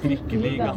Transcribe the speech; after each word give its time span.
Trikkeliga. 0.00 0.74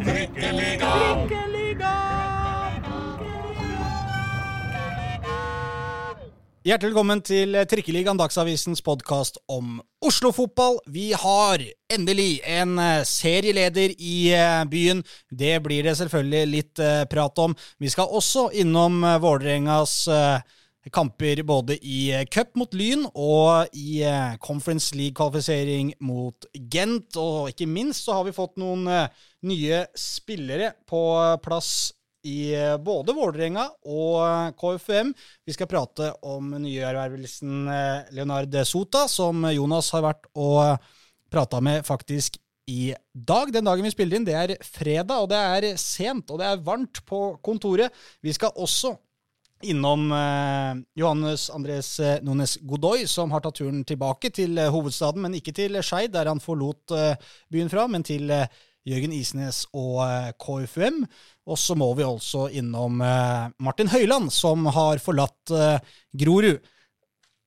Hjertelig 6.64 6.90
velkommen 6.90 7.22
til 7.24 7.56
Trikkeligaen, 7.72 8.20
Dagsavisens 8.20 8.84
podkast 8.84 9.40
om 9.52 9.82
Oslo-fotball. 10.04 10.82
Vi 10.92 11.10
har 11.16 11.64
endelig 11.92 12.42
en 12.48 12.76
eh, 12.80 13.04
serieleder 13.08 13.96
i 13.96 14.18
eh, 14.36 14.64
byen. 14.72 15.04
Det 15.32 15.58
blir 15.64 15.88
det 15.88 15.96
selvfølgelig 16.00 16.52
litt 16.52 16.84
eh, 16.84 17.04
prat 17.12 17.40
om. 17.44 17.56
Vi 17.80 17.92
skal 17.92 18.12
også 18.12 18.50
innom 18.60 19.04
Vålerengas 19.24 19.96
kamper 20.92 21.44
både 21.48 21.78
i 21.80 22.26
cup 22.34 22.58
mot 22.60 22.74
Lyn 22.76 23.06
og 23.14 23.72
i 23.78 24.02
Conference 24.44 24.96
League-kvalifisering 24.98 25.94
mot 26.04 26.48
Gent. 26.52 27.16
Og 27.16 27.54
ikke 27.54 27.70
minst 27.72 28.04
så 28.04 28.18
har 28.18 28.28
vi 28.28 28.36
fått 28.36 28.60
noen 28.60 28.90
nye 29.48 29.84
spillere 29.96 30.74
på 30.90 31.04
plass 31.46 31.94
i 32.24 32.54
eh, 32.56 32.78
både 32.80 33.16
Vålerenga 33.16 33.66
og 33.92 34.18
eh, 34.24 34.52
KFUM. 34.60 35.12
Vi 35.46 35.56
skal 35.56 35.70
prate 35.70 36.12
om 36.28 36.54
nyervervelsen 36.64 37.68
eh, 37.72 38.14
Leonard 38.16 38.56
Sota, 38.68 39.06
som 39.12 39.44
Jonas 39.52 39.92
har 39.96 40.06
vært 40.08 40.30
og 40.40 40.90
prata 41.34 41.60
med 41.64 41.86
faktisk 41.88 42.40
i 42.72 42.94
dag. 43.12 43.52
Den 43.52 43.68
dagen 43.68 43.84
vi 43.84 43.92
spiller 43.92 44.20
inn, 44.20 44.28
det 44.28 44.38
er 44.40 44.56
fredag, 44.64 45.26
og 45.26 45.32
det 45.34 45.40
er 45.40 45.82
sent, 45.82 46.32
og 46.32 46.40
det 46.40 46.48
er 46.48 46.64
varmt 46.64 47.04
på 47.08 47.26
kontoret. 47.44 47.92
Vi 48.24 48.34
skal 48.36 48.56
også 48.56 48.96
innom 49.68 50.12
eh, 50.16 50.82
Johannes 51.00 51.48
Andres 51.54 51.96
Nones 52.26 52.58
Godoy, 52.62 53.08
som 53.10 53.32
har 53.34 53.44
tatt 53.44 53.62
turen 53.62 53.82
tilbake 53.88 54.32
til 54.36 54.58
eh, 54.58 54.72
hovedstaden, 54.74 55.24
men 55.26 55.40
ikke 55.40 55.56
til 55.56 55.80
Skeid, 55.82 56.14
der 56.16 56.30
han 56.32 56.44
forlot 56.44 56.94
eh, 56.98 57.16
byen 57.54 57.72
fra, 57.72 57.88
men 57.92 58.06
til 58.08 58.32
Jørgen 58.84 59.14
Isnes 59.16 59.64
og 59.72 60.04
KFUM. 60.44 61.04
Og 61.48 61.60
så 61.60 61.76
må 61.76 61.90
vi 61.98 62.06
også 62.08 62.48
innom 62.56 63.02
eh, 63.04 63.50
Martin 63.64 63.92
Høiland, 63.92 64.32
som 64.32 64.68
har 64.76 65.02
forlatt 65.04 65.54
eh, 65.56 65.96
Grorud. 66.20 66.60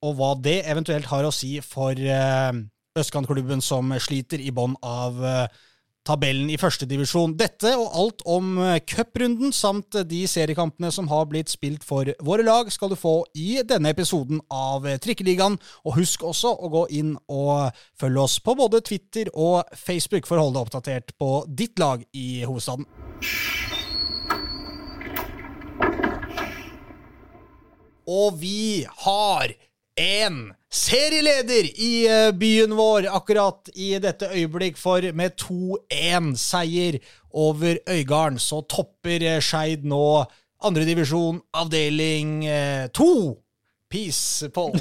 Og 0.04 0.16
hva 0.18 0.34
det 0.40 0.60
eventuelt 0.68 1.08
har 1.10 1.24
å 1.24 1.34
si 1.34 1.56
for 1.64 1.96
eh, 1.96 2.52
østkantklubben 2.96 3.64
som 3.64 3.92
sliter 4.00 4.40
i 4.40 4.52
bånn 4.54 4.76
av 4.84 5.20
tabellen 6.06 6.50
i 6.52 6.58
førstedivisjon. 6.60 7.34
Dette 7.38 7.72
og 7.76 7.96
alt 8.00 8.24
om 8.30 8.54
cuprunden 8.88 9.54
samt 9.54 9.98
de 10.08 10.22
seriekampene 10.30 10.92
som 10.94 11.10
har 11.10 11.26
blitt 11.30 11.52
spilt 11.52 11.84
for 11.86 12.08
våre 12.24 12.46
lag, 12.46 12.70
skal 12.72 12.92
du 12.92 12.98
få 12.98 13.18
i 13.34 13.60
denne 13.66 13.92
episoden 13.92 14.40
av 14.52 14.86
Trikkeligaen. 15.02 15.58
Og 15.84 15.98
husk 16.00 16.24
også 16.26 16.54
å 16.54 16.72
gå 16.72 16.86
inn 17.00 17.14
og 17.26 17.74
følge 17.98 18.22
oss 18.22 18.38
på 18.44 18.56
både 18.58 18.82
Twitter 18.86 19.30
og 19.34 19.66
Facebook 19.74 20.28
for 20.28 20.38
å 20.38 20.46
holde 20.46 20.60
deg 20.60 20.68
oppdatert 20.68 21.14
på 21.18 21.30
ditt 21.50 21.78
lag 21.82 22.06
i 22.14 22.44
hovedstaden. 22.46 22.86
Og 28.06 28.36
vi 28.38 28.86
har 29.02 29.50
en 29.96 30.52
serieleder 30.72 31.68
i 31.80 31.92
eh, 32.06 32.32
byen 32.36 32.74
vår 32.76 33.08
akkurat 33.16 33.70
i 33.74 33.94
dette 34.02 34.28
øyeblikk, 34.28 34.76
for 34.78 35.00
med 35.16 35.38
2-1-seier 35.40 36.98
over 37.32 37.78
Øygarden 37.88 38.38
så 38.38 38.60
topper 38.68 39.24
eh, 39.24 39.40
Skeid 39.40 39.84
nå 39.88 40.24
andredivisjon, 40.64 41.40
avdeling 41.54 42.44
2. 42.92 43.08
Eh, 43.08 43.34
Peace, 43.86 44.48
Pål. 44.50 44.74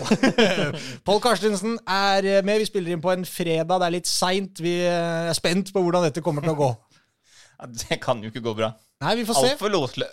Pål 1.06 1.20
Karstensen 1.22 1.76
er 1.88 2.42
med. 2.42 2.58
Vi 2.60 2.66
spiller 2.66 2.96
inn 2.96 3.04
på 3.04 3.12
en 3.14 3.26
fredag. 3.26 3.78
Det 3.78 3.86
er 3.86 3.94
litt 3.94 4.10
seint. 4.10 4.58
Vi 4.60 4.80
er 4.82 5.30
spent 5.38 5.70
på 5.72 5.84
hvordan 5.86 6.08
dette 6.08 6.24
kommer 6.26 6.42
til 6.42 6.56
å 6.56 6.58
gå. 6.58 6.70
Det 7.86 8.00
kan 8.04 8.22
jo 8.24 8.32
ikke 8.32 8.44
gå 8.44 8.54
bra. 8.58 8.74
Nei, 9.04 9.16
vi 9.20 9.26
får 9.28 9.36
se. 9.38 9.52
Altfor 9.54 9.72
løsle, 9.74 10.08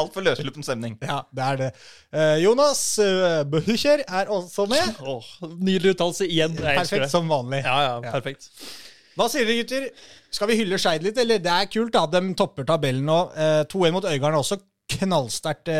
alt 0.00 0.16
løssluppen 0.26 0.66
stemning. 0.66 0.96
Ja, 1.06 1.20
det 1.30 1.44
er 1.46 1.58
det. 1.60 1.68
Uh, 2.10 2.36
Jonas 2.42 2.82
uh, 2.98 3.42
Behucher 3.50 4.02
er 4.06 4.30
også 4.32 4.66
med. 4.70 4.96
Oh, 5.10 5.26
nydelig 5.58 5.94
uttalelse 5.94 6.26
igjen. 6.26 6.56
perfekt 6.58 7.10
som 7.12 7.30
vanlig. 7.30 7.62
Ja, 7.66 7.76
ja, 7.86 7.94
perfekt. 8.10 8.50
Hva 9.18 9.28
sier 9.30 9.46
dere, 9.46 9.62
gutter? 9.62 9.86
Skal 10.34 10.50
vi 10.50 10.58
hylle 10.60 10.78
Skeid 10.82 11.04
litt? 11.06 11.18
Eller 11.18 11.42
det 11.42 11.54
er 11.54 11.70
kult, 11.70 11.94
da. 11.94 12.04
De 12.10 12.34
topper 12.38 12.66
tabellen 12.66 13.06
nå. 13.06 13.20
Uh, 13.36 13.62
2-1 13.70 13.96
mot 13.96 14.10
Øygarden 14.10 14.40
også 14.40 14.60
knallsterkt 14.90 15.70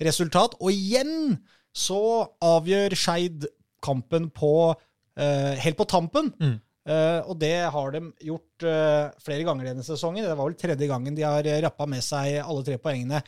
resultat. 0.00 0.56
Og 0.64 0.72
igjen 0.72 1.36
så 1.76 2.00
avgjør 2.44 2.96
Skeid 2.96 3.48
kampen 3.84 4.30
på 4.32 4.72
helt 5.14 5.76
på 5.78 5.84
tampen. 5.86 6.32
Mm. 6.42 6.56
Uh, 6.84 7.24
og 7.32 7.38
det 7.40 7.54
har 7.72 7.94
de 7.94 8.00
gjort 8.28 8.64
uh, 8.68 9.08
flere 9.24 9.46
ganger 9.46 9.70
denne 9.70 9.84
sesongen. 9.86 10.20
Det 10.26 10.36
var 10.36 10.44
vel 10.44 10.56
tredje 10.60 10.88
gangen 10.90 11.16
de 11.16 11.24
har 11.24 11.46
rappa 11.64 11.86
med 11.88 12.04
seg 12.04 12.42
alle 12.42 12.64
tre 12.66 12.76
poengene 12.80 13.22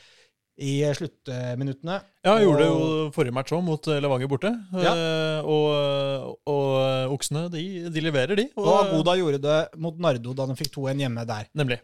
i 0.56 0.78
sluttminuttene. 0.96 1.96
Ja, 2.24 2.36
jeg 2.38 2.46
gjorde 2.46 2.62
det 2.62 2.68
jo 2.68 2.84
forrige 3.12 3.34
match 3.36 3.52
òg, 3.52 3.60
mot 3.64 3.88
eh, 3.92 3.98
Levanger 4.00 4.30
borte. 4.30 4.52
Ja. 4.80 4.92
Uh, 4.96 5.48
og, 5.52 6.30
og, 6.48 6.70
oksene, 7.16 7.42
de, 7.52 7.64
de, 7.92 8.04
leverer, 8.04 8.40
de. 8.40 8.46
Og, 8.56 8.64
og 8.64 8.78
Agoda 8.78 9.16
gjorde 9.20 9.42
det 9.44 9.58
mot 9.84 10.00
Nardo 10.00 10.32
da 10.36 10.48
de 10.48 10.56
fikk 10.56 10.72
2-1 10.78 11.04
hjemme 11.04 11.26
der. 11.28 11.50
Nemlig. 11.60 11.80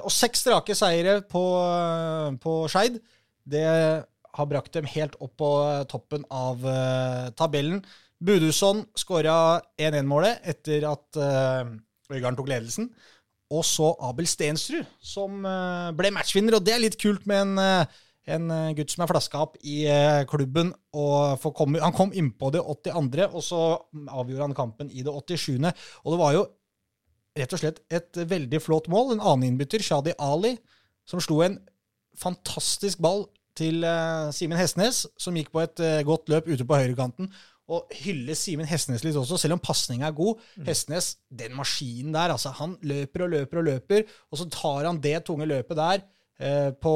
og 0.00 0.12
seks 0.12 0.46
strake 0.46 0.76
seire 0.76 1.18
på, 1.28 1.44
på 2.40 2.56
Skeid. 2.72 2.96
Det 3.44 3.68
har 4.36 4.48
brakt 4.48 4.72
dem 4.76 4.88
helt 4.96 5.16
opp 5.20 5.36
på 5.40 5.52
toppen 5.92 6.24
av 6.32 6.64
tabellen. 7.36 7.84
Budusson 8.26 8.82
skåra 8.98 9.60
1-1-målet 9.78 10.48
etter 10.50 10.86
at 10.88 11.18
uh, 11.20 11.68
Øygarden 12.10 12.38
tok 12.38 12.50
ledelsen. 12.50 12.88
Og 13.54 13.62
så 13.64 13.92
Abel 14.02 14.26
Stensrud, 14.26 14.86
som 14.98 15.44
uh, 15.46 15.92
ble 15.94 16.10
matchvinner. 16.14 16.56
Og 16.58 16.64
det 16.66 16.74
er 16.74 16.82
litt 16.82 16.98
kult 16.98 17.26
med 17.30 17.44
en, 17.44 17.54
uh, 17.60 18.02
en 18.34 18.50
gutt 18.74 18.90
som 18.90 19.04
er 19.04 19.12
flaska 19.12 19.44
opp 19.44 19.54
i 19.62 19.84
klubben. 20.26 20.72
og 20.92 21.46
komme, 21.54 21.82
Han 21.82 21.94
kom 21.94 22.14
innpå 22.14 22.50
det 22.50 22.64
82., 22.64 23.28
og 23.30 23.42
så 23.46 23.62
avgjorde 23.94 24.48
han 24.48 24.58
kampen 24.58 24.90
i 24.90 25.06
det 25.06 25.14
87. 25.14 25.54
Og 26.02 26.12
det 26.12 26.18
var 26.18 26.34
jo 26.34 26.44
rett 27.38 27.52
og 27.52 27.62
slett 27.62 27.82
et 27.92 28.18
veldig 28.26 28.62
flott 28.64 28.90
mål. 28.90 29.14
En 29.14 29.22
annen 29.22 29.52
innbytter, 29.52 29.78
Shadi 29.78 30.16
Ali, 30.18 30.56
som 31.06 31.22
slo 31.22 31.44
en 31.46 31.60
fantastisk 32.18 32.98
ball 32.98 33.28
til 33.56 33.86
Simen 34.34 34.58
Hestnes, 34.58 35.04
som 35.16 35.36
gikk 35.38 35.52
på 35.54 35.62
et 35.62 35.80
godt 36.04 36.26
løp 36.28 36.48
ute 36.50 36.66
på 36.66 36.80
høyrekanten 36.82 37.30
og 37.66 37.94
hylle 37.98 38.36
Simen 38.38 38.68
Hestnes 38.68 39.02
litt 39.02 39.16
også, 39.18 39.38
selv 39.40 39.56
om 39.56 39.62
pasninga 39.62 40.08
er 40.08 40.16
god. 40.16 40.42
Mm. 40.54 40.66
Hestnes, 40.68 41.08
den 41.42 41.56
maskinen 41.58 42.14
der, 42.14 42.34
altså, 42.36 42.52
han 42.60 42.76
løper 42.86 43.26
og 43.26 43.32
løper 43.32 43.62
og 43.62 43.66
løper, 43.70 44.12
og 44.30 44.40
så 44.40 44.46
tar 44.52 44.86
han 44.86 45.00
det 45.02 45.18
tunge 45.26 45.48
løpet 45.50 45.78
der 45.78 46.04
eh, 46.38 46.70
på, 46.70 46.94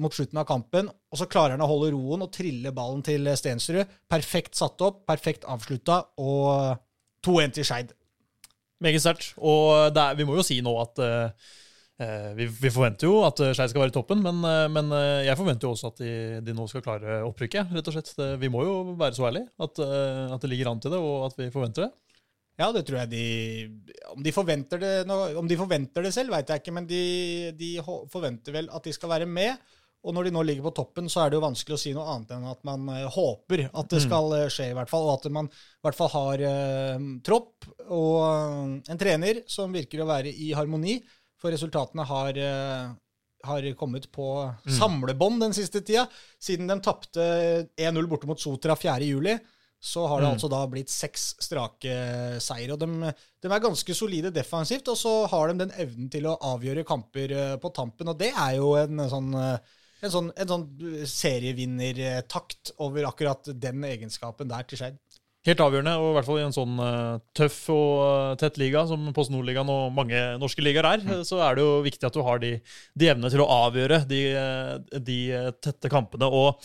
mot 0.00 0.16
slutten 0.16 0.40
av 0.40 0.48
kampen, 0.48 0.88
og 0.88 1.20
så 1.20 1.28
klarer 1.30 1.56
han 1.56 1.64
å 1.64 1.70
holde 1.70 1.92
roen 1.94 2.24
og 2.24 2.32
trille 2.34 2.72
ballen 2.76 3.04
til 3.04 3.28
Stensrud. 3.36 3.84
Perfekt 4.08 4.56
satt 4.58 4.80
opp, 4.84 5.04
perfekt 5.08 5.44
avslutta, 5.48 6.02
og 6.24 6.78
2-1 7.26 7.56
til 7.58 7.68
Skeid. 7.68 7.94
Meget 8.84 9.02
sterkt. 9.02 9.32
Og 9.42 9.90
er, 9.90 10.14
vi 10.18 10.26
må 10.26 10.38
jo 10.38 10.46
si 10.46 10.60
nå 10.64 10.72
at 10.80 11.00
eh, 11.02 11.48
vi, 11.98 12.46
vi, 12.46 12.70
forventer 12.70 13.08
jo 13.08 13.22
at 13.26 13.40
eh, 13.42 13.54
Skeid 13.56 13.72
skal 13.72 13.82
være 13.82 13.90
i 13.90 13.94
toppen, 13.96 14.20
men, 14.22 14.36
eh, 14.46 14.66
men, 14.70 14.92
jeg 15.26 15.38
forventer 15.38 15.66
jo 15.66 15.72
også 15.74 15.90
at 15.90 16.02
de, 16.04 16.10
de, 16.46 16.54
nå 16.54 16.68
skal 16.70 16.84
klare 16.84 17.16
opprykket. 17.26 17.72
rett 17.74 17.90
og 17.90 17.96
slett. 17.96 18.12
Vi 18.38 18.50
må 18.54 18.62
jo 18.66 18.76
være 18.92 19.18
så 19.18 19.26
ærlige 19.26 19.50
at, 19.58 19.80
at, 19.82 20.38
det 20.44 20.52
ligger 20.52 20.70
an 20.70 20.82
til 20.84 20.94
det, 20.94 21.00
og 21.02 21.26
at 21.26 21.40
vi 21.40 21.50
forventer 21.54 21.88
det. 21.88 21.90
Ja, 22.58 22.70
det 22.74 22.84
tror 22.88 23.04
jeg 23.04 23.10
de 23.12 23.24
Om 24.16 24.22
de 24.26 24.34
forventer 24.34 24.80
det, 24.82 24.94
om 25.10 25.50
de 25.50 25.58
forventer 25.58 26.06
det 26.06 26.14
selv, 26.14 26.34
veit 26.34 26.48
jeg 26.50 26.62
ikke, 26.62 26.74
men 26.74 26.86
de, 26.86 27.02
de, 27.58 27.74
forventer 28.12 28.54
vel 28.54 28.70
at 28.74 28.86
de 28.86 28.94
skal 28.94 29.14
være 29.16 29.26
med. 29.30 29.58
Og 30.06 30.14
når 30.14 30.28
de 30.28 30.32
nå 30.36 30.42
ligger 30.46 30.68
på 30.68 30.76
toppen, 30.78 31.08
så 31.10 31.24
er 31.24 31.30
det 31.30 31.40
jo 31.40 31.42
vanskelig 31.42 31.74
å 31.74 31.80
si 31.82 31.90
noe 31.94 32.06
annet 32.06 32.30
enn 32.36 32.44
at 32.46 32.60
man 32.66 32.86
håper 33.10 33.64
at 33.66 33.88
det 33.90 33.98
mm. 33.98 34.04
skal 34.04 34.34
skje, 34.54 34.68
i 34.70 34.76
hvert 34.78 34.90
fall. 34.90 35.08
Og 35.10 35.16
at 35.18 35.26
man 35.34 35.50
i 35.50 35.86
hvert 35.86 35.98
fall 35.98 36.12
har 36.14 36.44
eh, 36.46 37.08
tropp 37.26 37.66
og 37.90 38.86
en 38.86 39.00
trener 39.00 39.42
som 39.50 39.74
virker 39.74 40.04
å 40.04 40.08
være 40.08 40.30
i 40.30 40.52
harmoni. 40.54 41.00
For 41.38 41.54
resultatene 41.54 42.06
har, 42.08 42.38
eh, 42.42 42.88
har 43.46 43.68
kommet 43.78 44.08
på 44.14 44.30
mm. 44.48 44.72
samlebånd 44.78 45.44
den 45.44 45.54
siste 45.56 45.82
tida. 45.86 46.08
Siden 46.42 46.70
de 46.70 46.80
tapte 46.82 47.28
1-0 47.78 48.10
borte 48.10 48.30
mot 48.30 48.40
Sotra 48.40 48.74
4.7, 48.78 49.38
så 49.80 50.06
har 50.10 50.20
det 50.20 50.26
mm. 50.26 50.34
altså 50.34 50.50
da 50.50 50.60
blitt 50.70 50.90
seks 50.90 51.28
strake 51.46 51.94
seier. 52.42 52.74
Og 52.74 52.80
de, 52.82 53.12
de, 53.14 53.50
er 53.50 53.62
ganske 53.62 53.94
solide 53.94 54.34
defensivt, 54.34 54.90
og 54.90 54.98
så 54.98 55.14
har 55.30 55.50
de 55.52 55.62
den 55.62 55.74
evnen 55.78 56.10
til 56.10 56.26
å 56.26 56.38
avgjøre 56.54 56.86
kamper 56.88 57.34
eh, 57.34 57.56
på 57.62 57.70
tampen. 57.76 58.10
Og 58.10 58.18
det 58.18 58.32
er 58.34 58.56
jo 58.58 58.72
en 58.80 59.04
sånn, 59.12 59.30
eh, 59.38 59.76
en 60.02 60.14
sånn, 60.14 60.32
en 60.34 60.50
sånn 60.54 60.66
serievinnertakt 61.06 62.74
over 62.82 63.06
akkurat 63.06 63.52
den 63.54 63.86
egenskapen 63.86 64.50
der 64.50 64.66
til 64.66 64.82
Skeid. 64.82 64.98
Helt 65.46 65.60
avgjørende, 65.62 65.92
og 66.02 66.08
i 66.10 66.14
hvert 66.16 66.26
fall 66.26 66.38
i 66.40 66.44
en 66.48 66.54
sånn 66.54 66.80
eh, 66.82 67.20
tøff 67.38 67.58
og 67.70 67.92
eh, 68.02 68.32
tett 68.40 68.56
liga 68.58 68.82
som 68.90 69.04
Post 69.14 69.30
Nord-ligaen 69.30 69.68
og 69.70 69.92
mange 69.94 70.18
norske 70.42 70.64
ligaer 70.66 70.88
er, 70.90 71.04
mm. 71.06 71.20
så 71.28 71.38
er 71.46 71.54
det 71.54 71.62
jo 71.62 71.76
viktig 71.84 72.08
at 72.08 72.16
du 72.16 72.24
har 72.26 72.40
de, 72.42 72.50
de 72.98 73.10
evnene 73.12 73.30
til 73.30 73.44
å 73.44 73.46
avgjøre 73.54 74.00
de, 74.10 74.18
eh, 74.34 74.98
de 74.98 75.18
tette 75.62 75.90
kampene. 75.92 76.26
Og 76.26 76.58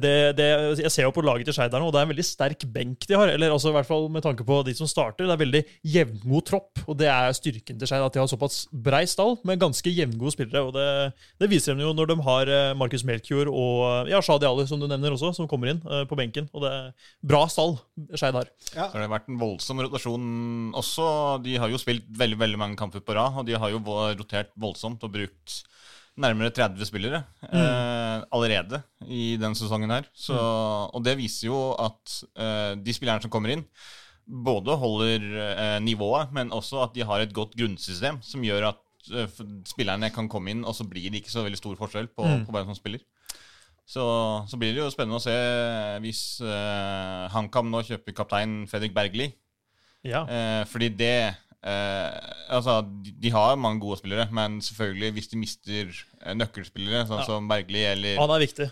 det, 0.00 0.14
det, 0.38 0.46
jeg 0.80 0.92
ser 0.94 1.04
jo 1.04 1.12
på 1.12 1.22
laget 1.26 1.50
til 1.50 1.56
Skeid 1.58 1.76
her 1.76 1.84
nå, 1.84 1.90
og 1.90 1.92
det 1.92 2.00
er 2.00 2.08
en 2.08 2.12
veldig 2.14 2.24
sterk 2.24 2.64
benk 2.72 3.04
de 3.04 3.18
har. 3.20 3.34
eller 3.34 3.52
altså 3.52 3.68
i 3.68 3.76
hvert 3.76 3.90
fall 3.90 4.08
med 4.08 4.24
tanke 4.24 4.48
på 4.48 4.62
de 4.64 4.72
som 4.78 4.88
starter. 4.88 5.28
Det 5.28 5.36
er 5.36 5.42
veldig 5.44 5.62
jevngod 5.98 6.48
tropp, 6.48 6.80
og 6.88 6.96
det 7.02 7.12
er 7.12 7.36
styrken 7.36 7.76
til 7.76 7.92
Skeid. 7.92 8.06
At 8.08 8.16
de 8.16 8.24
har 8.24 8.32
såpass 8.32 8.62
brei 8.72 9.04
stall 9.10 9.36
med 9.44 9.60
ganske 9.60 9.92
jevngode 9.92 10.32
spillere. 10.32 10.64
og 10.64 10.72
Det, 10.72 10.88
det 11.44 11.52
viser 11.52 11.76
de 11.76 11.84
jo 11.84 11.92
når 11.92 12.14
de 12.14 12.18
har 12.24 12.54
Markus 12.80 13.04
Melkjord 13.04 13.52
og 13.52 14.08
ja, 14.08 14.24
Shadi 14.24 14.48
Ali, 14.48 14.64
som 14.70 14.80
du 14.80 14.88
nevner 14.88 15.12
også, 15.12 15.34
som 15.36 15.50
kommer 15.50 15.74
inn 15.74 15.84
på 15.84 16.16
benken. 16.16 16.48
og 16.56 16.64
det 16.64 16.72
er 16.72 16.92
Bra 17.20 17.44
stall 17.52 17.76
Skeid 18.24 18.38
har. 18.40 18.48
Ja. 18.74 18.88
Så 18.90 18.98
har 18.98 19.12
vært 19.12 19.28
en 19.30 19.38
voldsom 19.40 19.84
rotasjon 19.84 20.26
også. 20.80 21.06
De 21.44 21.54
har 21.60 21.70
jo 21.70 21.78
spilt 21.82 22.08
veldig 22.08 22.40
veldig 22.40 22.58
mange 22.64 22.80
kamper 22.80 23.04
på 23.04 23.14
rad, 23.14 23.36
og 23.42 23.46
de 23.46 23.54
har 23.60 23.70
jo 23.74 23.80
rotert 23.84 24.50
voldsomt 24.56 25.04
og 25.04 25.12
brukt 25.14 25.60
nærmere 26.14 26.52
30 26.54 26.86
spillere 26.86 27.24
eh, 27.50 28.20
allerede 28.30 28.78
i 29.10 29.34
denne 29.34 29.58
sesongen 29.58 29.90
her. 29.90 30.06
Så, 30.14 30.36
Og 30.94 31.02
det 31.02 31.16
viser 31.18 31.48
jo 31.48 31.60
at 31.82 32.20
eh, 32.38 32.74
de 32.78 32.94
spillerne 32.94 33.24
som 33.24 33.32
kommer 33.34 33.50
inn, 33.56 33.64
både 34.24 34.76
holder 34.80 35.26
eh, 35.42 35.78
nivået, 35.84 36.30
men 36.32 36.54
også 36.54 36.84
at 36.86 36.94
de 36.94 37.02
har 37.04 37.20
et 37.24 37.34
godt 37.34 37.56
grunnsystem 37.58 38.22
som 38.24 38.46
gjør 38.46 38.70
at 38.70 39.10
eh, 39.10 39.42
spillerne 39.68 40.08
kan 40.14 40.30
komme 40.32 40.54
inn, 40.54 40.62
og 40.64 40.72
så 40.78 40.86
blir 40.88 41.10
det 41.10 41.20
ikke 41.24 41.34
så 41.34 41.42
veldig 41.44 41.58
stor 41.60 41.76
forskjell 41.82 42.08
på, 42.14 42.24
Mm. 42.24 42.46
på 42.46 42.54
hvem 42.56 42.70
som 42.70 42.78
spiller. 42.78 43.02
Så, 43.84 44.04
så 44.48 44.56
blir 44.56 44.72
det 44.72 44.80
jo 44.80 44.90
spennende 44.92 45.18
å 45.20 45.22
se 45.22 45.34
hvis 46.04 46.20
eh, 46.40 47.24
HamKam 47.34 47.68
nå 47.68 47.82
kjøper 47.84 48.16
kaptein 48.16 48.62
Fredrik 48.70 48.94
Bergli. 48.96 49.26
Ja. 50.04 50.22
Eh, 50.28 50.62
fordi 50.68 50.88
det 50.96 51.12
eh, 51.64 52.30
Altså, 52.52 52.78
de, 53.04 53.12
de 53.24 53.30
har 53.32 53.56
mange 53.60 53.80
gode 53.84 53.98
spillere, 54.00 54.26
men 54.32 54.58
selvfølgelig 54.64 55.12
hvis 55.18 55.28
de 55.32 55.40
mister 55.40 55.92
eh, 55.92 56.32
nøkkelspillere, 56.36 57.04
sånn 57.08 57.22
Ja. 57.22 57.28
som 57.28 57.48
Bergli 57.48 57.84
eller 57.88 58.18
Han 58.20 58.32
er 58.36 58.44
viktig. 58.46 58.70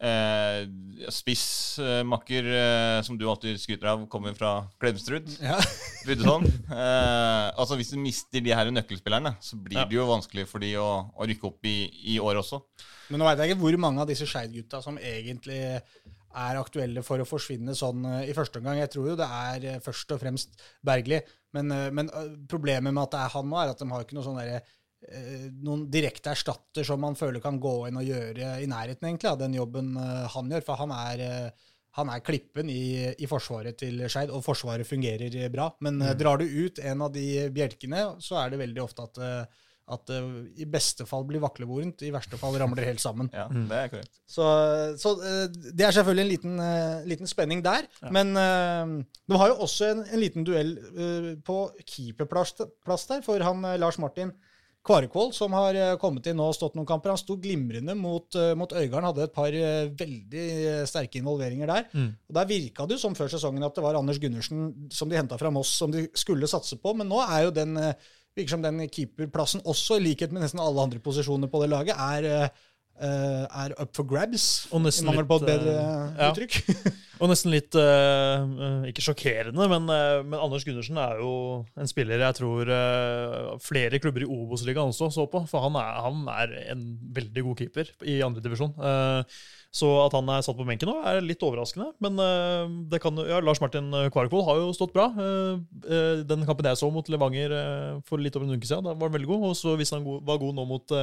Eh, 0.00 0.66
spissmakker, 1.14 2.48
eh, 2.54 3.02
som 3.06 3.18
du 3.18 3.24
alltid 3.28 3.58
skryter 3.60 3.90
av, 3.92 4.04
kommer 4.10 4.34
fra 4.38 4.52
Klemsrud. 4.80 5.30
Ja. 5.42 5.58
Ryddeson. 6.08 6.46
Eh, 6.70 7.46
altså 7.58 7.78
Hvis 7.78 7.92
du 7.94 7.98
mister 8.02 8.42
de 8.44 8.54
her 8.54 8.70
nøkkelspillerne, 8.74 9.34
så 9.40 9.58
blir 9.60 9.80
Ja. 9.80 9.86
det 9.88 9.98
jo 9.98 10.06
vanskelig 10.08 10.46
for 10.50 10.62
de 10.62 10.74
å, 10.80 10.88
å 11.14 11.28
rykke 11.28 11.50
opp 11.50 11.66
i, 11.68 11.76
i 12.14 12.18
år 12.22 12.40
også. 12.42 12.62
Men 13.10 13.22
nå 13.22 13.28
veit 13.28 13.40
jeg 13.42 13.52
ikke 13.52 13.62
hvor 13.64 13.78
mange 13.80 14.02
av 14.04 14.08
disse 14.10 14.26
Skeid-gutta 14.28 14.82
som 14.84 14.98
egentlig 15.00 15.60
er 16.38 16.58
aktuelle 16.60 17.02
for 17.02 17.18
å 17.22 17.26
forsvinne 17.26 17.74
sånn 17.74 18.04
eh, 18.04 18.28
i 18.30 18.34
første 18.36 18.60
omgang. 18.60 18.78
Jeg 18.82 18.92
tror 18.92 19.12
jo 19.12 19.18
det 19.18 19.28
er 19.28 19.68
eh, 19.74 19.78
først 19.84 20.12
og 20.14 20.20
fremst 20.22 20.58
Bergli. 20.84 21.20
Men, 21.56 21.72
eh, 21.72 21.88
men 21.90 22.10
problemet 22.50 22.92
med 22.92 23.06
at 23.06 23.14
det 23.16 23.22
er 23.24 23.32
han 23.38 23.48
nå, 23.48 23.56
er 23.62 23.72
at 23.72 23.80
de 23.80 23.88
har 23.90 24.04
ikke 24.04 24.18
noe 24.18 24.26
sånn 24.26 24.38
derre 24.38 24.60
noen 25.64 25.86
direkte 25.90 26.32
erstatter 26.34 26.86
som 26.86 27.00
man 27.02 27.16
føler 27.18 27.42
kan 27.44 27.60
gå 27.60 27.74
inn 27.88 28.00
og 28.00 28.06
gjøre 28.06 28.58
i 28.62 28.68
nærheten 28.70 29.08
egentlig 29.08 29.30
av 29.30 29.40
den 29.40 29.56
jobben 29.56 29.94
eh, 29.96 30.24
han 30.34 30.52
gjør. 30.52 30.66
For 30.66 30.82
han 30.82 30.92
er, 30.96 31.22
eh, 31.24 31.70
han 31.98 32.12
er 32.12 32.24
klippen 32.24 32.72
i, 32.72 32.82
i 33.16 33.30
forsvaret 33.30 33.78
til 33.80 34.04
Skeid, 34.06 34.32
og 34.34 34.44
forsvaret 34.46 34.88
fungerer 34.88 35.34
eh, 35.34 35.52
bra. 35.52 35.70
Men 35.84 36.02
mm. 36.02 36.12
drar 36.20 36.42
du 36.42 36.46
ut 36.46 36.82
en 36.82 37.06
av 37.08 37.14
de 37.14 37.48
bjelkene, 37.54 38.04
så 38.24 38.42
er 38.42 38.52
det 38.52 38.62
veldig 38.64 38.84
ofte 38.84 39.08
at 39.08 39.24
eh, 39.24 39.64
at 39.88 40.04
det 40.08 40.18
i 40.60 40.66
beste 40.68 41.06
fall 41.08 41.24
blir 41.28 41.40
vaklevorent, 41.42 42.02
i 42.04 42.12
verste 42.12 42.38
fall 42.40 42.56
ramler 42.60 42.88
helt 42.88 43.02
sammen. 43.02 43.30
Ja, 43.38 43.46
det 43.48 43.76
er 43.76 43.90
korrekt. 43.92 44.18
Så, 44.28 44.44
så 45.00 45.14
eh, 45.24 45.44
det 45.48 45.86
er 45.86 45.94
selvfølgelig 45.94 46.24
en 46.24 46.32
liten, 46.32 46.56
eh, 46.64 47.06
liten 47.08 47.30
spenning 47.30 47.62
der. 47.64 47.86
Men 48.14 48.34
eh, 48.36 48.94
de 49.30 49.38
har 49.40 49.52
jo 49.52 49.60
også 49.64 49.92
en, 49.92 50.02
en 50.04 50.20
liten 50.20 50.46
duell 50.46 50.74
eh, 50.76 51.30
på 51.44 51.60
keeperplass 51.86 52.56
der, 52.58 53.22
for 53.24 53.44
han 53.46 53.64
eh, 53.64 53.78
Lars 53.80 54.00
Martin 54.02 54.34
Kvarekvold, 54.86 55.34
som 55.36 55.52
har 55.56 55.76
eh, 55.76 55.94
kommet 56.00 56.26
inn 56.30 56.38
og 56.40 56.54
stått 56.56 56.76
noen 56.78 56.86
kamper. 56.88 57.12
Han 57.12 57.20
sto 57.20 57.36
glimrende 57.40 57.96
mot, 57.98 58.28
uh, 58.38 58.54
mot 58.56 58.72
Øygarden, 58.72 59.08
hadde 59.10 59.26
et 59.26 59.34
par 59.34 59.54
eh, 59.54 59.90
veldig 59.98 60.44
eh, 60.56 60.84
sterke 60.88 61.20
involveringer 61.20 61.68
der. 61.68 61.88
Mm. 61.92 62.12
Og 62.30 62.38
Der 62.38 62.48
virka 62.48 62.86
det 62.86 62.96
jo 62.96 63.02
som 63.02 63.16
før 63.18 63.32
sesongen 63.32 63.66
at 63.66 63.76
det 63.76 63.84
var 63.84 63.98
Anders 63.98 64.20
Gundersen 64.22 64.70
som 64.94 65.10
de 65.10 65.18
henta 65.18 65.36
fra 65.40 65.52
Moss, 65.52 65.74
som 65.80 65.92
de 65.92 66.06
skulle 66.16 66.48
satse 66.48 66.78
på. 66.80 66.94
Men 66.96 67.10
nå 67.10 67.20
er 67.26 67.48
jo 67.48 67.54
den 67.58 67.76
eh, 67.82 68.08
virker 68.38 68.54
som 68.54 68.64
den 68.64 68.86
keeperplassen 68.86 69.66
også, 69.66 69.98
i 69.98 70.06
likhet 70.06 70.32
med 70.32 70.46
nesten 70.46 70.62
alle 70.62 70.86
andre 70.86 71.02
posisjoner 71.02 71.50
på 71.52 71.64
det 71.64 71.72
laget, 71.74 71.98
er, 71.98 72.48
eh, 73.02 73.44
er 73.64 73.74
up 73.80 73.92
for 73.96 74.08
grabs. 74.08 74.68
Og 74.72 74.82
I 74.86 75.04
mangel 75.06 75.26
på 75.28 75.38
et 75.40 75.46
bedre 75.48 75.74
eh, 75.74 76.16
ja. 76.18 76.30
uttrykk. 76.30 76.58
Og 77.18 77.32
nesten 77.32 77.50
litt 77.50 77.74
eh, 77.74 78.84
Ikke 78.92 79.02
sjokkerende, 79.02 79.64
men, 79.72 79.88
men 79.90 80.38
Anders 80.38 80.62
Gundersen 80.62 81.00
er 81.02 81.18
jo 81.18 81.32
en 81.74 81.90
spiller 81.90 82.22
jeg 82.22 82.38
tror 82.38 82.70
flere 83.64 83.98
klubber 83.98 84.22
i 84.22 84.28
Obos-ligaen 84.30 84.94
også 84.94 85.10
så 85.14 85.26
på. 85.30 85.42
For 85.50 85.66
han 85.66 85.78
er, 85.80 86.02
han 86.04 86.26
er 86.34 86.58
en 86.74 86.84
veldig 87.16 87.46
god 87.48 87.62
keeper 87.62 87.90
i 88.06 88.20
andredivisjon. 88.26 88.76
Uh, 88.78 89.40
så 89.68 89.88
at 90.06 90.14
han 90.16 90.28
er 90.32 90.44
satt 90.44 90.56
på 90.56 90.64
benken 90.64 90.88
nå, 90.88 90.94
er 91.04 91.20
litt 91.24 91.42
overraskende. 91.44 91.90
Men 92.02 92.20
eh, 92.24 92.70
det 92.92 93.02
kan, 93.04 93.18
ja, 93.28 93.40
Lars 93.44 93.60
Martin 93.60 93.92
Kvarkvold 94.14 94.46
har 94.46 94.60
jo 94.62 94.70
stått 94.76 94.94
bra. 94.94 95.10
Eh, 95.12 95.58
eh, 95.84 96.22
den 96.28 96.46
kampen 96.48 96.70
jeg 96.70 96.80
så 96.80 96.88
mot 96.92 97.10
Levanger 97.12 97.52
for 98.08 98.22
litt 98.22 98.38
over 98.38 98.48
en 98.48 98.56
uke 98.56 98.68
siden, 98.68 98.88
da 98.88 98.96
var 98.96 99.10
han 99.10 99.18
veldig 99.18 99.28
god. 99.28 99.44
Og 99.50 99.58
så 99.60 99.76
hvis 99.78 99.92
han 99.92 100.06
var 100.06 100.40
god 100.40 100.56
nå 100.56 100.64
mot 100.68 100.96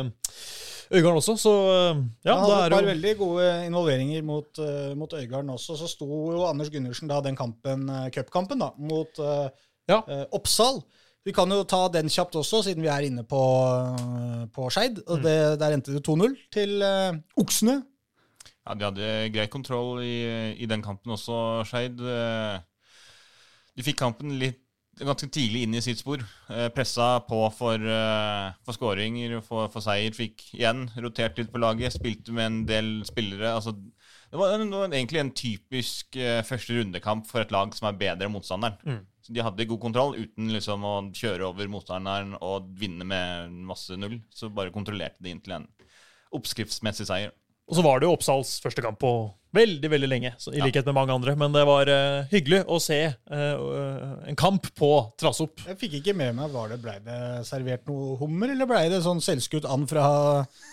Øygarden 0.85 1.17
også, 1.17 1.33
så 1.41 1.53
ja, 2.25 2.35
han 2.35 2.43
hadde 2.43 2.57
et 2.65 2.73
par 2.75 2.83
jo 2.85 2.89
veldig 2.91 3.13
gode 3.21 3.45
involveringer 3.69 4.25
mot, 4.25 4.59
mot 4.97 5.15
Øygarden 5.17 5.53
også. 5.53 5.77
Så 5.79 5.89
sto 5.89 6.09
jo 6.09 6.43
Anders 6.49 6.69
Gundersen 6.73 7.09
da 7.09 7.21
den 7.25 7.37
kampen, 7.37 7.87
cupkampen 8.13 8.65
da, 8.65 8.73
mot 8.77 9.25
Ja. 9.85 10.01
Oppsal. 10.33 10.81
Vi 11.25 11.33
kan 11.33 11.49
jo 11.49 11.63
ta 11.65 11.87
den 11.89 12.09
kjapt 12.09 12.37
også, 12.37 12.61
siden 12.65 12.85
vi 12.85 12.89
er 12.89 13.05
inne 13.05 13.23
på, 13.25 13.41
på 14.53 14.69
Skeid. 14.73 15.01
Mm. 15.01 15.21
det, 15.23 15.37
der 15.61 15.73
endte 15.73 15.93
det 15.95 16.01
2-0 16.05 16.35
til 16.53 16.81
uh, 16.85 17.17
Oksene. 17.41 17.79
Ja, 18.65 18.73
De 18.73 18.87
hadde 18.87 19.09
grei 19.33 19.47
kontroll 19.51 20.01
i, 20.03 20.55
i 20.57 20.69
den 20.69 20.83
kampen 20.85 21.13
også, 21.15 21.63
Skeid. 21.69 22.01
Eh, 22.01 22.59
De 23.75 23.85
fikk 23.85 23.99
kampen 24.01 24.37
litt 24.41 24.61
ganske 24.95 25.27
tidlig 25.27 25.65
inn 25.65 25.75
i 25.75 25.83
sitt 25.83 25.99
spor. 25.99 26.21
Eh, 26.49 26.69
Pressa 26.73 27.19
på 27.27 27.41
for, 27.53 27.75
eh, 27.75 28.53
for 28.65 28.77
skåringer 28.77 29.37
for, 29.43 29.67
for 29.73 29.83
seier. 29.83 30.15
Fikk 30.15 30.47
igjen 30.55 30.87
rotert 31.03 31.37
litt 31.37 31.51
på 31.53 31.61
laget. 31.61 31.93
Spilte 31.93 32.33
med 32.33 32.45
en 32.47 32.61
del 32.69 32.91
spillere. 33.07 33.53
altså 33.53 33.75
det 33.75 34.39
var, 34.39 34.55
det 34.57 34.71
var 34.71 34.89
egentlig 34.89 35.19
en 35.21 35.35
typisk 35.37 36.17
første 36.43 36.75
rundekamp 36.75 37.27
for 37.29 37.43
et 37.43 37.51
lag 37.53 37.75
som 37.77 37.87
er 37.87 37.99
bedre 37.99 38.25
enn 38.25 38.33
motstanderen. 38.33 38.79
Mm. 38.83 39.03
Så 39.25 39.33
De 39.33 39.41
hadde 39.45 39.67
god 39.69 39.81
kontroll 39.81 40.17
uten 40.17 40.49
liksom 40.51 40.83
å 40.85 40.95
kjøre 41.15 41.47
over 41.47 41.69
motstanderen 41.71 42.33
og 42.41 42.67
vinne 42.77 43.05
med 43.07 43.53
masse 43.69 43.95
null. 43.97 44.19
Så 44.33 44.49
bare 44.53 44.73
kontrollerte 44.75 45.21
de 45.23 45.31
inn 45.31 45.41
til 45.45 45.55
en 45.59 45.69
oppskriftsmessig 46.35 47.07
seier. 47.07 47.31
Og 47.65 47.77
så 47.77 47.81
var 47.85 47.99
det 47.99 48.05
jo 48.07 48.13
Oppsals 48.13 48.59
første 48.61 48.83
kamp 48.85 48.99
på 49.01 49.11
veldig 49.55 49.89
veldig 49.91 50.09
lenge, 50.09 50.31
så, 50.41 50.51
i 50.53 50.61
likhet 50.63 50.85
med 50.89 50.97
mange 50.97 51.15
andre. 51.15 51.35
Men 51.39 51.53
det 51.55 51.63
var 51.67 51.89
uh, 51.89 52.27
hyggelig 52.31 52.61
å 52.67 52.79
se 52.83 52.99
uh, 53.07 54.25
en 54.27 54.37
kamp 54.39 54.67
på 54.77 54.89
Trassopp. 55.21 55.63
Jeg 55.69 55.79
fikk 55.79 55.99
ikke 56.01 56.15
med 56.17 56.35
meg, 56.37 56.51
var 56.53 56.71
det, 56.71 56.79
Blei 56.83 56.97
det 57.05 57.19
servert 57.47 57.85
noe 57.89 58.17
hummer, 58.19 58.51
eller 58.53 58.69
blei 58.69 58.85
det 58.91 59.01
sånn 59.05 59.23
selvskutt 59.23 59.67
and 59.71 59.87
fra, 59.89 60.07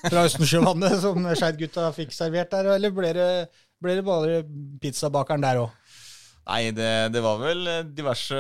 fra 0.09 0.27
Østensjøvannet 0.29 0.99
som 1.05 1.29
Skeid-gutta 1.31 1.93
fikk 1.97 2.15
servert 2.17 2.53
der, 2.55 2.73
eller 2.77 2.95
ble 2.95 3.15
det, 3.17 3.31
ble 3.83 3.99
det 3.99 4.07
bare 4.07 4.43
pizzabakeren 4.83 5.47
der 5.47 5.63
òg? 5.63 5.79
Nei, 6.43 6.73
det, 6.75 6.87
det 7.15 7.21
var 7.23 7.37
vel 7.39 7.61
eh, 7.71 7.83
diverse 7.95 8.35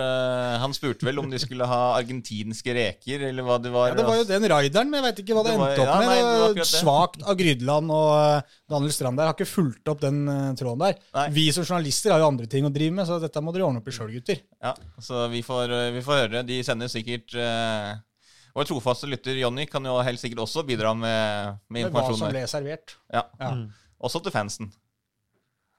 Han 0.58 0.72
spurte 0.74 1.06
vel 1.06 1.20
om 1.22 1.28
de 1.30 1.38
skulle 1.38 1.68
ha 1.70 1.76
argentinske 2.00 2.74
reker, 2.74 3.22
eller 3.28 3.46
hva 3.46 3.60
det 3.62 3.70
var. 3.70 3.92
Ja, 3.92 3.98
det 4.00 4.06
var 4.08 4.16
jo 4.18 4.24
den 4.26 4.46
raideren, 4.50 4.90
men 4.90 4.98
jeg 4.98 5.04
veit 5.06 5.20
ikke 5.22 5.36
hva 5.38 5.44
det, 5.46 5.52
Det 5.54 5.60
var- 5.60 5.70
endte 5.70 5.84
opp 5.84 5.92
ja, 5.92 5.98
med. 6.00 6.08
nei, 6.10 6.16
det 6.16 6.24
var 6.24 6.32
Det 6.32 6.40
var 6.42 6.48
akkurat 6.50 6.72
det. 6.72 6.80
Svakt 6.82 7.22
av 7.30 7.36
Grydeland 7.38 7.94
og 7.94 8.10
eh, 8.18 8.56
Daniel 8.74 8.94
Strand 8.96 9.20
der. 9.22 9.30
Har 9.30 9.36
ikke 9.38 9.46
fulgt 9.52 9.92
opp 9.94 10.00
den 10.02 10.18
eh, 10.28 10.48
tråden 10.58 10.82
der. 10.82 10.98
Nei. 11.14 11.26
Vi 11.38 11.44
som 11.54 11.62
journalister 11.68 12.10
har 12.16 12.24
jo 12.24 12.30
andre 12.32 12.48
ting 12.50 12.66
å 12.66 12.72
drive 12.74 12.96
med, 12.98 13.06
så 13.06 13.20
dette 13.22 13.42
må 13.46 13.54
dere 13.54 13.68
ordne 13.68 13.84
opp 13.84 13.92
i 13.92 13.94
sjøl, 13.94 14.10
gutter. 14.16 14.42
Ja, 14.58 14.74
så 14.98 15.28
vi 15.30 15.44
får, 15.46 15.70
eh, 15.78 15.90
vi 15.94 16.02
får 16.02 16.20
høre. 16.24 16.42
De 16.48 16.58
sender 16.66 16.90
sikkert 16.90 17.36
eh, 17.38 17.92
Vår 18.52 18.66
trofaste 18.68 19.06
lytter 19.08 19.38
Jonny 19.40 19.64
kan 19.64 19.86
jo 19.88 19.94
helt 20.04 20.20
sikkert 20.20 20.42
også 20.44 20.60
bidra 20.68 20.90
med, 20.92 21.54
med 21.72 21.86
Med 21.86 21.94
hva 21.94 22.02
som 22.10 22.26
ble 22.34 22.42
servert. 22.50 22.98
Ja. 23.14 23.22
Ja. 23.40 23.52
Mm. 23.56 23.70
Også 24.02 24.20
til 24.26 24.34
fansen. 24.34 24.68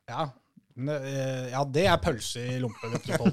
Ja. 0.09 0.29
Eh, 0.77 1.51
ja, 1.51 1.61
det 1.69 1.85
er 1.89 2.01
pølse 2.01 2.41
i 2.55 2.57
lompe. 2.61 2.89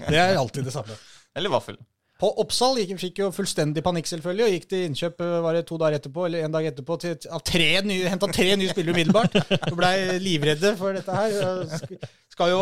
Det 0.07 0.19
er 0.19 0.37
alltid 0.41 0.69
det 0.69 0.75
samme. 0.75 0.99
Eller 1.37 1.53
vaffel. 1.53 1.79
På 2.21 2.29
Oppsal 2.43 2.77
gikk, 2.83 2.99
fikk 3.01 3.21
jo 3.23 3.31
fullstendig 3.33 3.81
panikk, 3.85 4.09
selvfølgelig, 4.11 4.45
og 4.45 4.53
gikk 4.53 4.67
til 4.69 4.83
innkjøp 4.91 5.23
eh, 5.25 5.37
var 5.41 5.57
det 5.57 5.63
to 5.71 5.79
dager 5.81 5.97
etterpå, 5.97 6.27
eller 6.29 6.45
en 6.45 6.53
dag 6.53 6.67
etterpå, 6.69 6.99
til, 7.01 7.15
av 7.33 7.41
tre 7.49 7.69
nye, 7.87 8.11
henta 8.13 8.29
tre 8.29 8.49
nye 8.61 8.69
spillere 8.69 8.93
umiddelbart. 8.93 9.39
Og 9.71 9.79
blei 9.79 9.95
livredde 10.21 10.75
for 10.77 10.97
dette 10.99 11.17
her. 11.17 11.71
Skal 12.35 12.53
jo 12.53 12.61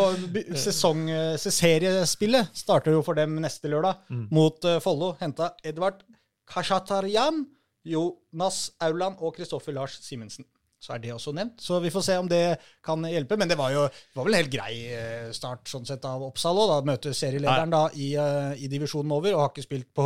sesong, 0.63 1.03
eh, 1.11 1.33
Seriespillet 1.43 2.55
starter 2.55 2.95
jo 2.95 3.03
for 3.03 3.19
dem 3.19 3.35
neste 3.43 3.71
lørdag 3.71 3.99
mot 4.31 4.63
eh, 4.69 4.79
Follo. 4.83 5.11
Henta 5.19 5.51
Edvard 5.67 6.05
Kashataryan, 6.49 7.43
Jonas 7.83 8.69
Auland 8.85 9.19
og 9.19 9.35
Kristoffer 9.35 9.75
Lars 9.75 9.99
Simensen. 10.07 10.47
Så 10.79 10.93
er 10.95 11.01
det 11.03 11.11
også 11.11 11.33
nevnt. 11.35 11.59
Så 11.61 11.79
vi 11.83 11.91
får 11.91 12.03
se 12.05 12.15
om 12.21 12.27
det 12.31 12.43
kan 12.85 13.03
hjelpe. 13.03 13.35
Men 13.39 13.51
det 13.51 13.57
var 13.59 13.73
jo 13.73 13.81
det 13.89 14.15
var 14.15 14.27
vel 14.27 14.37
en 14.37 14.41
helt 14.41 14.53
grei 14.53 14.73
eh, 14.95 15.31
start 15.35 15.67
sånn 15.67 15.87
sett 15.87 16.05
av 16.07 16.23
Oppsal 16.29 16.55
òg. 16.55 16.71
Da 16.71 16.77
møter 16.87 17.15
serielederen 17.17 17.73
da 17.73 17.83
i, 17.99 18.13
eh, 18.19 18.53
i 18.63 18.69
divisjonen 18.71 19.11
over 19.15 19.35
og 19.35 19.43
har 19.43 19.51
ikke 19.51 19.67
spilt 19.67 19.89
på 19.95 20.05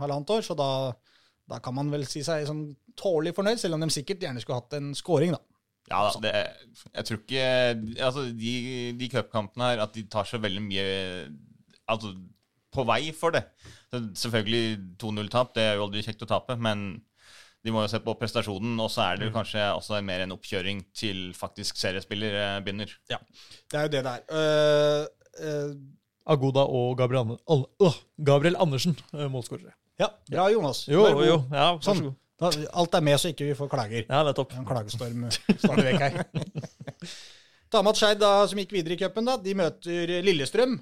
halvannet 0.00 0.32
år. 0.38 0.46
Så 0.46 0.56
da, 0.58 0.70
da 1.52 1.60
kan 1.64 1.76
man 1.76 1.92
vel 1.92 2.06
si 2.08 2.24
seg 2.26 2.48
sånn 2.48 2.70
tålelig 2.96 3.36
fornøyd, 3.36 3.60
selv 3.60 3.76
om 3.76 3.84
de 3.84 3.92
sikkert 3.92 4.24
gjerne 4.24 4.40
skulle 4.40 4.62
hatt 4.62 4.78
en 4.78 4.94
scoring, 4.96 5.36
da. 5.36 5.42
Ja 5.86 6.00
da, 6.02 6.18
det, 6.18 6.30
jeg 6.96 7.06
tror 7.06 7.18
ikke 7.20 7.42
Altså, 8.02 8.24
de, 8.34 8.54
de 8.98 9.06
cupkampene 9.12 9.68
her, 9.68 9.82
at 9.84 9.92
de 9.94 10.02
tar 10.10 10.26
så 10.26 10.40
veldig 10.42 10.62
mye 10.64 10.86
Altså, 11.86 12.10
på 12.74 12.82
vei 12.88 13.12
for 13.14 13.36
det. 13.36 13.44
Så 13.92 14.00
selvfølgelig 14.26 14.80
2-0-tap, 14.98 15.52
det 15.54 15.62
er 15.62 15.76
jo 15.78 15.84
aldri 15.86 16.02
kjekt 16.02 16.24
å 16.26 16.28
tape, 16.28 16.56
men 16.58 16.88
de 17.66 17.72
må 17.74 17.82
jo 17.82 17.90
se 17.90 17.98
på 18.02 18.14
prestasjonen, 18.20 18.76
og 18.82 18.90
så 18.92 19.02
er 19.10 19.20
det 19.20 19.32
kanskje 19.34 19.64
også 19.74 19.98
mer 20.06 20.22
en 20.24 20.34
oppkjøring 20.36 20.84
til 20.96 21.32
faktisk 21.36 21.78
seriespiller 21.80 22.36
eh, 22.38 22.58
begynner. 22.64 22.92
Ja, 23.10 23.18
det 23.72 23.80
er 23.80 23.88
jo 23.88 23.92
det 23.96 24.02
det 24.06 24.12
er. 24.12 24.22
Uh, 24.30 25.42
uh, 25.42 25.72
Agoda 26.36 26.62
og 26.66 26.94
Gabriel, 26.98 27.24
Ander 27.24 27.42
Al- 27.50 27.66
Åh, 27.86 27.98
Gabriel 28.30 28.58
Andersen, 28.62 28.96
uh, 29.14 29.26
målskårere. 29.32 29.74
ja, 29.98 30.12
bra, 30.30 30.46
Jonas. 30.52 30.84
Jo, 30.88 31.04
jo, 31.10 31.26
jo. 31.26 31.40
Ja, 31.52 31.72
Sånn. 31.82 32.08
Da, 32.36 32.50
alt 32.76 32.94
er 32.94 33.00
med, 33.00 33.16
så 33.16 33.30
ikke 33.32 33.46
vi 33.48 33.54
får 33.56 33.70
klager. 33.72 34.02
Ja, 34.04 34.20
det 34.26 34.34
er 34.34 34.36
topp. 34.36 34.52
En 34.58 34.66
klagestorm 34.68 35.22
stadig 35.32 35.86
vekk 35.86 36.02
her. 36.04 36.18
Tamat 37.72 37.98
Skeid, 37.98 38.20
som 38.50 38.60
gikk 38.60 38.74
videre 38.76 38.94
i 38.94 39.00
cupen, 39.00 39.30
de 39.42 39.54
møter 39.56 40.12
Lillestrøm 40.22 40.76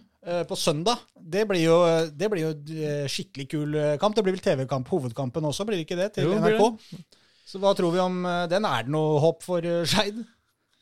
på 0.49 0.57
søndag. 0.59 1.03
Det 1.15 1.45
blir 1.49 1.65
jo, 1.67 1.77
det 2.13 2.31
blir 2.33 2.47
jo 2.47 2.53
eh, 2.77 3.05
skikkelig 3.11 3.49
kul 3.51 3.77
eh, 3.81 3.97
kamp. 4.01 4.17
Det 4.17 4.25
blir 4.25 4.37
vel 4.37 4.45
TV-kamp, 4.45 4.89
hovedkampen 4.93 5.45
også, 5.51 5.67
blir 5.69 5.81
det 5.81 5.87
ikke 5.89 6.01
det? 6.01 6.13
Til 6.17 6.31
Jo, 6.31 6.39
NRK. 6.41 7.05
Så 7.49 7.61
hva 7.63 7.75
tror 7.77 7.93
vi 7.95 8.01
om 8.03 8.23
eh, 8.27 8.47
den? 8.51 8.65
Er 8.69 8.87
det 8.87 8.95
noe 8.95 9.21
håp 9.23 9.45
for 9.45 9.65
eh, 9.65 9.85
Skeid? 9.89 10.23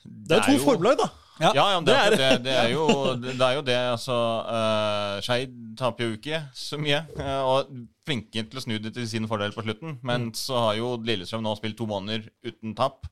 Det 0.02 0.38
er 0.38 0.46
to 0.46 0.56
jo- 0.58 0.94
da. 0.98 1.10
Ja, 1.40 1.50
ja 1.56 1.64
ja 1.72 1.78
det, 1.80 1.94
er 1.96 2.10
det, 2.10 2.28
det, 2.44 2.52
er 2.54 2.68
jo, 2.74 2.84
det, 3.18 3.32
er 3.40 3.54
jo 3.56 3.62
det, 3.64 3.76
altså 3.94 4.16
uh, 4.44 5.16
Skeid 5.24 5.54
taper 5.78 6.04
jo 6.10 6.18
ikke 6.18 6.42
så 6.54 6.78
mye, 6.78 7.00
Uh, 7.16 7.40
og 7.48 7.72
flinke 8.06 8.44
til 8.44 8.60
å 8.60 8.62
snu 8.62 8.76
det 8.82 8.92
til 8.94 9.06
sin 9.08 9.26
fordel 9.30 9.54
på 9.54 9.64
slutten. 9.64 9.96
Men 10.06 10.30
så 10.36 10.58
har 10.66 10.76
jo 10.80 10.92
Lillestrøm 11.02 11.42
nå 11.46 11.54
spilt 11.58 11.78
to 11.78 11.86
måneder 11.88 12.28
uten 12.44 12.76
tap. 12.78 13.08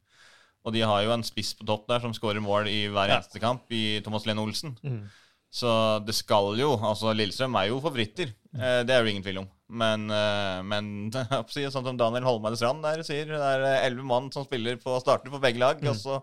Og 0.66 0.74
de 0.74 0.82
har 0.84 1.04
jo 1.06 1.14
en 1.14 1.24
spiss 1.24 1.54
på 1.56 1.64
topp 1.66 1.86
der 1.88 2.02
som 2.04 2.12
skårer 2.14 2.42
mål 2.44 2.68
i 2.68 2.82
hver 2.92 3.08
Ja. 3.08 3.18
eneste 3.18 3.40
kamp, 3.40 3.64
i 3.72 4.00
Thomas 4.04 4.26
Lene 4.28 4.42
Olsen. 4.44 4.76
Mm. 4.84 5.04
Så 5.50 5.70
det 6.06 6.14
skal 6.14 6.54
jo 6.60 6.76
Altså, 6.78 7.10
Lillestrøm 7.16 7.56
er 7.58 7.70
jo 7.72 7.80
favoritter. 7.82 8.30
Eh, 8.54 8.82
det 8.86 8.94
er 8.94 9.02
jo 9.02 9.10
ingen 9.10 9.24
tvil 9.26 9.42
om. 9.42 9.50
Men, 9.70 10.06
eh, 10.10 10.60
men 10.66 11.10
på 11.46 11.50
sånn 11.54 11.86
som 11.86 11.98
Daniel 11.98 12.26
Holmeide 12.26 12.58
Strand 12.58 12.86
der 12.86 13.02
sier, 13.06 13.34
det 13.34 13.42
er 13.42 13.84
elleve 13.88 14.06
mann 14.06 14.30
som 14.34 14.46
spiller 14.46 14.78
på 14.82 14.96
starter 15.02 15.32
for 15.32 15.42
begge 15.42 15.62
lag. 15.62 15.82
Og 15.86 15.98
så 15.98 16.20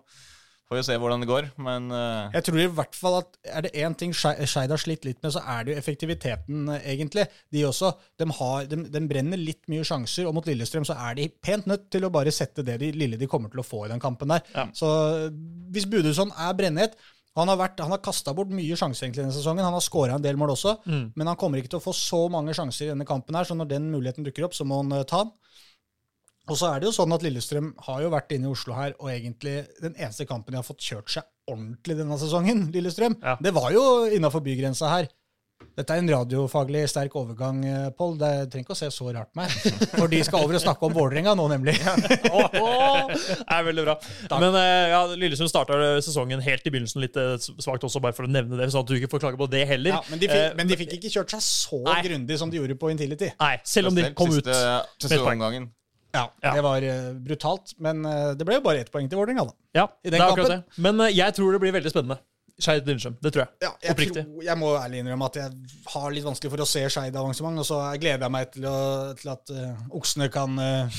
får 0.67 0.79
vi 0.79 0.83
se 0.83 0.97
hvordan 0.99 1.23
det 1.23 1.29
går. 1.29 1.49
Men 1.63 1.87
uh... 1.91 2.27
Jeg 2.35 2.47
tror 2.47 2.59
i 2.59 2.69
hvert 2.79 2.97
fall 2.97 3.17
at 3.21 3.37
er 3.47 3.67
det 3.67 3.73
én 3.79 3.95
ting 3.99 4.15
Skei- 4.15 4.47
Skeid 4.47 4.73
har 4.73 4.81
slitt 4.81 5.07
litt 5.07 5.21
med, 5.23 5.31
så 5.35 5.43
er 5.43 5.63
det 5.63 5.73
jo 5.73 5.79
effektiviteten, 5.79 6.65
eh, 6.75 6.87
egentlig. 6.95 7.27
De 7.55 7.63
også. 7.67 7.93
De, 8.19 8.27
har, 8.39 8.67
de, 8.71 8.81
de 8.91 9.03
brenner 9.11 9.39
litt 9.39 9.63
mye 9.71 9.87
sjanser, 9.87 10.27
og 10.27 10.35
mot 10.35 10.47
Lillestrøm 10.47 10.87
så 10.87 10.97
er 11.07 11.19
de 11.19 11.29
pent 11.43 11.69
nødt 11.71 11.87
til 11.93 12.07
å 12.07 12.11
bare 12.13 12.35
sette 12.35 12.65
det 12.67 12.79
de, 12.83 12.91
lille 12.95 13.19
de 13.19 13.31
kommer 13.31 13.53
til 13.53 13.63
å 13.63 13.67
få 13.67 13.85
i 13.85 13.91
den 13.93 14.03
kampen 14.03 14.35
der. 14.35 14.43
Ja. 14.55 14.67
Så 14.75 14.91
eh, 15.27 15.29
hvis 15.75 15.87
Budusson 15.91 16.35
er 16.35 16.57
brennhet 16.59 16.99
Han 17.37 17.47
har, 17.51 17.57
vært- 17.57 17.79
han 17.85 17.91
har 17.93 17.99
kasta 18.01 18.33
bort 18.33 18.49
mye 18.49 18.75
sjanser 18.75 19.05
egentlig 19.07 19.23
denne 19.23 19.35
sesongen. 19.35 19.63
Han 19.63 19.73
har 19.77 19.81
skåra 19.85 20.15
en 20.15 20.21
del 20.25 20.35
mål 20.37 20.55
også, 20.55 20.77
Mm. 20.85 21.11
men 21.15 21.27
han 21.27 21.35
kommer 21.37 21.59
ikke 21.61 21.69
til 21.69 21.79
å 21.79 21.83
få 21.83 21.93
så 21.93 22.29
mange 22.33 22.53
sjanser 22.57 22.85
i 22.87 22.89
denne 22.89 23.05
kampen 23.05 23.35
her, 23.35 23.43
så 23.45 23.55
når 23.55 23.67
den 23.69 23.91
muligheten 23.91 24.25
dukker 24.25 24.43
opp, 24.45 24.53
så 24.57 24.65
må 24.65 24.81
han 24.81 24.91
eh, 24.99 25.03
ta 25.03 25.23
den. 25.23 25.31
Og 26.49 26.55
så 26.55 26.73
er 26.73 26.79
det 26.79 26.87
jo 26.87 26.95
sånn 26.95 27.13
at 27.13 27.21
Lillestrøm 27.21 27.73
har 27.83 28.01
jo 28.01 28.09
vært 28.09 28.31
inne 28.31 28.47
i 28.47 28.51
Oslo 28.51 28.73
her, 28.73 28.93
og 28.99 29.09
egentlig 29.11 29.67
den 29.81 29.93
eneste 29.95 30.25
kampen 30.25 30.51
de 30.51 30.57
har 30.61 30.63
fått 30.63 30.79
kjørt 30.79 31.09
seg 31.11 31.23
ordentlig 31.49 31.97
denne 31.97 32.17
sesongen, 32.17 32.71
Lillestrøm, 32.71 33.17
Ja. 33.21 33.35
det 33.41 33.53
var 33.53 33.71
jo 33.71 34.05
innafor 34.07 34.41
bygrensa 34.41 34.87
her. 34.89 35.07
Dette 35.77 35.93
er 35.93 36.01
en 36.01 36.09
radiofaglig 36.09 36.83
sterk 36.89 37.13
overgang, 37.19 37.59
eh, 37.65 37.89
Pål. 37.97 38.15
Det 38.17 38.29
trenger 38.49 38.65
ikke 38.65 38.73
å 38.73 38.77
se 38.79 38.87
så 38.93 39.11
rart 39.13 39.29
på 39.29 39.41
meg. 39.43 39.53
For 39.91 40.09
de 40.09 40.23
skal 40.25 40.45
over 40.45 40.57
og 40.57 40.63
snakke 40.63 40.87
om 40.87 40.95
Vålerenga 40.95 41.35
nå, 41.37 41.45
nemlig. 41.51 41.75
oh, 42.33 42.57
oh, 42.61 43.11
det 43.13 43.45
er 43.45 43.67
veldig 43.67 43.85
bra. 43.85 43.95
Men 44.41 44.57
eh, 44.57 44.87
ja, 44.93 45.03
Lillesund 45.13 45.51
starta 45.51 45.77
sesongen 46.01 46.41
helt 46.45 46.65
i 46.65 46.73
begynnelsen 46.73 47.03
litt 47.03 47.17
eh, 47.21 47.35
svakt 47.61 47.85
også, 47.85 48.01
bare 48.01 48.17
for 48.17 48.25
å 48.25 48.31
nevne 48.31 48.57
det, 48.57 48.71
sånn 48.73 48.85
at 48.85 48.89
du 48.89 48.95
ikke 48.97 49.11
får 49.13 49.27
klage 49.27 49.41
på 49.41 49.49
det 49.53 49.65
heller. 49.69 49.99
Ja, 49.99 50.01
men, 50.09 50.21
de 50.21 50.29
fikk, 50.31 50.57
men 50.57 50.71
de 50.71 50.77
fikk 50.81 50.95
ikke 50.97 51.11
kjørt 51.13 51.35
seg 51.35 51.45
så 51.45 51.81
Nei. 51.85 51.99
grundig 52.07 52.39
som 52.41 52.53
de 52.53 52.61
gjorde 52.61 52.77
på 52.81 52.89
Intility. 52.93 53.29
Nei, 53.37 53.51
selv 53.69 53.91
om 53.91 53.99
de 53.99 54.07
kom 54.17 54.33
ut 54.33 54.41
siste, 54.41 54.57
med 55.13 55.53
et 55.61 55.69
Ja, 56.17 56.23
Ja. 56.41 56.55
Det 56.55 56.63
var 56.65 56.87
brutalt, 57.21 57.75
men 57.77 58.01
det 58.37 58.49
ble 58.49 58.57
jo 58.57 58.65
bare 58.65 58.81
ett 58.81 58.89
poeng 58.93 59.05
til 59.09 59.21
Vålerenga, 59.21 59.45
da. 59.45 59.57
Ja, 59.77 59.85
I 60.01 60.09
det 60.09 60.17
den 60.17 60.25
er 60.25 60.33
kampen. 60.33 60.57
det. 60.57 60.81
Men 60.81 61.05
jeg 61.13 61.37
tror 61.37 61.53
det 61.53 61.61
blir 61.61 61.77
veldig 61.77 61.93
spennende. 61.93 62.17
Skeid 62.57 62.87
Lillestrøm. 62.89 63.15
Det 63.21 63.29
tror 63.33 63.43
jeg. 63.43 63.51
Ja, 63.61 63.69
jeg, 63.83 63.93
Oppriktig. 63.93 64.23
tror, 64.25 64.43
jeg 64.47 64.57
må 64.57 64.71
ærlig 64.79 65.01
innrømme 65.03 65.27
at 65.29 65.35
jeg 65.37 65.51
har 65.93 66.13
litt 66.15 66.25
vanskelig 66.25 66.49
for 66.55 66.63
å 66.63 66.65
se 66.69 66.81
Skeid 66.89 67.15
avansement, 67.21 67.61
og 67.61 67.67
så 67.69 67.77
gleder 68.01 68.25
jeg 68.25 68.33
meg 68.33 68.49
til, 68.55 68.65
å, 68.65 68.79
til 69.19 69.29
at 69.35 69.53
uh, 69.53 69.83
oksene 69.99 70.27
kan 70.33 70.57
uh, 70.57 70.97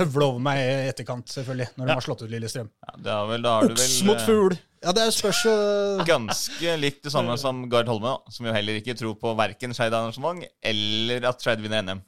høvle 0.00 0.26
over 0.32 0.42
meg 0.42 0.58
i 0.64 0.90
etterkant, 0.90 1.30
selvfølgelig, 1.30 1.68
når 1.76 1.86
de 1.86 1.94
Ja. 1.94 1.98
har 2.00 2.06
slått 2.08 2.24
ut 2.26 2.32
Lillestrøm. 2.34 2.72
Ja, 3.06 3.20
vel, 3.30 3.46
Oks 3.46 3.78
vel 3.78 4.10
mot 4.10 4.24
fugl. 4.26 4.58
Ja, 4.82 4.90
det 4.90 5.04
er 5.06 5.12
spørs 5.14 5.44
eh, 5.46 6.00
ganske 6.08 6.72
likt 6.82 7.04
det 7.06 7.12
samme 7.14 7.36
som 7.38 7.60
Gard 7.70 7.86
Holme, 7.86 8.16
som 8.34 8.48
jo 8.48 8.54
heller 8.56 8.80
ikke 8.80 8.96
tror 8.98 9.14
på 9.20 9.30
verken 9.38 9.70
Skeid 9.78 9.94
arrangement 9.94 10.42
eller 10.58 11.28
at 11.30 11.38
Skeid 11.44 11.62
vinner 11.62 11.84
NM. 11.86 12.00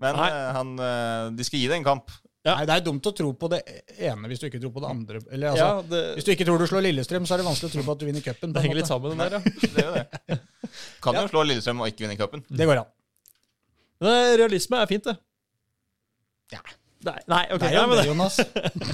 Men 0.00 0.16
Nei. 0.16 0.30
han, 0.56 0.72
de 1.36 1.44
skal 1.44 1.60
gi 1.60 1.68
det 1.68 1.76
en 1.76 1.84
kamp. 1.84 2.08
Ja. 2.46 2.52
Nei, 2.60 2.64
det 2.70 2.74
er 2.76 2.82
dumt 2.86 3.06
å 3.10 3.12
tro 3.18 3.32
på 3.34 3.48
det 3.50 3.58
ene 3.98 4.28
hvis 4.30 4.38
du 4.38 4.44
ikke 4.46 4.60
tror 4.62 4.70
på 4.76 4.82
det 4.84 4.90
andre. 4.92 5.20
Eller, 5.34 5.48
altså, 5.50 5.64
Ja, 5.66 5.82
det, 5.90 6.02
Hvis 6.20 6.26
du 6.28 6.30
ikke 6.36 6.46
tror 6.46 6.60
du 6.62 6.66
slår 6.70 6.84
Lillestrøm, 6.86 7.24
så 7.26 7.34
er 7.34 7.42
det 7.42 7.46
vanskelig 7.48 7.72
å 7.72 7.74
tro 7.74 7.82
på 7.88 7.94
at 7.96 8.02
du 8.02 8.06
vinner 8.06 8.22
cupen. 8.22 8.52
det 8.54 8.62
henger 8.62 8.78
litt 8.78 8.86
sammen, 8.90 9.16
den 9.16 9.24
der, 9.24 9.34
ja. 9.34 9.98
Det. 10.30 10.38
Kan 11.02 11.18
jo 11.18 11.26
slå 11.32 11.42
Lillestrøm 11.48 11.82
og 11.82 11.90
ikke 11.90 12.06
vinne 12.06 12.16
cupen. 12.20 12.44
Det 12.46 12.68
går 12.70 12.84
an. 12.84 12.90
Men 14.04 14.12
eh, 14.14 14.36
realisme 14.44 14.78
er 14.78 14.90
fint, 14.90 15.10
det. 15.10 15.16
Ja. 16.54 16.62
Nei, 17.06 17.18
nei 17.30 17.42
ok. 17.54 17.62
Er 17.66 17.74
Ja, 17.74 17.84
jo 17.90 17.98
det. 17.98 18.06
Jonas. 18.12 18.38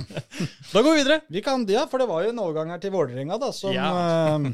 Da 0.73 0.81
går 0.81 0.89
vi 0.89 0.99
videre. 1.03 1.21
Vi 1.33 1.43
kan, 1.45 1.65
ja, 1.69 1.85
for 1.91 2.01
det 2.03 2.09
var 2.09 2.25
jo 2.25 2.33
en 2.33 2.41
overgang 2.43 2.73
her 2.73 2.81
til 2.83 2.93
Vålerenga, 2.95 3.37
da, 3.41 3.53
som, 3.53 3.73
Ja. 3.77 3.89
eh, 4.39 4.53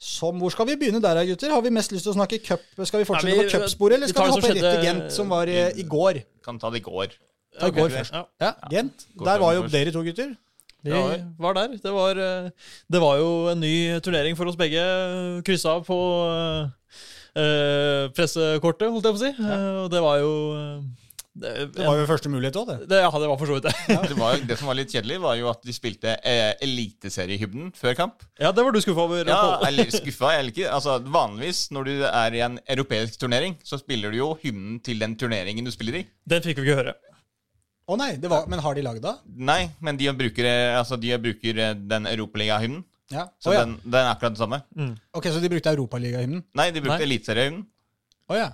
som 0.00 0.38
Hvor 0.40 0.52
skal 0.56 0.66
vi 0.72 0.76
begynne 0.80 1.00
der, 1.04 1.20
gutter? 1.28 1.52
Har 1.52 1.60
vi 1.64 1.70
mest 1.76 1.92
lyst 1.92 2.08
til 2.08 2.14
å 2.14 2.16
snakke 2.16 2.40
cup? 2.44 2.64
Skal 2.88 3.02
vi 3.04 3.08
fortsette 3.08 3.28
Nei, 3.34 3.36
vi- 3.44 3.50
på 3.52 3.58
cupsporet, 3.60 3.98
eller 4.00 4.08
skal 4.08 4.24
vi, 4.24 4.30
vi 4.30 4.36
hoppe 4.40 4.54
rett 4.54 4.64
til 4.80 4.86
Gent, 4.88 5.12
som 5.12 5.28
var 5.28 5.46
i, 5.52 5.58
i 5.76 5.84
går? 5.84 6.22
Kan 6.44 6.58
ta 6.58 6.70
det 6.72 6.80
i 6.80 6.86
går. 6.88 7.12
Ta 7.58 7.66
okay, 7.66 7.70
Ok. 7.70 7.76
går 7.80 7.96
først. 7.98 8.12
Ja. 8.14 8.22
Ja, 8.40 8.52
Gent. 8.70 9.06
Går 9.16 9.26
Der 9.26 9.38
var 9.42 9.52
jo 9.54 9.62
først. 9.64 9.72
dere 9.72 9.92
to 9.92 10.02
gutter. 10.06 10.36
De 10.84 10.90
Ja, 10.90 11.00
var 11.38 11.52
der. 11.54 11.68
Det 11.76 11.92
var, 11.92 12.10
eh, 12.16 12.50
det 12.90 13.00
var 13.02 13.16
jo 13.18 13.48
en 13.52 13.60
ny 13.60 13.98
turnering 14.00 14.36
for 14.36 14.46
oss 14.48 14.56
begge. 14.56 14.80
Kryssa 15.44 15.74
av 15.76 15.84
på 15.84 15.98
eh, 17.36 18.08
pressekortet, 18.16 18.88
holdt 18.90 19.04
jeg 19.04 19.14
på 19.14 19.20
å 19.20 19.22
si. 19.26 19.32
Eh, 19.44 19.68
og 19.84 19.90
det 19.92 20.00
var 20.02 20.18
jo 20.22 20.32
det, 21.40 21.50
Det 21.76 21.84
var 21.86 21.96
jo 22.00 22.06
første 22.08 22.28
mulighet 22.32 22.56
òg, 22.58 22.66
det. 22.72 22.88
det, 22.90 22.98
ja, 23.04 23.10
det 23.22 23.28
var 23.30 23.36
for 23.38 23.46
så 23.46 23.58
vidt 23.58 23.68
det. 23.68 23.74
Det, 24.10 24.16
var, 24.18 24.40
det 24.48 24.56
som 24.58 24.66
var 24.70 24.74
litt 24.80 24.90
kjedelig, 24.92 25.20
var 25.22 25.36
jo 25.38 25.46
at 25.52 25.60
de 25.62 25.72
spilte 25.76 26.16
eh, 26.26 26.54
eliteseriehymnen 26.64 27.70
før 27.78 27.94
kamp. 28.00 28.24
Ja, 28.40 28.50
det 28.50 28.64
var 28.66 28.72
du 28.74 28.80
skuffa 28.82 29.04
over. 29.06 29.22
Ja, 29.28 29.38
jeg 29.62 29.68
eller 29.70 29.92
skuffa 29.94 30.32
eller 30.38 30.50
ikke. 30.50 30.66
Altså, 30.74 30.98
vanligvis 31.06 31.68
når 31.76 31.84
du 31.86 31.92
er 32.08 32.34
i 32.34 32.42
en 32.48 32.58
europeisk 32.66 33.20
turnering, 33.22 33.56
så 33.64 33.78
spiller 33.78 34.10
du 34.10 34.18
jo 34.18 34.32
hymnen 34.42 34.80
til 34.84 34.98
den 35.00 35.14
turneringen 35.20 35.64
du 35.64 35.70
spiller 35.70 36.00
i. 36.02 36.04
Den 36.28 36.42
fikk 36.42 36.58
vi 36.64 36.66
ikke 36.70 36.80
høre. 36.82 36.96
Å 37.90 37.96
nei, 37.98 38.12
det 38.22 38.30
var, 38.30 38.44
men 38.50 38.60
har 38.62 38.76
de 38.78 38.84
lagd 38.86 39.02
det? 39.02 39.12
Nei, 39.50 39.64
men 39.82 39.98
de 39.98 40.06
bruker, 40.14 40.46
eh, 40.46 40.76
altså, 40.78 40.94
de 41.00 41.10
bruker 41.18 41.58
eh, 41.58 41.74
den 41.90 42.06
europaligahymnen. 42.06 42.84
Ja. 43.10 43.24
Så 43.42 43.50
Å 43.50 43.54
ja. 43.56 43.64
den, 43.66 43.72
den 43.82 43.98
er 44.04 44.12
akkurat 44.12 44.36
den 44.36 44.38
samme. 44.38 44.60
Ok, 45.18 45.26
Så 45.34 45.40
de 45.42 45.48
brukte 45.50 45.72
Europaligahymnen? 45.74 46.44
Nei, 46.54 46.68
de 46.70 46.82
brukte 46.84 47.02
eliteseriehymnen 47.08 47.64
Oh, 48.30 48.36
ja. 48.38 48.52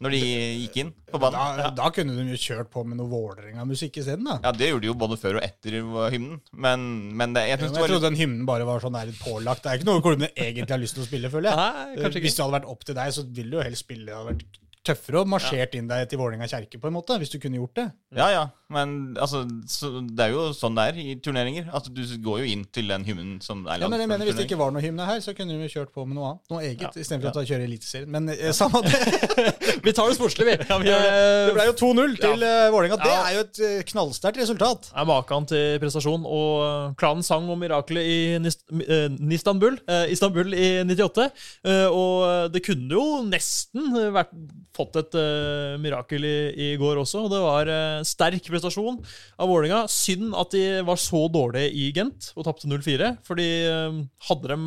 når 0.00 0.14
de 0.14 0.20
gikk 0.62 0.76
inn 0.80 0.92
på 1.12 1.18
banen. 1.20 1.58
Da, 1.60 1.66
da 1.76 1.90
kunne 1.92 2.14
de 2.16 2.22
jo 2.32 2.38
kjørt 2.40 2.70
på 2.72 2.80
med 2.88 2.96
noe 2.96 3.10
Vålerenga-musikk 3.12 3.98
isteden, 4.00 4.24
da. 4.24 4.38
Ja, 4.46 4.54
det 4.56 4.70
gjorde 4.70 4.86
de 4.86 4.88
jo 4.88 4.94
både 5.02 5.18
før 5.20 5.36
og 5.36 5.44
etter 5.44 5.76
hymnen. 6.14 6.38
Men, 6.56 6.86
men 7.20 7.36
det, 7.36 7.42
jeg 7.50 7.58
Ja, 7.58 7.58
men 7.60 7.66
jeg 7.68 7.74
det 7.76 7.82
var 7.84 7.92
trodde 7.92 8.00
litt 8.00 8.06
den 8.08 8.18
hymnen 8.22 8.48
bare 8.48 8.64
var 8.70 8.80
sånn 8.80 8.96
der 8.96 9.12
pålagt. 9.20 9.66
Det 9.66 9.74
er 9.74 9.82
ikke 9.82 9.90
noe 9.90 10.00
klubbene 10.06 10.32
egentlig 10.32 10.72
har 10.72 10.80
lyst 10.80 10.96
til 10.96 11.04
å 11.04 11.10
spille, 11.10 11.28
føler 11.36 11.52
jeg. 11.52 11.60
Nei, 11.60 12.08
Hvis 12.16 12.38
det 12.40 12.46
hadde 12.46 12.56
vært 12.56 12.70
opp 12.72 12.88
til 12.88 12.96
deg, 13.02 13.12
så 13.18 13.26
ville 13.28 13.52
du 13.52 13.60
jo 13.60 13.66
helst 13.68 13.84
spille. 13.84 14.08
Det 14.08 14.16
hadde 14.16 14.32
vært 14.32 14.59
tøffere 14.86 15.20
å 15.20 15.26
marsjert 15.28 15.74
inn 15.76 15.88
deg 15.90 16.06
til 16.08 16.18
Vålerenga 16.20 16.46
kjerke, 16.48 16.78
på 16.80 16.88
en 16.88 16.94
måte, 16.96 17.16
hvis 17.20 17.28
du 17.34 17.38
kunne 17.42 17.58
gjort 17.60 17.74
det. 17.76 17.84
Ja, 18.16 18.30
ja. 18.32 18.44
Men 18.70 19.16
altså, 19.18 19.42
så, 19.66 19.88
det 20.06 20.28
er 20.28 20.30
jo 20.32 20.44
sånn 20.54 20.76
det 20.78 20.84
er 20.92 20.98
i 21.02 21.16
turneringer. 21.20 21.66
Altså, 21.74 21.90
du 21.92 22.00
går 22.22 22.44
jo 22.44 22.50
inn 22.52 22.62
til 22.72 22.86
den 22.88 23.02
hymnen 23.04 23.40
som 23.42 23.64
er 23.66 23.82
Ja, 23.82 23.88
men 23.90 23.98
jeg 24.00 24.08
mener 24.08 24.28
Hvis 24.28 24.36
det 24.38 24.44
ikke 24.46 24.58
var 24.60 24.70
noe 24.72 24.80
hymne 24.84 25.04
her, 25.08 25.18
så 25.24 25.34
kunne 25.34 25.56
vi 25.58 25.66
kjørt 25.72 25.90
på 25.92 26.04
med 26.06 26.14
noe 26.16 26.28
annet. 26.30 26.44
Noe 26.54 26.62
eget, 26.64 26.84
Ja. 26.86 26.90
istedenfor 27.02 27.42
å 27.42 27.44
kjøre 27.50 27.66
Eliteserien. 27.66 28.08
Men 28.14 28.30
eh, 28.30 28.52
samme 28.56 28.80
det. 28.86 28.94
Vi 29.84 29.92
tar 29.96 30.10
det 30.10 30.16
sportslig, 30.18 30.44
vi. 30.46 30.54
Det 30.66 31.52
ble 31.56 31.64
jo 31.70 31.74
2-0 31.80 32.16
til 32.20 32.42
ja. 32.44 32.70
Vålerenga. 32.72 32.98
Det 33.00 33.10
Ja. 33.10 33.20
er 33.26 33.36
jo 33.36 33.42
et 33.46 33.60
eh, 33.66 33.82
knallsterkt 33.90 34.40
resultat. 34.42 34.90
er 34.94 35.06
maken 35.08 35.46
til 35.50 35.78
prestasjon. 35.82 36.24
Og 36.28 36.54
eh, 36.64 36.94
klanen 37.00 37.26
sang 37.26 37.48
om 37.50 37.58
miraklet 37.60 38.06
i 38.06 38.18
Nis- 38.42 38.60
eh, 38.86 39.08
Nistanbul, 39.18 39.78
eh, 39.88 40.06
Istanbul 40.14 40.54
i 40.54 40.70
98. 40.86 41.28
eh, 41.64 41.86
og 41.90 42.52
det 42.54 42.62
kunne 42.66 42.94
jo 42.94 43.06
nesten 43.26 43.90
vært 44.14 44.30
fått 44.76 44.96
et 45.00 45.16
uh, 45.18 45.76
mirakel 45.82 46.24
i, 46.26 46.36
i, 46.54 46.68
går 46.80 47.00
også. 47.02 47.24
og 47.24 47.32
Det 47.32 47.40
var 47.42 47.70
uh, 47.70 48.06
sterk 48.06 48.46
prestasjon 48.46 49.00
av 49.40 49.50
Vålerenga. 49.50 49.82
Synd 49.90 50.34
at 50.38 50.54
de 50.54 50.64
var 50.86 51.00
så 51.00 51.24
dårlige 51.32 51.72
i 51.74 51.90
Gent 51.96 52.30
og 52.36 52.46
tapte 52.46 52.70
0-4. 52.70 53.16
fordi 53.26 53.50
uh, 53.66 54.00
hadde 54.30 54.54
de 54.54 54.58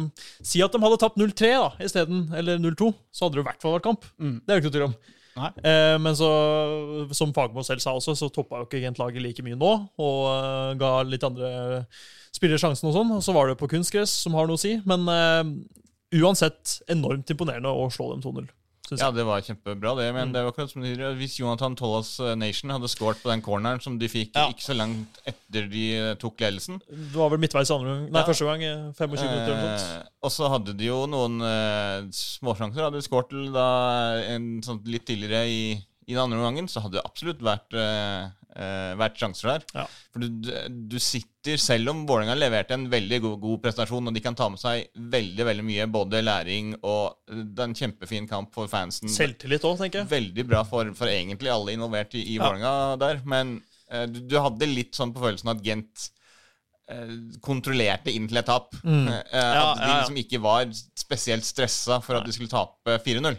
Si 0.44 0.62
at 0.64 0.74
de 0.74 0.82
hadde 0.84 1.00
tapt 1.02 1.20
0-3 1.20 1.52
da, 1.56 1.70
isteden, 1.84 2.28
eller 2.36 2.62
0-2, 2.62 2.92
så 3.12 3.26
hadde 3.26 3.40
det 3.40 3.46
i 3.46 3.50
hvert 3.50 3.64
fall 3.64 3.78
vært 3.78 3.90
kamp. 3.90 4.08
Mm. 4.20 4.40
Det 4.42 4.50
er 4.52 4.56
det 4.56 4.62
ikke 4.62 4.72
noe 4.72 4.78
tvil 4.78 4.90
om. 4.90 4.98
Eh, 5.34 5.96
men 5.98 6.14
så, 6.14 6.28
som 7.18 7.32
Fagermo 7.34 7.64
selv 7.66 7.82
sa 7.82 7.96
også, 7.98 8.14
så 8.20 8.30
toppa 8.30 8.60
jo 8.60 8.68
ikke 8.68 8.84
Gent-laget 8.84 9.24
like 9.24 9.46
mye 9.46 9.58
nå, 9.58 9.72
og 9.98 10.78
ga 10.78 10.92
litt 11.08 11.26
andre 11.26 11.50
spillere 12.36 12.62
sjansen 12.62 12.92
og 12.92 12.98
sånn. 12.98 13.16
Og 13.18 13.24
så 13.26 13.34
var 13.34 13.50
det 13.50 13.58
på 13.58 13.72
kunstgress, 13.72 14.14
som 14.26 14.38
har 14.38 14.50
noe 14.50 14.60
å 14.60 14.62
si. 14.62 14.76
Men 14.90 15.08
uansett 16.14 16.78
enormt 16.94 17.34
imponerende 17.34 17.72
å 17.74 17.90
slå 17.94 18.12
dem 18.14 18.22
2-0. 18.26 18.52
Ja, 18.92 19.10
det 19.16 19.24
var 19.24 19.42
kjempebra, 19.42 19.94
det. 19.96 20.10
Men 20.14 20.28
mm. 20.28 20.34
det 20.34 20.42
var 20.44 20.52
akkurat 20.52 20.72
som 20.72 20.84
de 20.84 21.12
Hvis 21.18 21.38
Jonathan 21.40 21.76
Tollas 21.80 22.18
eh, 22.20 22.34
Nation 22.36 22.74
hadde 22.74 22.90
scoret 22.92 23.22
på 23.24 23.32
den 23.32 23.42
corneren 23.42 23.80
som 23.82 23.96
de 24.00 24.10
fikk 24.12 24.36
ja. 24.36 24.50
ikke 24.52 24.66
så 24.66 24.76
langt 24.76 25.22
etter 25.30 25.70
de 25.72 25.86
eh, 25.96 26.10
tok 26.20 26.44
ledelsen 26.44 26.82
Det 26.90 27.16
var 27.16 27.32
vel 27.32 27.42
midtveis 27.42 27.72
andre 27.72 27.94
gang. 27.94 28.04
Nei, 28.10 28.20
ja. 28.20 28.28
første 28.28 28.50
gang. 28.50 28.66
25 29.00 29.08
eh, 29.08 29.24
minutter 29.24 29.56
eller 29.56 29.72
noe. 29.72 30.04
og 30.28 30.36
så 30.36 30.52
hadde 30.52 30.76
de 30.78 30.90
jo 30.90 31.00
noen 31.10 31.40
eh, 31.48 32.12
småsjanser. 32.20 32.84
Hadde 32.90 33.00
de 33.00 33.08
skåret 33.08 33.34
da 33.56 33.68
en 34.36 34.52
sånn 34.66 34.84
litt 34.90 35.08
tidligere 35.08 35.48
i, 35.48 35.64
i 36.06 36.16
den 36.16 36.24
andre 36.24 36.40
omgangen, 36.40 36.70
så 36.72 36.84
hadde 36.84 37.00
det 37.00 37.06
absolutt 37.08 37.44
vært 37.46 37.76
eh, 37.80 38.32
uh, 38.58 38.94
vært 39.00 39.20
sjanser 39.20 39.52
der. 39.54 39.66
Ja. 39.76 39.86
For 40.14 40.24
du, 40.24 40.50
du, 40.92 40.98
sitter, 41.02 41.60
selv 41.62 41.94
om 41.94 42.04
Vålerenga 42.10 42.36
leverte 42.38 42.78
en 42.78 42.88
veldig 42.92 43.20
god, 43.26 43.38
god, 43.44 43.62
prestasjon, 43.66 44.10
og 44.10 44.16
de 44.16 44.24
kan 44.24 44.38
ta 44.38 44.50
med 44.52 44.62
seg 44.62 44.90
veldig 45.14 45.48
veldig 45.50 45.68
mye, 45.68 45.90
både 45.94 46.24
læring 46.24 46.74
og 46.80 47.20
det 47.28 47.60
er 47.60 47.70
en 47.70 47.78
kjempefin 47.84 48.30
kamp 48.30 48.54
for 48.56 48.72
fansen. 48.72 49.12
Selvtillit 49.12 49.66
òg, 49.68 49.78
tenker 49.82 50.04
jeg. 50.04 50.12
Veldig 50.14 50.48
bra 50.50 50.64
for, 50.68 50.92
for, 50.98 51.12
egentlig 51.12 51.54
alle 51.54 51.78
involvert 51.78 52.18
i, 52.18 52.26
i 52.34 52.40
ja. 52.40 52.46
Vålerenga 52.46 52.98
der. 53.04 53.24
Men 53.30 53.58
uh, 53.92 54.06
du, 54.10 54.24
du, 54.28 54.38
hadde 54.42 54.70
litt 54.72 55.00
sånn 55.00 55.16
på 55.16 55.24
følelsen 55.24 55.54
at 55.54 55.64
Gent 55.66 56.08
uh, 56.92 57.18
kontrollerte 57.44 58.14
inn 58.14 58.30
til 58.30 58.44
et 58.44 58.50
tap. 58.50 58.76
Mm. 58.84 59.10
Ja, 59.34 59.74
at 59.74 59.82
de 59.82 59.90
liksom 59.90 60.22
ikke 60.22 60.44
var 60.44 60.70
spesielt 61.00 61.46
stressa 61.48 62.00
for 62.04 62.20
at 62.20 62.28
de 62.28 62.36
skulle 62.36 62.52
tape 62.52 63.02
4-0. 63.06 63.38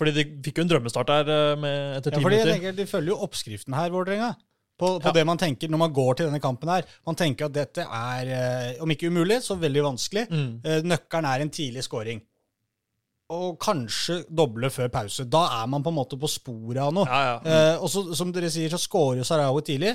Fordi 0.00 0.14
de 0.16 0.24
fikk 0.44 0.60
jo 0.60 0.64
en 0.64 0.70
drømmestart 0.70 1.10
der 1.12 1.32
eh, 1.34 1.58
med, 1.60 1.98
etter 1.98 2.14
ti 2.14 2.22
ja, 2.22 2.24
minutter. 2.24 2.54
Tenker, 2.54 2.78
de 2.78 2.86
følger 2.88 3.12
jo 3.12 3.18
oppskriften 3.26 3.76
her, 3.76 3.92
Vålerenga. 3.92 4.32
På, 4.80 4.94
på 4.96 5.10
ja. 5.10 5.12
det 5.18 5.26
man 5.28 5.36
tenker 5.40 5.68
når 5.68 5.80
man 5.82 5.92
går 5.92 6.14
til 6.16 6.30
denne 6.30 6.40
kampen 6.40 6.70
her. 6.72 6.86
Man 7.04 7.18
tenker 7.20 7.50
at 7.50 7.56
dette 7.58 7.84
er, 7.84 8.32
eh, 8.32 8.80
om 8.80 8.92
ikke 8.94 9.10
umulig, 9.12 9.42
så 9.44 9.58
veldig 9.60 9.84
vanskelig. 9.90 10.26
Mm. 10.32 10.50
Eh, 10.64 10.84
nøkkelen 10.88 11.28
er 11.28 11.44
en 11.44 11.52
tidlig 11.52 11.84
scoring. 11.84 12.22
Og 13.30 13.58
kanskje 13.62 14.22
doble 14.26 14.72
før 14.72 14.88
pause. 14.90 15.28
Da 15.30 15.44
er 15.60 15.68
man 15.70 15.84
på 15.84 15.92
en 15.92 15.98
måte 16.00 16.18
på 16.18 16.30
sporet 16.32 16.80
av 16.82 16.94
noe. 16.96 17.06
Ja, 17.06 17.20
ja. 17.28 17.36
Mm. 17.44 17.50
Eh, 17.52 17.84
og 17.84 17.92
så, 17.92 18.06
som 18.16 18.32
dere 18.34 18.48
sier, 18.50 18.72
så 18.72 18.80
scorer 18.80 19.26
Sarawi 19.26 19.62
tidlig. 19.68 19.92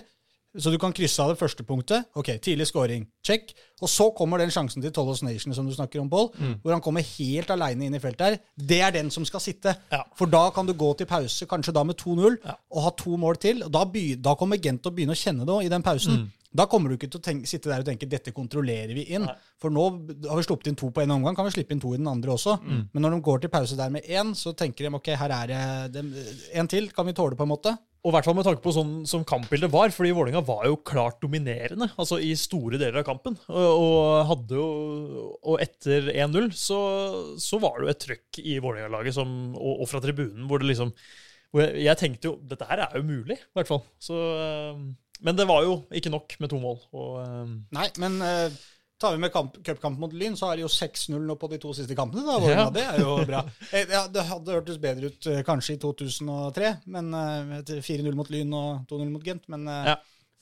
Så 0.58 0.72
du 0.72 0.78
kan 0.80 0.94
krysse 0.96 1.24
av 1.24 1.34
det 1.34 1.40
første 1.40 1.66
punktet. 1.68 2.08
Ok, 2.16 2.30
Tidlig 2.44 2.68
scoring. 2.70 3.06
Check. 3.26 3.52
Og 3.82 3.92
så 3.92 4.08
kommer 4.16 4.40
den 4.40 4.54
sjansen 4.54 4.84
til 4.84 4.94
Tollos 4.96 5.24
Nation 5.26 5.54
som 5.56 5.68
du 5.68 5.74
snakker 5.76 6.00
om, 6.00 6.10
Paul, 6.10 6.30
mm. 6.32 6.54
hvor 6.64 6.76
han 6.76 6.84
kommer 6.84 7.04
helt 7.06 7.52
aleine 7.52 7.88
inn 7.88 7.98
i 7.98 8.02
feltet 8.04 8.26
her. 8.26 8.38
Det 8.56 8.80
er 8.86 8.96
den 8.96 9.12
som 9.12 9.28
skal 9.28 9.44
sitte. 9.44 9.76
Ja. 9.92 10.04
For 10.16 10.32
da 10.32 10.48
kan 10.56 10.68
du 10.68 10.74
gå 10.78 10.94
til 11.00 11.10
pause, 11.10 11.48
kanskje 11.50 11.76
da 11.76 11.84
med 11.88 12.00
2-0, 12.00 12.40
ja. 12.40 12.56
og 12.72 12.88
ha 12.88 12.96
to 12.96 13.20
mål 13.20 13.42
til. 13.44 13.66
og 13.68 13.74
Da, 13.76 13.84
da 14.30 14.36
kommer 14.40 14.62
Gent 14.66 14.82
til 14.82 14.94
å 14.94 14.96
begynne 14.96 15.16
å 15.16 15.20
kjenne 15.20 15.48
det 15.48 15.60
i 15.66 15.72
den 15.72 15.84
pausen. 15.86 16.24
Mm. 16.24 16.34
Da 16.56 16.66
kommer 16.72 16.90
du 16.90 16.96
ikke 16.96 17.10
til 17.12 17.20
å 17.20 17.26
tenke, 17.26 17.50
sitte 17.50 17.68
der 17.68 17.84
og 17.84 17.88
tenke 17.88 18.08
dette 18.08 18.32
kontrollerer 18.36 18.94
vi 18.96 19.04
inn. 19.16 19.26
Nei. 19.28 19.36
For 19.60 19.74
nå 19.74 19.86
har 20.30 20.40
vi 20.40 20.46
sluppet 20.46 20.70
inn 20.72 20.78
to 20.80 20.88
på 20.94 21.04
en 21.04 21.16
omgang, 21.18 21.36
kan 21.36 21.48
vi 21.48 21.56
slippe 21.56 21.76
inn 21.76 21.82
to 21.84 21.92
i 21.96 22.00
den 22.00 22.08
andre 22.08 22.32
også. 22.36 22.56
Mm. 22.64 22.86
Men 22.94 23.06
når 23.06 23.16
de 23.16 23.26
går 23.28 23.44
til 23.44 23.52
pause 23.52 23.80
der 23.80 23.92
med 23.92 24.08
én, 24.08 24.32
så 24.38 24.56
tenker 24.56 24.88
de 24.88 24.94
ok, 24.96 25.12
her 25.20 25.36
er 25.36 25.52
det 25.92 26.06
en 26.56 26.72
til. 26.72 26.88
Kan 26.96 27.10
vi 27.10 27.18
tåle 27.18 27.36
på 27.36 27.44
en 27.44 27.52
måte? 27.52 27.76
Og 28.06 28.12
i 28.12 28.14
hvert 28.14 28.28
fall 28.28 28.36
med 28.38 28.46
tanke 28.46 28.62
på 28.62 28.72
sånn 28.76 28.92
som 29.10 29.24
kampbildet 29.26 29.72
var, 29.74 29.90
fordi 29.90 30.12
Vålerenga 30.14 30.44
var 30.46 30.68
jo 30.70 30.78
klart 30.86 31.18
dominerende 31.24 31.88
altså 31.98 32.20
i 32.22 32.36
store 32.38 32.78
deler 32.78 33.00
av 33.02 33.08
kampen. 33.08 33.34
Og, 33.50 33.80
og 33.82 34.28
hadde 34.30 34.60
jo, 34.60 34.68
og 35.42 35.64
etter 35.64 36.12
1-0 36.14 36.52
så, 36.54 36.82
så, 37.42 37.58
var 37.64 37.80
det 37.80 37.88
jo 37.88 37.96
et 37.96 38.04
trøkk 38.04 38.42
i 38.44 38.60
Vålerenga-laget, 38.62 39.18
og, 39.26 39.72
og, 39.72 39.88
fra 39.90 40.04
tribunen, 40.06 40.46
hvor 40.46 40.62
det 40.62 40.70
liksom 40.70 40.94
hvor 41.50 41.64
jeg, 41.64 41.82
jeg, 41.88 41.98
tenkte 41.98 42.30
jo 42.30 42.36
dette 42.46 42.70
her 42.70 42.84
er 42.86 42.96
jo 43.00 43.08
mulig, 43.08 43.40
i 43.42 43.58
hvert 43.58 43.72
fall. 43.72 43.82
Så, 43.98 44.22
men 45.26 45.40
det 45.40 45.50
var 45.50 45.66
jo 45.66 45.80
ikke 45.98 46.14
nok 46.14 46.38
med 46.44 46.54
to 46.54 46.62
mål. 46.62 46.80
Og, 46.94 47.12
Nei, 47.74 47.90
men 48.04 48.22
uh 48.22 48.64
Tar 48.98 49.12
vi 49.12 49.18
med 49.18 49.32
cupkamp 49.66 50.00
mot 50.00 50.14
Lyn, 50.14 50.38
så 50.40 50.48
er 50.48 50.60
det 50.60 50.64
jo 50.64 50.72
6-0 50.72 51.18
nå 51.20 51.36
på 51.36 51.50
de 51.52 51.58
to 51.60 51.74
siste 51.76 51.96
kampene. 51.98 52.24
Da. 52.24 52.36
Ja. 52.48 52.68
Det 52.72 52.84
er 52.94 53.02
jo 53.04 53.18
bra. 53.28 53.42
Eh, 53.76 53.90
ja, 53.92 54.06
det 54.08 54.24
hadde 54.30 54.56
hørtes 54.56 54.78
bedre 54.80 55.10
ut 55.12 55.28
eh, 55.28 55.42
kanskje 55.44 55.76
i 55.76 55.80
2003, 55.84 56.70
men 56.96 57.10
uh, 57.12 57.58
eh, 57.60 57.82
4-0 57.84 58.16
mot 58.16 58.32
Lyn 58.32 58.54
og 58.56 58.86
2-0 58.88 59.10
mot 59.12 59.26
Gent. 59.26 59.50
Men, 59.52 59.68
uh, 59.68 59.90
ja. 59.92 59.98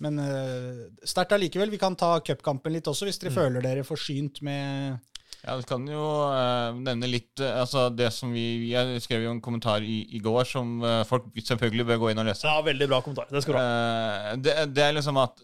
men 0.06 0.22
uh, 0.22 0.84
sterkt 1.02 1.34
allikevel. 1.34 1.74
Vi 1.74 1.82
kan 1.82 1.98
ta 1.98 2.12
cupkampen 2.22 2.78
litt 2.78 2.92
også, 2.92 3.10
hvis 3.10 3.18
dere 3.24 3.34
mm. 3.34 3.40
føler 3.40 3.66
dere 3.66 3.88
forsynt 3.88 4.44
med 4.46 5.02
ja, 5.42 5.58
Vi 5.58 5.66
kan 5.74 5.90
jo 5.90 6.06
uh, 6.30 6.78
nevne 6.78 7.10
litt 7.10 7.42
altså 7.42 7.88
det 7.90 8.14
som 8.14 8.32
vi 8.32 8.70
Jeg 8.70 9.02
skrev 9.04 9.26
jo 9.26 9.34
en 9.34 9.42
kommentar 9.44 9.82
i, 9.82 10.04
i 10.14 10.22
går 10.24 10.46
som 10.46 10.78
folk 11.10 11.34
selvfølgelig 11.42 11.90
bør 11.90 12.06
gå 12.06 12.14
inn 12.14 12.22
og 12.22 12.30
lese. 12.30 12.46
Ja, 12.46 12.62
veldig 12.62 12.94
bra 12.94 13.02
kommentar. 13.02 13.34
Det 13.34 13.42
skal 13.42 13.58
du 13.58 13.64
ha. 13.64 14.36
Det, 14.38 14.60
det, 14.78 14.86
er 14.92 15.00
liksom 15.02 15.18
at 15.26 15.42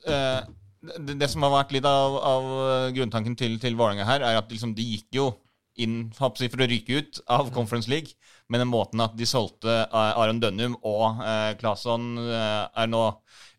det, 0.82 1.18
det, 1.20 1.30
som 1.32 1.44
har 1.46 1.54
vært 1.58 1.74
litt 1.76 1.88
av, 1.88 2.18
av 2.18 2.50
grunntanken 2.96 3.36
til, 3.40 3.58
til 3.62 3.78
Vålerenga 3.80 4.08
her, 4.08 4.26
er 4.26 4.40
at 4.40 4.52
liksom, 4.52 4.76
de 4.78 4.86
gikk 4.96 5.20
jo 5.20 5.30
inn 5.80 6.10
for 6.16 6.34
å 6.36 6.68
ryke 6.68 7.00
ut 7.00 7.22
av 7.32 7.52
Conference 7.56 7.90
League, 7.92 8.16
men 8.50 8.64
den 8.64 8.72
måten 8.72 9.02
at 9.04 9.16
de 9.18 9.28
solgte 9.30 9.72
eh, 9.86 10.20
Aron 10.20 10.42
Dønnum 10.42 10.76
og 10.82 11.22
eh, 11.24 11.54
Claesson 11.60 12.16
eh, 12.24 12.64
er 12.68 12.90
nå 12.90 13.04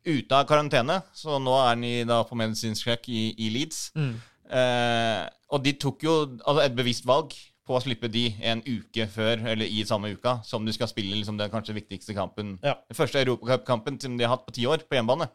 ute 0.04 0.34
av 0.36 0.48
karantene. 0.48 1.00
Så 1.16 1.38
nå 1.42 1.54
er 1.62 1.78
de 1.80 1.92
da 2.08 2.22
på 2.26 2.38
medisinsk 2.38 2.88
sjekk 2.88 3.08
i, 3.12 3.30
i, 3.36 3.52
Leeds. 3.54 3.84
Mm. 3.96 4.16
Eh, 4.50 5.22
og 5.54 5.62
de 5.64 5.76
tok 5.78 6.04
jo 6.06 6.16
altså 6.40 6.64
et 6.64 6.76
bevisst 6.76 7.06
valg 7.08 7.36
på 7.66 7.76
å 7.76 7.82
slippe 7.84 8.10
de 8.10 8.24
en 8.50 8.62
uke 8.66 9.06
før, 9.12 9.44
eller 9.52 9.68
i 9.68 9.84
samme 9.86 10.10
uka, 10.16 10.40
som 10.46 10.64
de 10.66 10.74
skal 10.74 10.90
spille 10.90 11.14
liksom, 11.14 11.38
den 11.38 11.52
kanskje 11.52 11.76
viktigste 11.76 12.16
kampen. 12.16 12.56
Ja. 12.64 12.74
Den 12.90 12.98
første 12.98 13.22
europacupkampen 13.22 14.00
som 14.02 14.18
de 14.18 14.26
har 14.26 14.34
hatt 14.34 14.48
på 14.48 14.56
ti 14.56 14.66
år, 14.66 14.82
på 14.88 14.98
hjemmebane. 14.98 15.30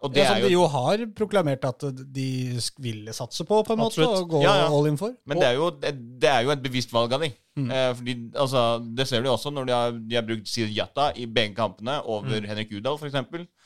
Og 0.00 0.14
det 0.14 0.22
ja, 0.22 0.30
som 0.32 0.40
de 0.40 0.48
jo 0.54 0.64
har 0.72 1.02
proklamert 1.16 1.64
at 1.68 1.84
de 1.92 2.28
ville 2.80 3.12
satse 3.12 3.44
på, 3.44 3.58
på 3.66 3.74
en 3.76 3.82
Absolutt. 3.84 4.08
måte, 4.08 4.22
og 4.24 4.30
gå 4.32 4.42
ja, 4.46 4.54
ja. 4.62 4.68
all 4.72 4.88
in 4.88 4.96
for. 5.00 5.12
Men 5.28 5.42
det 5.42 5.48
er, 5.50 5.58
jo, 5.58 5.66
det 5.76 6.30
er 6.30 6.46
jo 6.46 6.52
et 6.54 6.62
bevisst 6.64 6.94
valg 6.94 7.12
av 7.16 7.26
de. 7.26 7.28
Mm. 7.60 7.66
Eh, 7.68 7.90
fordi, 7.98 8.14
altså, 8.44 8.62
det 8.96 9.06
ser 9.10 9.20
du 9.24 9.28
også 9.28 9.52
når 9.52 9.68
de 9.68 9.74
har, 9.76 9.98
de 10.12 10.16
har 10.16 10.24
brukt 10.24 10.48
Sirjata 10.48 11.10
i 11.20 11.26
begge 11.28 11.52
kampene 11.58 11.98
over 12.00 12.30
mm. 12.30 12.48
Henrik 12.48 12.72
Udal, 12.78 12.96
f.eks. 12.96 13.18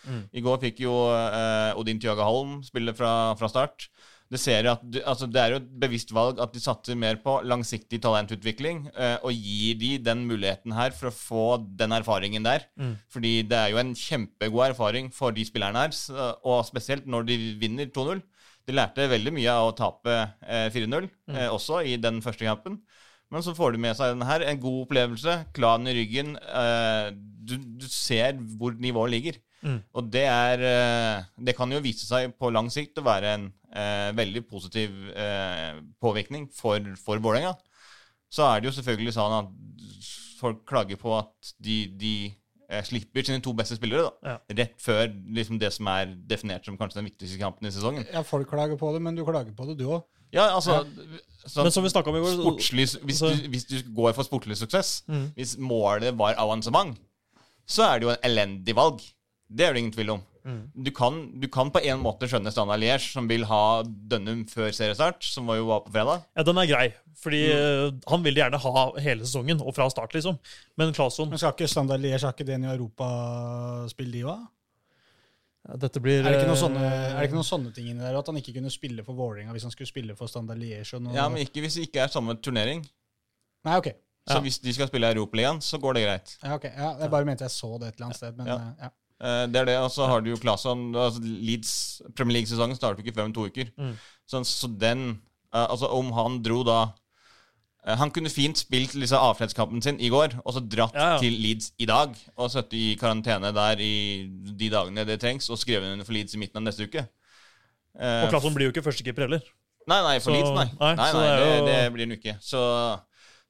Mm. 0.09 0.25
I 0.35 0.44
går 0.44 0.59
fikk 0.66 0.83
jo 0.83 0.97
eh, 1.12 1.79
Odin 1.79 2.03
Tjaga 2.03 2.27
Holm 2.27 2.59
spille 2.66 2.97
fra, 2.99 3.14
fra 3.38 3.51
start 3.53 3.87
det, 4.35 4.40
ser 4.42 4.66
at, 4.73 4.83
altså 5.07 5.29
det 5.31 5.40
er 5.40 5.55
jo 5.55 5.61
et 5.61 5.70
bevisst 5.85 6.11
valg 6.14 6.40
at 6.42 6.53
de 6.55 6.62
satser 6.62 6.99
mer 6.99 7.20
på 7.23 7.37
langsiktig 7.47 8.01
talentutvikling 8.03 8.85
eh, 8.92 9.16
og 9.23 9.33
gir 9.33 9.79
de 9.81 9.92
den 10.03 10.27
muligheten 10.29 10.75
her 10.75 10.94
for 10.97 11.11
å 11.11 11.14
få 11.14 11.47
den 11.79 11.94
erfaringen 11.97 12.47
der. 12.47 12.66
Mm. 12.81 12.97
Fordi 13.14 13.35
det 13.49 13.61
er 13.61 13.73
jo 13.73 13.81
en 13.83 13.94
kjempegod 13.99 14.68
erfaring 14.70 15.11
for 15.14 15.35
de 15.35 15.47
spillerne 15.47 15.87
her, 15.87 15.97
og 16.42 16.64
spesielt 16.68 17.07
når 17.11 17.29
de 17.31 17.40
vinner 17.62 17.90
2-0. 17.94 18.23
De 18.64 18.75
lærte 18.75 19.09
veldig 19.11 19.33
mye 19.37 19.53
av 19.53 19.70
å 19.70 19.77
tape 19.77 20.12
eh, 20.14 20.68
4-0, 20.73 21.09
mm. 21.29 21.37
eh, 21.37 21.49
også 21.53 21.83
i 21.85 21.99
den 22.01 22.23
første 22.25 22.47
kampen. 22.49 22.81
Men 23.33 23.44
så 23.44 23.55
får 23.57 23.75
de 23.75 23.83
med 23.83 23.97
seg 23.99 24.12
denne 24.14 24.29
her, 24.29 24.44
en 24.47 24.61
god 24.62 24.85
opplevelse, 24.85 25.38
klanen 25.57 25.90
i 25.90 25.97
ryggen. 25.99 26.37
Eh, 26.38 27.11
du, 27.14 27.59
du, 27.61 27.87
ser 27.90 28.38
hvor 28.59 28.77
nivået 28.81 29.12
ligger. 29.16 29.40
Mm. 29.64 29.81
Og 29.96 30.09
det 30.12 30.24
er 30.29 30.61
eh, 30.68 31.24
Det 31.40 31.55
kan 31.57 31.70
jo 31.72 31.81
vise 31.81 32.05
seg 32.05 32.35
på 32.37 32.50
lang 32.53 32.68
sikt 32.72 33.00
å 33.00 33.07
være 33.07 33.31
en 33.38 33.46
eh, 33.72 34.11
veldig 34.16 34.44
positiv 34.48 34.92
eh, 35.16 35.81
påvirkning 36.03 36.50
for, 36.53 36.85
for 37.00 37.22
Vålerenga. 37.24 37.55
Så 38.29 38.44
er 38.44 38.61
det 38.61 38.68
jo 38.68 38.77
selvfølgelig 38.77 39.14
sånn 39.16 39.37
at 39.38 39.53
folk 40.40 40.64
klager 40.68 40.98
på 41.00 41.14
at 41.16 41.55
de, 41.62 41.77
de 41.96 42.14
eh, 42.68 42.83
slipper 42.85 43.24
sine 43.27 43.42
to 43.44 43.55
beste 43.57 43.79
spillere 43.79 44.09
da, 44.09 44.35
ja. 44.35 44.57
rett 44.61 44.74
før 44.83 45.07
liksom, 45.09 45.61
det 45.62 45.70
som 45.77 45.88
er 45.94 46.12
definert 46.29 46.66
som 46.66 46.77
kanskje 46.81 47.00
den 47.00 47.09
viktigste 47.09 47.40
kampen 47.40 47.70
i 47.70 47.72
sesongen. 47.74 48.05
Ja, 48.12 48.24
folk 48.27 48.50
klager 48.50 48.77
på 48.81 48.92
det, 48.94 49.00
men 49.05 49.16
du 49.16 49.24
klager 49.24 49.55
på 49.57 49.68
det, 49.70 49.79
du 49.81 49.88
òg. 49.88 50.05
Ja, 50.35 50.48
altså, 50.50 50.83
ja. 50.83 51.22
Sånn, 51.44 51.66
men 51.66 51.74
som 51.74 51.85
vi 51.85 51.90
om 51.94 52.16
i 52.16 52.22
går 52.24 52.38
sportslig, 52.40 52.87
hvis, 53.07 53.20
altså, 53.22 53.35
du, 53.37 53.48
hvis, 53.53 53.66
du, 53.70 53.77
går 53.94 54.14
for 54.16 54.27
sportlig 54.27 54.57
suksess, 54.59 55.05
mm. 55.07 55.27
hvis 55.37 55.57
målet 55.62 56.16
var 56.18 56.35
avansement, 56.42 56.96
så 57.68 57.87
er 57.87 58.00
det 58.00 58.09
jo 58.09 58.14
en 58.14 58.24
elendig 58.27 58.74
valg. 58.77 59.05
Det 59.55 59.67
er 59.67 59.75
det 59.75 59.83
ingen 59.85 59.95
tvil 59.95 60.17
om. 60.17 60.23
Mm. 60.45 60.61
Du, 60.75 60.90
kan, 60.93 61.19
du, 61.40 61.47
kan, 61.49 61.71
på 61.73 61.81
en 61.88 62.03
måte 62.05 62.29
skjønne 62.29 62.53
Standard 62.53 62.83
Liège, 62.83 63.07
som 63.14 63.29
vil 63.31 63.47
ha 63.49 63.83
Dønnum 63.85 64.43
før 64.51 64.75
seriestart, 64.77 65.25
som 65.25 65.47
var 65.49 65.57
jo 65.57 65.69
var 65.71 65.85
på 65.87 65.95
fredag. 65.95 66.27
Ja, 66.37 66.45
Den 66.45 66.61
er 66.61 66.69
grei, 66.69 66.88
fordi 67.23 67.40
mm. 67.49 67.61
uh, 67.95 68.11
han 68.12 68.27
vil 68.27 68.40
gjerne 68.43 68.61
ha 68.61 68.83
hele 69.07 69.25
sesongen, 69.25 69.62
og 69.64 69.73
fra 69.77 69.87
start, 69.93 70.12
liksom. 70.17 70.37
Men 70.81 70.93
Claesson 70.97 71.31
Men 71.33 71.40
skal 71.40 71.55
ikke 71.57 71.71
Standard 71.71 72.05
Liège 72.05 72.27
ha 72.27 72.35
ikke 72.35 72.49
den 72.51 72.67
i 72.67 72.73
Europaspill, 72.75 74.12
de 74.12 74.27
òg? 74.35 74.45
Dette 75.81 76.01
blir 76.05 76.19
er 76.21 76.27
det, 76.27 76.40
ikke 76.43 76.49
noen 76.51 76.61
sånne, 76.61 76.81
er 76.85 77.14
det 77.17 77.29
ikke 77.31 77.38
noen 77.38 77.49
sånne 77.49 77.71
ting 77.73 77.87
inni 77.88 78.05
der? 78.05 78.19
At 78.19 78.27
han 78.29 78.37
ikke 78.37 78.53
kunne 78.59 78.73
spille 78.73 79.05
for 79.07 79.17
Vålerenga 79.17 79.55
hvis 79.55 79.64
han 79.64 79.73
skulle 79.73 79.88
spille 79.88 80.17
for 80.19 80.29
Standard 80.29 80.61
Liège? 80.61 81.01
Ja, 81.14 81.25
men 81.33 81.40
ikke 81.47 81.62
hvis 81.64 81.79
det 81.79 81.87
ikke 81.88 82.03
er 82.05 82.12
samme 82.12 82.37
turnering. 82.37 82.85
Nei, 83.64 83.79
ok. 83.81 83.95
Så 84.29 84.37
Ja. 84.37 84.40
hvis 84.45 84.59
de 84.61 84.73
skal 84.73 84.88
spille 84.88 85.09
i 85.09 85.17
Europaligaen, 85.17 85.61
så 85.61 85.79
går 85.81 85.95
det 85.95 86.03
greit. 86.05 86.37
Ja, 86.43 86.55
ok. 86.55 86.64
Ja, 86.64 86.90
jeg 87.01 87.11
bare 87.11 87.25
mente 87.25 87.45
jeg 87.45 87.51
så 87.51 87.79
det 87.81 87.88
et 87.88 87.95
eller 87.97 88.07
annet 88.07 88.17
sted, 88.17 88.37
men 88.37 88.47
Ja. 88.47 88.55
eh, 88.57 88.73
ja. 88.83 88.88
Eh, 89.22 89.46
Det 89.46 89.57
er 89.61 89.64
det, 89.64 89.79
og 89.79 89.90
så 89.90 90.07
har 90.11 90.20
du 90.20 90.31
jo 90.31 90.37
Claesson 90.37 90.94
altså 90.94 91.20
Leeds 91.22 92.03
Premier 92.16 92.40
League-sesongen 92.40 92.77
starter 92.77 93.03
ikke 93.05 93.14
før 93.14 93.24
om 93.29 93.33
to 93.33 93.46
uker. 93.46 93.70
Mm. 93.79 93.94
Så, 94.27 94.42
så 94.44 94.68
den 94.81 95.20
eh, 95.55 95.66
Altså, 95.70 95.87
om 95.87 96.11
han 96.12 96.42
dro 96.42 96.62
da 96.66 96.79
eh, 97.87 97.96
Han 97.96 98.11
kunne 98.11 98.31
fint 98.33 98.59
spilt 98.59 98.94
liksom 98.94 99.18
avskjedskampen 99.22 99.83
sin 99.83 100.00
i 100.00 100.09
går, 100.11 100.40
og 100.44 100.55
så 100.55 100.61
dratt 100.66 100.94
Ja, 100.94 101.12
ja. 101.14 101.18
til 101.22 101.33
Leeds 101.33 101.72
i 101.79 101.87
dag, 101.87 102.14
og 102.37 102.50
sittet 102.50 102.74
i 102.74 102.94
karantene 103.00 103.53
der 103.55 103.79
i 103.79 104.27
de 104.59 104.70
dagene 104.72 105.05
det 105.07 105.20
trengs, 105.20 105.48
og 105.50 105.59
skrevet 105.59 105.92
under 105.92 106.05
for 106.05 106.12
Leeds 106.16 106.35
i 106.35 106.38
midten 106.42 106.57
av 106.59 106.66
neste 106.66 106.88
uke. 106.88 107.07
Og 107.94 108.31
Klasson 108.33 108.55
blir 108.57 108.66
jo 108.66 108.72
ikke 108.74 108.83
førstekeeper 108.83 109.29
heller. 109.29 109.44
Nei, 109.87 110.00
nei, 110.03 110.18
for 110.18 110.33
Så- 110.33 110.35
Leeds, 110.35 110.50
nei. 110.57 110.64
nei, 110.81 110.94
Nei, 110.96 111.12
nei, 111.12 111.37
det 111.37 111.59
jo- 111.59 111.66
det 111.66 111.92
blir 111.92 112.07
han 112.09 112.16
ikke. 112.18 112.35
Så, 112.42 112.61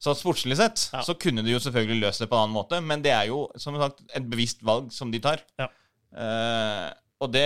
så 0.01 0.13
sportslig 0.17 0.57
sett 0.59 0.89
Ja. 0.93 1.01
så 1.01 1.15
kunne 1.17 1.41
de 1.45 1.51
jo 1.53 1.59
selvfølgelig 1.63 2.01
løst 2.03 2.19
det 2.21 2.27
på 2.29 2.35
en 2.37 2.43
annen 2.49 2.55
måte, 2.57 2.81
men 2.83 3.01
det 3.01 3.11
er 3.15 3.27
jo 3.31 3.45
som 3.57 3.77
sagt 3.79 4.03
et 4.13 4.27
bevisst 4.29 4.61
valg 4.65 4.91
som 4.93 5.11
de 5.11 5.19
tar. 5.23 5.41
Ja. 5.59 5.69
Uh, 6.15 6.93
og 7.25 7.31
det 7.33 7.45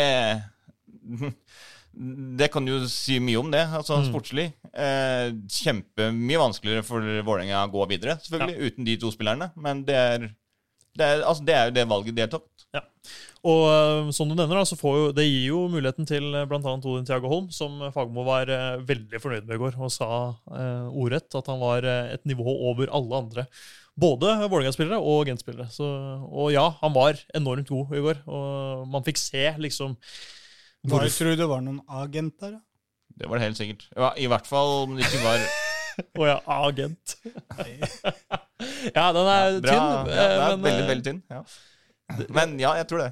Det 2.40 2.48
kan 2.54 2.68
jo 2.70 2.84
si 2.88 3.18
mye 3.20 3.40
om 3.42 3.50
det, 3.52 3.64
altså 3.76 3.98
Mm. 3.98 4.06
sportslig. 4.12 4.46
Uh, 4.72 5.34
kjempemye 5.50 6.38
vanskeligere 6.40 6.84
for 6.86 7.02
Vålerenga 7.02 7.64
å 7.66 7.72
gå 7.74 7.88
videre, 7.90 8.14
selvfølgelig, 8.24 8.70
uten 8.70 8.86
de 8.86 8.96
to 9.02 9.10
spillerne. 9.12 9.50
Men 9.58 9.82
det 9.88 9.96
er, 9.98 10.28
det 10.96 11.06
er, 11.08 11.24
altså, 11.26 11.44
det 11.46 11.56
er 11.56 11.66
jo 11.66 11.76
det 11.80 11.88
valget 11.90 12.16
de 12.16 12.22
har 12.22 12.32
tatt. 12.36 12.66
Ja. 12.78 12.82
Og 13.48 13.62
øh, 13.72 14.10
som 14.12 14.28
du 14.28 14.36
nevner, 14.36 14.58
da, 14.58 14.66
så 14.68 14.76
får 14.76 14.96
jo, 14.98 15.04
det 15.16 15.24
gir 15.24 15.46
jo 15.48 15.62
muligheten 15.72 16.08
til 16.08 16.26
øh, 16.36 16.46
bl.a. 16.50 16.60
Odin 16.60 17.06
Tiago 17.08 17.30
Holm, 17.32 17.48
som 17.56 17.78
Fagmo 17.96 18.26
var 18.28 18.52
øh, 18.52 18.82
veldig 18.88 19.22
fornøyd 19.24 19.48
med 19.48 19.56
i 19.56 19.62
går, 19.62 19.78
og 19.80 19.94
sa 19.96 20.10
eh, 20.52 20.90
ordrett 20.92 21.38
at 21.40 21.48
han 21.48 21.62
var 21.62 21.88
et 21.88 22.26
nivå 22.28 22.44
over 22.72 22.92
alle 22.92 23.22
andre. 23.24 23.46
Både 24.00 24.34
Vålerenga-spillere 24.48 25.00
og 25.00 25.28
Gent-spillere. 25.28 25.68
Og 26.32 26.54
ja, 26.54 26.66
han 26.80 26.94
var 26.96 27.20
enormt 27.36 27.68
god 27.68 27.96
i 27.96 28.04
går. 28.04 28.22
Og 28.32 28.86
man 28.88 29.04
fikk 29.04 29.20
se 29.20 29.50
liksom 29.60 29.98
Var, 30.00 30.94
hvorfor 30.94 31.26
tror 31.26 31.36
du 31.36 31.42
det 31.42 31.50
var 31.52 31.64
noen 31.66 31.82
agent 32.06 32.38
der, 32.40 32.54
da? 32.56 32.62
Det 33.20 33.28
var 33.28 33.40
det 33.40 33.50
helt 33.50 33.60
sikkert. 33.60 33.90
Ja, 33.98 34.14
I 34.16 34.30
hvert 34.32 34.48
fall 34.48 34.86
om 34.86 34.96
det 34.96 35.04
ikke 35.08 35.24
var 35.26 35.44
Å 36.22 36.28
ja, 36.30 36.38
agent. 36.64 37.18
ja, 38.98 39.10
den 39.12 39.28
er 39.28 39.58
bra. 39.60 39.74
tynn. 39.74 39.74
Ja, 39.74 39.98
den 40.08 40.14
er 40.16 40.54
men, 40.54 40.64
veldig, 40.64 40.86
veldig 40.94 41.06
tynn. 41.10 41.20
Ja. 41.28 41.42
Men 42.38 42.58
ja, 42.62 42.74
jeg 42.80 42.88
tror 42.90 43.04
det. 43.06 43.12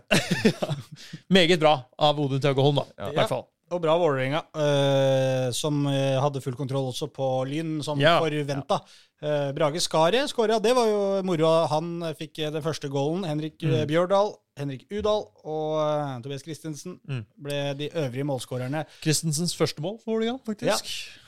Meget 1.38 1.60
bra 1.62 1.76
av 2.00 2.20
Odin 2.20 2.42
Thiago 2.42 2.64
Holm, 2.66 2.82
da. 2.82 2.86
Ja. 2.98 3.12
I 3.12 3.18
hvert 3.20 3.30
fall. 3.32 3.46
Og 3.68 3.82
bra 3.84 3.98
Vålerenga, 4.00 4.40
uh, 4.56 5.50
som 5.52 5.82
eh, 5.92 6.16
hadde 6.24 6.40
full 6.40 6.56
kontroll 6.56 6.86
også 6.88 7.10
på 7.12 7.26
Lyn, 7.50 7.82
som 7.84 8.00
Ja. 8.00 8.14
forventa. 8.24 8.78
Uh, 9.20 9.50
Brage 9.58 9.82
Skaret 9.84 10.30
skåra, 10.32 10.56
det 10.64 10.72
var 10.78 10.88
jo 10.88 11.02
moro. 11.28 11.50
Han 11.74 11.90
eh, 12.08 12.14
fikk 12.16 12.40
eh, 12.46 12.52
den 12.54 12.64
første 12.64 12.88
goalen. 12.94 13.26
Henrik 13.28 13.60
eh, 13.66 13.82
Mm. 13.82 13.88
Bjørdal, 13.90 14.32
Henrik 14.58 14.86
Udal 14.90 15.26
og 15.44 15.74
uh, 15.84 16.16
Tobias 16.24 16.46
Christensen 16.48 16.96
Mm. 17.10 17.26
ble 17.44 17.60
de 17.78 17.90
øvrige 17.92 18.24
målskårerne. 18.30 18.86
Christensens 19.04 19.52
første 19.58 19.82
mål 19.84 20.00
for 20.04 20.16
Vålerenga, 20.16 20.40
faktisk. 20.48 20.86
Eh, 20.88 21.24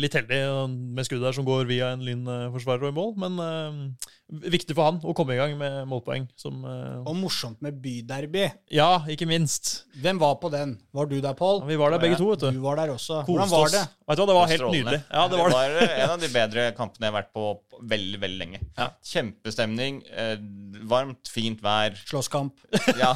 litt 0.00 0.14
heldig 0.18 0.38
eh, 0.40 0.66
med 0.68 1.06
skuddet 1.06 1.24
der 1.30 1.36
som 1.36 1.46
går 1.46 1.64
via 1.70 1.92
en 1.94 2.02
Lyn-forsvarer 2.04 2.84
og 2.84 2.92
i 2.92 2.96
mål, 2.96 3.12
men 3.22 3.38
eh, 3.44 4.10
viktig 4.50 4.74
for 4.76 4.88
han 4.88 4.98
å 5.04 5.14
komme 5.16 5.34
i 5.36 5.38
gang 5.40 5.54
med 5.60 5.84
målpoeng. 5.88 6.26
Som, 6.40 6.62
eh, 6.68 7.00
Og 7.08 7.16
morsomt 7.16 7.60
med 7.64 7.80
byderby. 7.84 8.46
ja, 8.74 8.90
ikke 9.08 9.26
minst. 9.30 9.84
Hvem 10.00 10.18
var 10.20 10.36
på 10.42 10.50
den? 10.52 10.76
Var 10.92 11.06
du 11.10 11.20
der, 11.20 11.34
Pål? 11.38 11.60
Ja, 11.62 11.66
vi 11.72 11.76
var 11.80 11.90
der 11.94 12.02
begge 12.02 12.16
to, 12.20 12.30
vet 12.32 12.40
Du 12.44 12.50
du. 12.50 12.60
var 12.64 12.76
der 12.76 12.92
også. 12.94 13.20
Koste 13.24 13.32
Hvordan 13.32 13.50
var 13.50 13.64
oss. 13.68 13.72
det? 13.72 13.84
Vet 14.08 14.16
du 14.16 14.22
hva, 14.22 14.26
Det 14.26 14.36
var 14.40 14.46
helt 14.52 14.70
nydelig. 14.72 15.02
Ja, 15.10 15.28
det 15.28 15.38
var 15.38 15.50
det. 15.50 15.90
en 16.04 16.10
av 16.10 16.20
de 16.20 16.28
bedre 16.28 16.66
kampene 16.76 17.06
jeg 17.06 17.12
har 17.12 17.22
vært 17.22 17.32
på 17.32 17.46
veldig, 17.94 18.20
veldig 18.20 18.38
lenge. 18.38 18.60
Ja. 18.78 18.90
Kjempestemning. 19.04 20.02
Eh, 20.12 20.36
varmt, 20.90 21.28
fint 21.32 21.60
vær. 21.64 21.96
Slåsskamp. 22.06 22.52
Ja, 22.98 23.14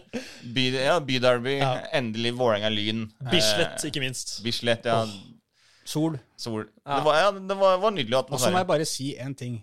by, 0.56 0.66
ja 0.76 0.98
byderby. 1.00 1.58
Ja. 1.60 1.72
Endelig 1.96 2.34
Vålerenga-Lyn. 2.36 3.06
Bislett, 3.30 3.80
Eh, 3.84 3.88
ikke 3.90 4.00
minst. 4.04 4.42
Bislett, 4.44 4.84
ja. 4.84 5.04
Sol. 5.86 6.18
Sol. 6.36 6.66
Ja. 6.82 6.98
Det 6.98 7.04
var, 7.06 7.20
ja, 7.22 7.30
det 7.52 7.56
var, 7.62 7.78
var 7.82 7.94
nydelig 7.94 8.18
Og 8.24 8.36
så 8.42 8.50
må 8.50 8.62
jeg 8.62 8.70
bare 8.72 8.88
si 8.88 9.12
en 9.22 9.34
ting. 9.38 9.60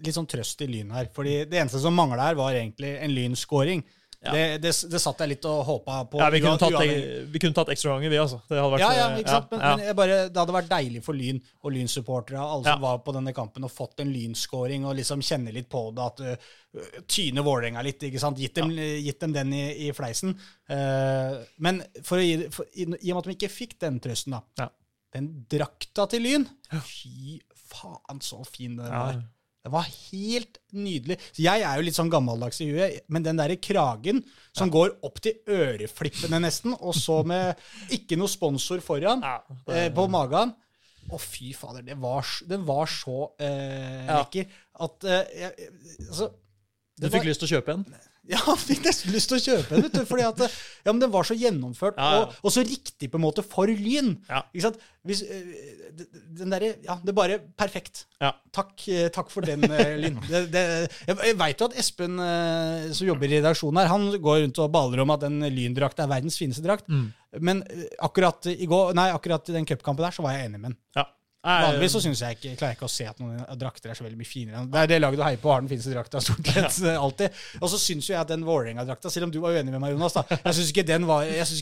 Litt 0.00 0.16
sånn 0.16 0.26
trøst 0.26 0.60
i 0.66 0.68
Lyn 0.70 0.90
her. 0.96 1.08
Fordi 1.14 1.44
det 1.46 1.62
eneste 1.62 1.80
som 1.82 1.94
mangla 1.94 2.30
her, 2.30 2.38
var 2.38 2.58
egentlig 2.58 2.96
en 2.98 3.14
Lyn-scoring. 3.14 3.86
Ja. 4.20 4.32
Det, 4.34 4.40
det, 4.60 4.70
det 4.92 4.98
satt 5.00 5.22
jeg 5.24 5.30
litt 5.30 5.46
og 5.48 5.62
håpa 5.64 6.02
på. 6.12 6.18
Ja, 6.20 6.26
vi 6.28 6.42
kunne 6.44 6.60
tatt, 6.60 6.74
vi 7.32 7.40
kunne 7.40 7.56
tatt 7.56 7.70
ekstraganger, 7.72 8.10
vi, 8.12 8.18
altså. 8.20 8.36
Det 8.50 8.58
hadde 8.58 8.72
vært, 8.74 8.82
ja, 8.82 8.90
ja, 8.98 9.06
eh, 9.14 9.20
ikke 9.22 9.32
sant? 9.32 9.46
Men, 9.54 9.62
ja, 9.64 9.70
men 9.70 9.86
men 9.86 9.96
bare, 9.96 10.18
det 10.26 10.42
hadde 10.42 10.56
vært 10.58 10.68
deilig 10.68 11.00
for 11.06 11.16
Lyn 11.16 11.38
og 11.40 11.72
Lyn-supportere, 11.72 12.42
alle 12.42 12.66
som 12.68 12.82
var 12.84 12.98
på 13.06 13.14
denne 13.16 13.32
kampen, 13.36 13.64
og 13.64 13.72
fått 13.72 14.02
en 14.04 14.12
Lyn-scoring 14.12 14.84
og 14.84 14.98
liksom 14.98 15.24
kjenne 15.24 15.54
litt 15.56 15.70
på 15.72 15.86
det, 15.96 16.10
at 16.10 16.20
uh, 16.20 17.00
tyne 17.08 17.46
Vålerenga 17.46 17.86
litt, 17.86 18.04
ikke 18.10 18.20
sant? 18.20 18.42
Gitt 18.44 18.60
dem, 18.60 18.74
gitt 18.76 19.24
dem 19.24 19.32
den 19.38 19.56
i, 19.56 19.64
i 19.86 19.88
fleisen. 19.96 20.36
Uh, 20.68 21.40
men 21.64 21.80
for 22.04 22.20
å 22.20 22.26
gi, 22.26 22.36
for, 22.52 22.68
i, 22.76 22.90
i 22.90 23.14
og 23.14 23.22
med 23.22 23.22
at 23.22 23.30
de 23.30 23.38
ikke 23.38 23.52
fikk 23.54 23.78
den 23.86 24.02
trøsten, 24.04 24.36
da. 24.36 24.68
Ja. 25.12 25.18
Den 25.20 25.46
drakta 25.50 26.06
til 26.08 26.22
Lyn, 26.22 26.44
fy 26.86 27.40
faen 27.70 28.20
så 28.22 28.44
fin 28.46 28.76
den 28.76 28.86
Ja. 28.86 29.06
var. 29.06 29.22
Det 29.62 29.70
var 29.72 29.82
helt 29.82 30.58
nydelig. 30.72 31.18
Så 31.34 31.42
jeg 31.42 31.60
er 31.60 31.76
jo 31.76 31.82
litt 31.82 31.94
sånn 31.94 32.08
gammeldags 32.10 32.60
i 32.62 32.70
huet, 32.72 33.02
men 33.08 33.22
den 33.22 33.36
derre 33.36 33.56
kragen 33.60 34.24
som 34.56 34.70
går 34.70 34.94
opp 35.04 35.20
til 35.20 35.34
øreflippene 35.46 36.40
nesten, 36.40 36.72
og 36.80 36.94
så 36.94 37.22
med 37.26 37.56
ikke 37.90 38.16
noe 38.16 38.26
sponsor 38.28 38.80
foran, 38.80 39.20
Ja, 39.20 39.42
eh, 39.68 39.90
på 39.90 40.08
magen 40.08 40.54
Å, 41.10 41.18
fy 41.18 41.52
fader, 41.52 41.82
det 41.82 41.96
var, 41.98 42.24
den 42.46 42.64
var 42.64 42.86
så 42.86 43.32
eh, 43.40 44.06
Ja. 44.06 44.22
lekker 44.22 44.46
at 44.80 45.04
eh, 45.04 45.24
jeg, 45.34 45.70
Altså 46.08 46.30
Du 47.00 47.08
fikk 47.08 47.24
var- 47.24 47.24
lyst 47.24 47.40
til 47.40 47.48
å 47.48 47.60
kjøpe 47.60 47.74
en? 47.74 47.84
Ja, 48.30 48.38
jeg 48.52 48.60
fikk 48.62 48.86
nesten 48.86 49.14
lyst 49.14 49.30
til 49.30 49.38
å 49.38 49.42
kjøpe 49.42 49.74
den, 49.74 49.84
vet 49.86 49.98
du. 49.98 50.06
Fordi 50.08 50.24
at 50.28 50.42
ja, 50.46 50.92
men 50.92 51.02
den 51.02 51.12
var 51.12 51.26
så 51.26 51.36
gjennomført, 51.38 51.98
Ja, 51.98 52.10
ja. 52.14 52.22
Og, 52.28 52.46
og 52.46 52.54
så 52.54 52.64
riktig 52.66 53.10
på 53.10 53.18
en 53.18 53.24
måte 53.24 53.44
for 53.46 53.70
Lyn. 53.70 54.14
Ja. 54.30 54.44
Ikke 54.54 54.68
sant? 54.68 54.80
Hvis, 55.06 55.22
eh, 55.24 56.02
den 56.36 56.52
derre 56.52 56.74
Ja, 56.84 56.98
det 57.00 57.12
er 57.12 57.16
bare 57.16 57.38
perfekt. 57.58 58.04
Ja. 58.20 58.34
Takk, 58.54 58.74
eh, 58.92 59.08
takk 59.14 59.32
for 59.32 59.46
den, 59.46 59.64
eh, 59.64 59.94
Lyn. 60.00 60.18
Det, 60.28 60.44
det, 60.52 60.64
jeg 61.08 61.18
jeg 61.30 61.38
veit 61.40 61.62
jo 61.62 61.70
at 61.70 61.78
Espen, 61.80 62.20
som 62.96 63.08
jobber 63.08 63.30
i 63.30 63.38
redaksjonen 63.38 63.82
her, 63.82 63.90
han 63.92 64.10
går 64.22 64.42
rundt 64.44 64.60
og 64.62 64.74
baler 64.74 65.04
om 65.04 65.14
at 65.14 65.24
den 65.24 65.40
Lyn-drakta 65.46 66.04
er 66.04 66.12
verdens 66.12 66.38
fineste 66.40 66.64
drakt. 66.64 66.88
Mm. 66.90 67.08
Men 67.46 67.64
akkurat 68.02 68.50
i 68.50 68.66
går, 68.68 68.92
nei, 68.98 69.10
akkurat 69.14 69.48
i 69.50 69.56
den 69.56 69.68
cupkampen 69.68 70.06
der, 70.06 70.14
så 70.14 70.24
var 70.26 70.36
jeg 70.36 70.50
enig 70.50 70.60
med 70.60 70.72
han. 70.72 70.78
Ja. 70.98 71.06
Nei, 71.40 71.60
Vanligvis 71.64 71.94
så 71.96 72.00
synes 72.04 72.20
jeg 72.20 72.36
ikke, 72.36 72.50
klarer 72.60 72.74
jeg 72.74 72.76
ikke 72.76 72.84
å 72.84 72.92
se 72.92 73.04
at 73.08 73.20
noen 73.22 73.38
drakter 73.56 73.88
er 73.88 73.96
så 73.96 74.04
veldig 74.04 74.18
mye 74.20 74.28
finere. 74.28 74.64
Det 74.68 74.80
er 74.82 74.90
det 74.90 74.98
laget 75.00 75.20
du 75.20 75.22
heier 75.24 75.40
på, 75.40 75.48
har 75.48 75.62
den 75.62 75.70
fineste 75.70 75.94
drakta 75.94 76.20
stort 76.20 76.50
sett 76.52 76.80
ja. 76.84 76.98
alltid. 77.06 77.38
Og 77.62 77.70
så 77.72 77.78
syns 77.80 78.10
jo 78.10 78.12
jeg 78.12 78.20
at 78.20 78.28
den 78.28 78.42
Vålerenga-drakta, 78.44 79.08
selv 79.08 79.30
om 79.30 79.32
du 79.32 79.38
var 79.40 79.56
uenig 79.56 79.72
med 79.72 79.80
meg, 79.80 79.94
Jonas, 79.94 80.18
da, 80.18 80.26
jeg 80.34 80.58
syns 80.58 80.72
ikke, 80.74 80.84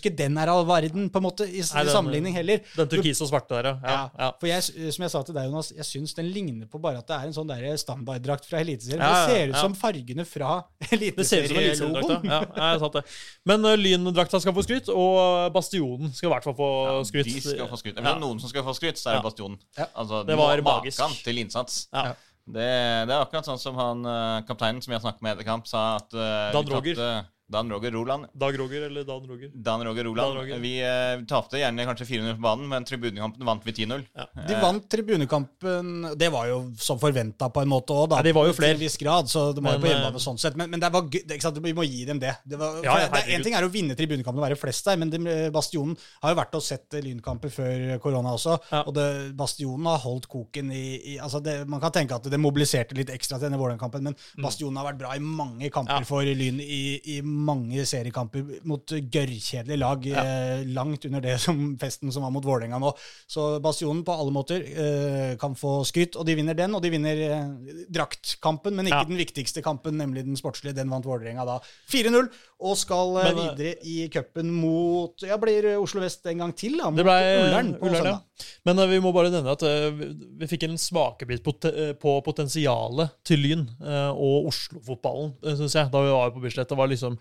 ikke 0.01 0.13
den 0.19 0.41
er 0.43 0.51
all 0.51 0.65
verden 0.67 1.07
på 1.15 1.23
en 1.23 1.27
måte 1.29 1.47
i, 1.47 1.63
Nei, 1.63 1.85
den- 1.87 1.93
sammenligning 1.95 2.35
heller. 2.35 2.65
Den 2.75 2.91
turkise 2.91 3.23
og 3.23 3.31
svarte 3.31 3.55
der, 3.55 3.69
ja. 3.71 3.77
ja, 3.87 4.01
ja. 4.19 4.29
For 4.43 4.51
jeg, 4.51 4.91
som 4.97 5.07
jeg 5.07 5.15
sa 5.15 5.23
til 5.29 5.39
deg, 5.39 5.47
Jonas, 5.47 5.71
jeg 5.77 5.89
syns 5.93 6.17
den 6.19 6.33
ligner 6.35 6.67
på 6.67 6.83
bare 6.83 6.99
at 7.05 7.07
det 7.07 7.21
er 7.21 7.31
en 7.31 7.39
sånn 7.39 7.55
standarddrakt 7.85 8.51
fra 8.51 8.65
Eliteserien. 8.65 9.05
Ja, 9.05 9.13
ja, 9.15 9.23
det 9.29 9.37
ser 9.37 9.55
ut 9.55 9.61
som 9.63 9.79
fargene 9.79 10.27
fra 10.27 10.59
Det 10.91 11.23
ser 11.23 11.47
ut 11.47 11.53
som 11.53 11.61
en 11.61 11.63
Eliteserielogoen. 11.63 12.27
Ja, 12.27 12.43
ja, 12.43 12.73
jeg 12.75 12.83
satt 12.83 12.99
det. 12.99 13.05
Men 13.47 13.71
uh, 13.71 13.79
Lyn-drakta 13.79 14.43
skal 14.43 14.59
få 14.59 14.67
skryt, 14.67 14.91
og 14.91 15.55
Bastionen 15.55 16.11
skal 16.19 16.33
i 16.33 16.35
hvert 16.35 16.51
fall 16.51 16.59
få 16.59 16.71
skryt. 17.07 17.31
De 17.31 17.47
skal 17.47 17.71
få 17.71 17.79
skryt. 17.79 17.95
Hvis 17.95 18.03
det 18.03 18.17
er 18.17 18.23
noen 18.27 18.43
som 18.43 18.51
skal 18.51 18.67
få 18.67 18.75
skryt, 18.75 18.99
så 18.99 19.13
er 19.13 19.21
det 19.21 19.23
Ja. 19.23 19.27
Bastionen. 19.29 19.59
Ja. 19.77 19.87
Altså, 19.95 20.25
Det 20.27 20.37
var 20.39 20.59
ma- 20.59 20.65
magisk. 20.65 20.99
maken 21.01 21.19
til 21.25 21.39
innsats. 21.39 21.89
Ja. 21.93 22.15
Det, 22.49 22.65
det 23.09 23.13
er 23.13 23.21
akkurat 23.21 23.45
sånn 23.45 23.59
som 23.61 23.77
han 23.77 24.05
eh, 24.09 24.43
kapteinen 24.49 24.81
som 24.83 24.93
jeg 24.95 25.03
snakket 25.05 25.21
med 25.23 25.35
etter 25.37 25.45
kamp, 25.45 25.67
sa 25.69 25.97
at 25.99 26.15
uh, 26.17 26.53
Dan 26.55 26.65
Roger. 26.73 26.95
Tatt, 26.97 27.05
tapte- 27.05 27.38
Dan 27.49 27.71
Roger 27.73 27.91
Roland. 27.97 28.27
Dag 28.37 28.59
Roger 28.61 28.83
eller 28.91 29.05
Dan 29.09 29.25
Roger? 29.29 29.51
Dan 29.55 29.83
Roger 29.87 30.05
Roland. 30.05 30.35
Dan 30.35 30.43
Roger. 30.43 30.59
Vi 30.61 30.73
eh, 30.85 31.23
tapte 31.31 31.57
gjerne 31.61 31.87
kanskje 31.89 32.07
400 32.11 32.35
på 32.37 32.43
banen, 32.45 32.67
men 32.69 32.85
tribunekampen 32.85 33.47
vant 33.49 33.65
vi 33.65 33.73
10-0. 33.73 34.03
De 34.49 34.59
vant 34.61 34.85
tribunekampen 34.93 36.09
Det 36.21 36.29
var 36.33 36.47
jo 36.51 36.59
som 36.79 36.99
forventa 37.01 37.49
på 37.53 37.63
en 37.65 37.71
måte 37.71 37.95
òg, 37.97 38.09
da. 38.13 38.19
Ja, 38.21 38.27
de 38.29 38.33
var 38.37 38.47
jo 38.49 38.53
Til 38.53 38.61
flere. 38.63 38.77
en 38.77 38.83
viss 38.83 38.97
grad, 39.01 39.31
så 39.33 39.47
det 39.57 39.63
var 39.65 39.79
jo 39.79 39.83
på 39.83 39.89
hjemmebane 39.91 40.21
eh, 40.21 40.25
sånn 40.25 40.39
sett. 40.41 40.57
Men, 40.61 40.71
men 40.71 40.81
det 40.83 40.91
var 40.93 41.07
gøy, 41.09 41.23
det, 41.25 41.39
ikke 41.39 41.47
sant? 41.49 41.61
vi 41.65 41.73
må 41.77 41.87
gi 41.89 42.05
dem 42.09 42.21
det. 42.23 42.35
det, 42.45 42.59
var, 42.61 42.79
Ja, 42.85 42.97
det. 43.13 43.25
En 43.37 43.43
ting 43.47 43.57
er 43.59 43.65
å 43.67 43.73
vinne 43.73 43.97
tribunekampen 43.99 44.43
og 44.43 44.47
være 44.49 44.59
flest 44.61 44.87
der, 44.89 45.01
men 45.01 45.11
det, 45.13 45.21
Bastionen 45.55 45.97
har 46.23 46.35
jo 46.35 46.41
vært 46.41 46.59
og 46.61 46.65
sett 46.65 46.99
eh, 46.99 47.05
Lynkamper 47.05 47.53
før 47.53 47.87
korona 48.05 48.37
også. 48.37 48.59
Ja. 48.73 48.85
Og 48.85 48.95
det, 48.97 49.09
Bastionen 49.39 49.89
har 49.89 49.99
holdt 50.05 50.29
koken 50.31 50.71
i, 50.75 50.85
i 51.15 51.19
altså 51.19 51.41
det, 51.45 51.63
Man 51.69 51.81
kan 51.83 51.93
tenke 51.97 52.17
at 52.21 52.29
det 52.29 52.41
mobiliserte 52.41 52.97
litt 52.99 53.11
ekstra 53.15 53.39
til 53.41 53.49
denne 53.49 53.59
Vålerenga-kampen, 53.61 54.05
men 54.11 54.19
Bastionen 54.45 54.77
har 54.81 54.91
vært 54.93 55.01
bra 55.03 55.17
i 55.17 55.25
mange 55.25 55.71
kamper 55.73 55.87
Mm. 55.89 56.03
Ja. 56.03 56.05
for 56.05 56.21
Lyn 56.27 56.59
i, 56.61 57.01
i 57.09 57.15
mange 57.47 57.85
seriekamper 57.87 58.43
mot 58.69 58.85
gørrkjedelige 58.89 59.79
lag, 59.79 60.07
eh, 60.07 60.65
langt 60.75 61.05
under 61.09 61.21
det 61.25 61.37
som 61.41 61.77
festen 61.81 62.11
som 62.13 62.23
var 62.27 62.33
mot 62.35 62.45
Vålerenga 62.45 62.79
nå. 62.83 62.93
Så 63.31 63.61
Bastionen 63.63 64.05
på 64.07 64.15
alle 64.19 64.35
måter 64.35 64.65
eh, 64.67 65.37
kan 65.41 65.55
få 65.59 65.85
skryt, 65.89 66.17
og 66.19 66.27
de 66.29 66.35
vinner 66.39 66.57
den. 66.59 66.75
Og 66.75 66.83
de 66.85 66.91
vinner 66.95 67.23
eh, 67.29 67.85
draktkampen, 67.89 68.75
men 68.77 68.87
ikke 68.91 68.99
Ja. 68.99 69.05
den 69.09 69.17
viktigste 69.21 69.63
kampen, 69.63 69.97
nemlig 70.01 70.25
den 70.27 70.37
sportslige. 70.37 70.75
Den 70.75 70.91
vant 70.91 71.07
Vålerenga 71.07 71.45
da 71.47 71.59
4-0, 71.91 72.29
og 72.61 72.77
skal 72.77 73.17
eh, 73.23 73.29
Men, 73.29 73.39
eh, 73.39 73.55
videre 73.55 73.75
i 73.87 74.09
cupen 74.13 74.51
mot 74.53 75.23
Ja, 75.23 75.37
blir 75.39 75.77
Oslo 75.79 76.01
Vest 76.03 76.27
en 76.27 76.39
gang 76.39 76.53
til, 76.57 76.77
da? 76.81 76.91
Mot 76.91 77.03
ble 77.05 77.19
Ullern 77.45 77.75
på 77.79 77.87
Ullern, 77.91 78.05
ja. 78.13 78.19
Men 78.67 78.79
eh, 78.83 78.87
vi 78.95 79.01
må 79.03 79.13
bare 79.15 79.31
nevne 79.31 79.53
at 79.55 79.63
vi- 79.63 80.15
vi 80.39 80.47
fikk 80.47 80.65
en 80.69 80.77
smakebit 80.79 81.43
på, 81.43 81.53
på 81.99 82.13
potensialet 82.25 83.11
til 83.27 83.39
Lyn 83.43 83.65
og 83.83 84.47
Oslo-fotballen, 84.53 85.33
syns 85.59 85.75
jeg, 85.75 85.91
da 85.91 86.01
vi 86.05 86.11
var 86.15 86.31
på 86.35 86.43
Bislett. 86.43 86.69
Det 86.69 86.77
var 86.79 86.89
liksom 86.91 87.17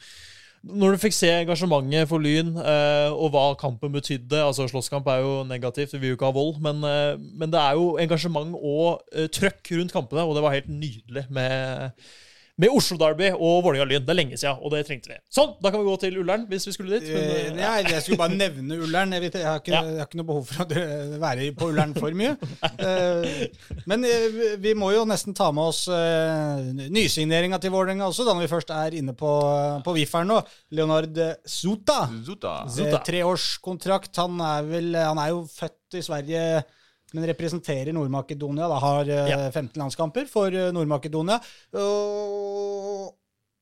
når 0.67 0.95
du 0.95 1.01
fikk 1.01 1.15
se 1.15 1.29
engasjementet 1.31 2.09
for 2.09 2.23
Lyn, 2.23 2.55
eh, 2.59 3.09
og 3.13 3.31
hva 3.33 3.45
kampen 3.59 3.93
betydde 3.93 4.39
altså 4.41 4.67
Slåsskamp 4.67 5.07
er 5.11 5.21
jo 5.23 5.33
negativt, 5.47 5.93
vi 5.93 6.01
vil 6.01 6.13
jo 6.13 6.17
ikke 6.17 6.31
ha 6.31 6.35
vold, 6.35 6.57
men, 6.63 6.81
eh, 6.83 7.19
men 7.39 7.53
det 7.53 7.61
er 7.61 7.77
jo 7.77 7.93
engasjement 8.01 8.55
og 8.57 9.03
eh, 9.13 9.29
trøkk 9.31 9.75
rundt 9.77 9.95
kampene, 9.95 10.25
og 10.25 10.35
det 10.35 10.43
var 10.43 10.55
helt 10.57 10.71
nydelig 10.71 11.27
med, 11.29 12.09
med 12.57 12.71
Oslo 12.73 12.95
Derby 12.97 13.27
og 13.35 13.59
Vålerenga-Lyn. 13.67 14.01
Det 14.05 14.09
er 14.09 14.17
lenge 14.17 14.37
siden, 14.39 14.57
og 14.65 14.71
det 14.73 14.79
trengte 14.87 15.11
vi. 15.11 15.17
Sånn, 15.29 15.51
da 15.61 15.69
kan 15.69 15.77
vi 15.83 15.85
gå 15.91 15.97
til 16.01 16.15
Ullern, 16.23 16.47
hvis 16.49 16.65
vi 16.65 16.71
skulle 16.73 16.97
dit. 16.99 17.11
Men, 17.13 17.59
ja. 17.61 17.75
eh, 17.83 17.91
jeg 17.93 18.01
skulle 18.01 18.17
bare 18.23 18.33
nevne 18.39 18.79
Ullern. 18.81 19.13
Jeg, 19.13 19.21
vet, 19.27 19.37
jeg, 19.37 19.45
har 19.45 19.59
ikke, 19.61 19.73
Ja. 19.75 19.81
jeg 19.85 19.99
har 20.01 20.07
ikke 20.09 20.17
noe 20.21 20.29
behov 20.31 20.47
for 20.49 20.65
å 20.65 21.19
være 21.21 21.51
på 21.59 21.69
Ullern 21.69 21.93
for 21.99 22.17
mye. 22.17 22.33
Eh, 22.81 23.47
Men 23.85 24.03
eh, 24.09 24.55
vi- 24.57 24.73
må 24.77 24.89
jo 24.95 25.05
nesten 25.09 25.35
ta 25.37 25.51
med 25.51 25.69
oss 25.69 25.85
nysigneringa 26.97 27.59
til 27.61 27.71
Vålerenga 27.73 28.07
også, 28.09 28.25
da 28.27 28.33
når 28.35 28.45
vi 28.47 28.51
først 28.55 28.73
er 28.73 28.97
inne 28.99 29.13
på, 29.17 29.31
på 29.85 29.93
VIF-eren 29.97 30.29
nå. 30.33 30.39
Leonard 30.77 31.17
Zuta. 31.47 32.07
Zuta. 32.25 32.55
Zuta. 32.69 32.97
Eh, 32.97 33.03
Treårskontrakt. 33.07 34.15
Han 34.21 34.41
er 34.41 34.67
vel 34.67 34.95
Han 34.97 35.21
er 35.21 35.29
jo 35.33 35.43
født 35.51 35.97
i 35.97 36.03
Sverige, 36.05 36.43
men 37.13 37.27
representerer 37.29 37.93
Nord-Makedonia. 37.95 38.67
Da 38.67 38.79
har 38.83 39.07
eh, 39.09 39.29
Ja. 39.31 39.39
15 39.51 39.79
landskamper 39.79 40.27
for 40.27 40.47
eh, 40.51 40.71
Nord-Makedonia. 40.75 41.39
Og 41.77 43.13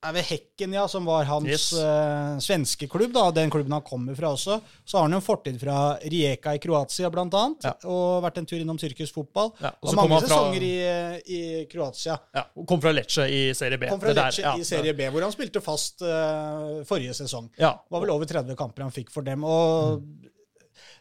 er 0.06 0.12
ved 0.14 0.26
Hekken, 0.28 0.74
ja, 0.76 0.84
som 0.86 1.06
var 1.08 1.24
hans 1.26 1.48
Yes. 1.48 1.64
uh, 1.74 2.36
svenske 2.38 2.86
klubb, 2.86 3.10
da, 3.16 3.24
den 3.34 3.50
klubben 3.50 3.72
han 3.74 3.82
kommer 3.82 4.14
fra 4.14 4.28
også. 4.36 4.60
Så 4.86 4.98
har 4.98 5.06
han 5.06 5.16
jo 5.16 5.18
en 5.18 5.24
fortid 5.24 5.56
fra 5.58 5.96
Rijeka 5.98 6.52
i 6.54 6.60
Kroatia, 6.62 7.08
blant 7.10 7.34
annet, 7.34 7.64
Ja. 7.66 7.72
og 7.90 8.22
vært 8.22 8.38
en 8.38 8.46
tur 8.46 8.60
innom 8.60 8.78
tyrkisk 8.78 9.16
fotball. 9.16 9.50
Ja, 9.64 9.72
og 9.80 9.88
så 9.90 9.96
mange 9.96 10.12
han 10.14 10.22
fra- 10.22 10.28
sesonger 10.28 10.62
i, 10.62 10.76
i 11.38 11.40
Kroatia. 11.72 12.18
Ja, 12.36 12.44
og 12.54 12.66
kom 12.70 12.80
fra 12.84 12.92
Lecce 12.94 13.26
i 13.26 13.40
Serie 13.56 13.78
B. 13.82 13.88
Kom 13.90 13.98
fra 14.04 14.12
der, 14.14 14.28
Lecce 14.28 14.44
ja, 14.46 14.54
i 14.54 14.68
Serie 14.68 14.94
B, 14.94 15.08
hvor 15.10 15.22
han 15.26 15.32
spilte 15.34 15.60
fast 15.64 16.02
uh, 16.06 16.84
forrige 16.86 17.16
sesong. 17.18 17.50
Det 17.56 17.72
var 17.90 18.00
vel 18.04 18.10
over 18.14 18.26
30 18.30 18.54
kamper 18.62 18.86
han 18.86 18.94
fikk 18.94 19.10
for 19.10 19.26
dem. 19.26 19.42
Og 19.42 20.04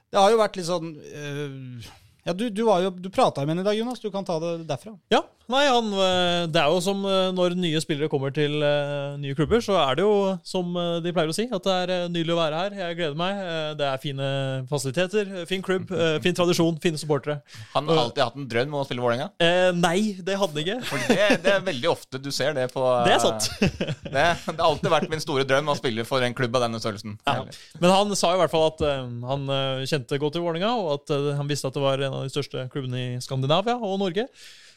det 0.10 0.18
har 0.24 0.32
jo 0.34 0.40
vært 0.42 0.56
litt 0.58 0.66
sånn 0.72 0.96
eh, 0.98 1.94
Ja, 2.26 2.34
du, 2.34 2.48
du, 2.50 2.64
var 2.66 2.82
jo, 2.82 2.90
du 2.90 3.12
prata 3.14 3.44
med 3.46 3.54
ham 3.54 3.60
i 3.62 3.64
dag, 3.68 3.76
Jonas. 3.78 4.00
Du 4.02 4.08
kan 4.10 4.26
ta 4.26 4.40
det 4.42 4.64
derfra. 4.66 4.96
Ja, 5.14 5.20
nei, 5.46 5.62
han, 5.70 5.92
eh, 5.94 6.46
det 6.50 6.58
er 6.58 6.72
jo 6.74 6.80
som 6.82 7.04
eh, 7.06 7.28
når 7.38 7.54
nye 7.54 7.78
spillere 7.84 8.10
kommer 8.10 8.32
til 8.34 8.64
eh, 8.66 9.12
nye 9.22 9.36
klubber, 9.38 9.62
så 9.62 9.76
er 9.78 10.00
det 10.00 10.08
jo 10.08 10.32
som 10.42 10.72
de 11.06 11.14
pleier 11.14 11.30
å 11.30 11.36
si, 11.38 11.46
at 11.54 11.68
det 11.68 11.76
er 11.84 12.10
nydelig 12.10 12.34
å 12.34 12.40
være 12.40 12.62
her. 12.64 12.78
Jeg 12.80 12.98
gleder 12.98 13.20
meg. 13.20 13.44
Det 13.78 13.86
er 13.86 14.02
fine 14.02 14.30
fasiliteter, 14.72 15.30
fin 15.46 15.62
klubb, 15.66 15.94
fin 16.26 16.40
tradisjon, 16.40 16.80
fine 16.82 16.98
supportere. 16.98 17.38
Han 17.76 17.92
har 17.92 18.02
alltid 18.08 18.24
hatt 18.24 18.42
en 18.42 18.50
drøm 18.50 18.74
om 18.74 18.82
å 18.82 18.88
spille 18.88 19.06
Vålerenga. 19.06 19.30
Eh, 19.46 19.70
nei, 19.78 20.16
det 20.18 20.40
hadde 20.42 20.58
han 20.58 20.64
ikke. 20.64 20.80
For 20.90 21.06
det, 21.06 21.30
det 21.46 21.54
er 21.60 21.70
veldig 21.70 21.92
ofte 21.94 22.24
du 22.26 22.32
ser 22.34 22.58
det 22.58 22.72
på 22.74 22.88
Det 23.06 23.14
er 23.20 23.22
sant. 23.22 23.52
det, 23.62 24.26
det 24.26 24.58
har 24.58 24.66
alltid 24.72 24.90
vært 24.96 25.14
min 25.14 25.22
store 25.22 25.46
drøm 25.46 25.70
å 25.70 25.78
spille 25.78 26.08
for 26.10 26.26
en 26.26 26.34
klubb 26.34 26.58
av 26.58 26.66
denne 26.66 26.82
størrelsen. 26.82 27.20
Ja. 27.30 27.38
Men 27.78 27.94
han 27.94 28.18
sa 28.18 28.34
i 28.34 28.42
hvert 28.42 28.56
fall 28.56 28.72
at 28.72 28.84
han 29.30 29.48
kjente 29.86 30.18
godt 30.26 30.40
til 30.40 30.48
Vålerenga, 30.48 30.74
og 30.82 30.96
at 30.98 31.38
han 31.38 31.54
visste 31.54 31.70
at 31.70 31.78
det 31.78 31.86
var 31.86 32.02
en 32.02 32.15
av 32.16 32.28
de 32.28 32.34
største 32.34 32.68
klubbene 32.74 33.02
i 33.02 33.10
Skandinavia 33.24 33.78
og 33.80 34.00
Norge. 34.02 34.30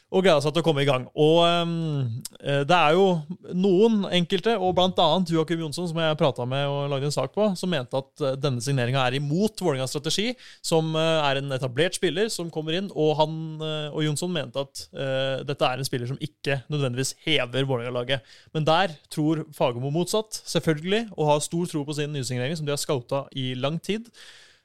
Og 0.09 0.23
gleda 0.25 0.41
seg 0.41 0.55
til 0.55 0.63
å 0.63 0.65
komme 0.65 0.81
i 0.81 0.87
gang. 0.87 1.03
Og 1.21 1.43
um, 1.45 2.07
det 2.41 2.73
er 2.73 2.95
jo 2.97 3.19
noen 3.53 4.07
enkelte, 4.17 4.55
og 4.57 4.79
annet 4.81 5.29
Joakim 5.29 5.61
Jonsson, 5.61 5.85
som 5.91 5.99
jeg 6.01 6.17
prata 6.17 6.47
med 6.49 6.65
og 6.65 6.87
lagde 6.89 7.11
en 7.11 7.13
sak 7.13 7.35
på, 7.35 7.45
som 7.59 7.69
mente 7.69 7.99
at 7.99 8.23
eh, 8.25 8.33
denne 8.41 8.63
signeringa 8.63 9.03
er 9.03 9.19
imot 9.19 9.61
Vålerengas 9.61 9.93
strategi, 9.93 10.31
som 10.65 10.97
eh, 10.97 11.27
er 11.27 11.43
en 11.43 11.53
etablert 11.53 11.99
spiller 11.99 12.33
som 12.33 12.49
kommer 12.49 12.79
inn, 12.79 12.89
og 12.97 13.13
han 13.21 13.37
og 13.61 14.01
Jonsson 14.01 14.33
mente 14.33 14.65
at 14.65 14.83
uh, 14.97 15.45
dette 15.45 15.69
er 15.69 15.77
en 15.77 15.85
spiller 15.85 16.09
som 16.09 16.17
ikke 16.25 16.57
nødvendigvis 16.73 17.13
hever 17.27 17.69
Vålerenga-laget. 17.69 18.35
Men 18.57 18.65
der 18.65 18.97
tror 19.13 19.45
Fagermo 19.53 19.93
motsatt, 19.93 20.41
selvfølgelig, 20.49 21.05
og 21.13 21.35
har 21.35 21.45
stor 21.45 21.69
tro 21.69 21.85
på 21.85 22.01
sin 22.01 22.17
nysignering, 22.17 22.57
som 22.57 22.65
de 22.65 22.73
har 22.73 22.81
scouta 22.81 23.27
i 23.37 23.51
lang 23.53 23.77
tid. 23.77 24.09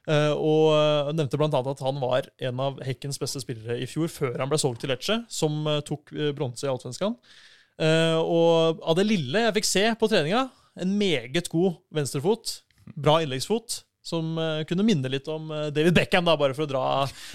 Eh, 0.05 0.33
og 0.33 0.75
eh, 0.75 1.13
nevnte 1.17 1.39
bl.a. 1.39 1.49
at 1.49 1.81
han 1.85 2.01
var 2.01 2.29
en 2.49 2.61
av 2.61 2.77
Hekkens 2.85 3.17
beste 3.21 3.41
spillere 3.41 3.79
i 3.81 3.87
fjor, 3.89 4.11
før 4.11 4.37
han 4.41 4.51
ble 4.51 4.59
solgt 4.61 4.83
til 4.83 4.93
Lecce, 4.93 5.23
som 5.31 5.65
eh, 5.71 5.81
tok 5.85 6.13
uh, 6.13 6.29
bronse 6.37 6.67
i 6.67 6.69
Allsvenskan. 6.69 7.17
Eh, 7.81 8.19
og 8.19 8.85
av 8.85 8.99
det 8.99 9.07
lille 9.09 9.47
jeg 9.47 9.57
fikk 9.57 9.71
se 9.71 9.87
på 9.99 10.11
treninga, 10.11 10.45
en 10.79 10.93
meget 10.99 11.49
god 11.51 11.81
venstrefot, 11.95 12.59
bra 12.93 13.19
innleggsfot, 13.23 13.81
som 14.05 14.35
kunne 14.69 14.83
minne 14.85 15.09
litt 15.09 15.25
om 15.33 15.47
David 15.73 15.95
Beckham, 15.95 16.27
da, 16.27 16.35
bare 16.37 16.53
for 16.53 16.67
å 16.67 16.69
dra 16.69 16.81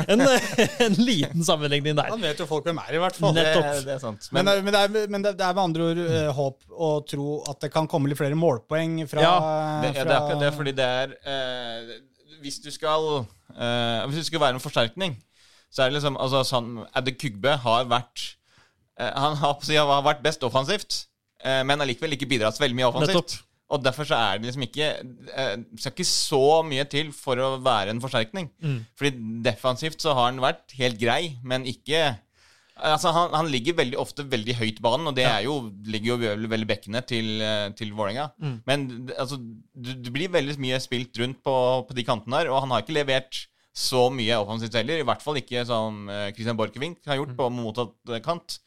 en, 0.04 0.20
en 0.86 0.98
liten 1.02 1.42
sammenligning 1.42 1.96
der. 1.98 2.12
Han 2.12 2.22
vet 2.22 2.38
jo 2.38 2.46
folk 2.46 2.68
hvem 2.68 2.78
er, 2.84 2.92
i 2.94 3.00
hvert 3.02 3.18
fall. 3.18 3.34
Det, 3.34 3.42
det 3.88 3.96
er 3.96 3.98
sant. 3.98 4.28
Men, 4.30 4.46
Men, 4.46 4.60
men, 4.68 4.76
det 4.76 4.82
er, 4.84 5.08
men 5.10 5.24
det 5.24 5.32
det 5.40 5.48
er 5.48 5.56
med 5.56 5.64
andre 5.64 5.88
ord 5.88 6.02
eh, 6.04 6.28
håp 6.36 6.70
å 6.70 6.92
tro 7.10 7.40
at 7.50 7.66
det 7.66 7.72
kan 7.74 7.90
komme 7.90 8.12
litt 8.12 8.20
flere 8.20 8.38
målpoeng 8.38 9.00
fra 9.10 9.24
Ja, 9.24 9.34
det, 9.82 9.96
ja, 9.98 10.04
det 10.04 10.14
er 10.14 10.20
akkurat 10.20 10.44
det, 10.46 10.52
fordi 10.60 10.76
det 10.78 10.86
er 11.00 11.16
eh, 11.34 11.90
Hvis 12.40 12.60
du 12.62 12.70
skal 12.74 13.06
eh, 13.54 14.06
Hvis 14.08 14.22
det 14.22 14.26
skal 14.30 14.42
være 14.42 14.58
en 14.58 14.64
forsterkning, 14.64 15.18
så 15.70 15.84
er 15.84 15.90
det 15.90 16.00
liksom 16.00 16.18
altså, 16.20 16.42
sånn, 16.46 16.72
Adde 16.96 17.14
Kugbe 17.18 17.54
har 17.64 17.86
vært 17.90 18.24
eh, 18.98 19.12
Han 19.12 19.38
har, 19.42 19.60
å 19.60 19.86
har 19.94 20.06
vært 20.06 20.24
best 20.24 20.44
offensivt, 20.46 21.04
eh, 21.44 21.62
men 21.66 21.84
allikevel 21.84 22.16
ikke 22.16 22.28
bidratt 22.30 22.58
så 22.58 22.64
veldig 22.64 22.80
mye 22.80 22.90
offensivt. 22.90 23.40
Og 23.70 23.84
derfor 23.84 24.08
så 24.08 24.18
er 24.18 24.38
det 24.38 24.48
liksom 24.48 24.64
ikke 24.66 24.86
eh, 25.38 25.52
skal 25.78 25.92
ikke 25.94 26.08
så 26.08 26.44
mye 26.66 26.84
til 26.90 27.12
for 27.14 27.38
å 27.38 27.52
være 27.62 27.94
en 27.94 28.02
forsterkning. 28.02 28.50
Mm. 28.58 28.80
Fordi 28.98 29.12
defensivt 29.46 30.02
så 30.02 30.16
har 30.18 30.32
han 30.32 30.42
vært 30.42 30.74
helt 30.80 30.98
grei, 30.98 31.36
men 31.46 31.68
ikke 31.70 32.16
Altså, 32.80 33.12
han, 33.14 33.34
han 33.36 33.50
ligger 33.52 33.76
veldig 33.78 33.98
ofte 34.00 34.24
veldig 34.30 34.56
høyt 34.58 34.80
i 34.80 34.84
banen, 34.84 35.10
og 35.10 35.16
det 35.16 35.26
er 35.28 35.44
jo, 35.44 35.56
ligger 35.86 36.14
jo 36.14 36.18
veldig, 36.22 36.50
veldig 36.54 36.68
bekkene 36.70 37.02
til, 37.06 37.30
eh, 37.44 37.68
til 37.76 37.92
Vålerenga. 37.96 38.30
Mm. 38.40 38.56
Men 38.66 38.86
altså, 39.16 39.38
det 39.74 39.98
du 40.04 40.10
blir 40.14 40.32
veldig 40.32 40.56
mye 40.62 40.80
spilt 40.82 41.20
rundt 41.20 41.40
på, 41.46 41.56
på 41.88 41.96
de 41.96 42.06
kantene 42.06 42.40
der, 42.40 42.52
og 42.52 42.64
han 42.64 42.74
har 42.74 42.84
ikke 42.84 42.96
levert 42.96 43.44
så 43.76 44.08
mye 44.12 44.38
offensivt 44.40 44.76
heller. 44.80 45.00
I 45.00 45.06
hvert 45.06 45.22
fall 45.24 45.38
ikke 45.40 45.64
som 45.68 46.08
eh, 46.10 46.30
Christian 46.34 46.58
Borchgrevink 46.58 47.04
har 47.06 47.20
gjort 47.20 47.36
på 47.38 47.50
motsatt 47.54 48.14
eh, 48.14 48.22
kant. 48.24 48.58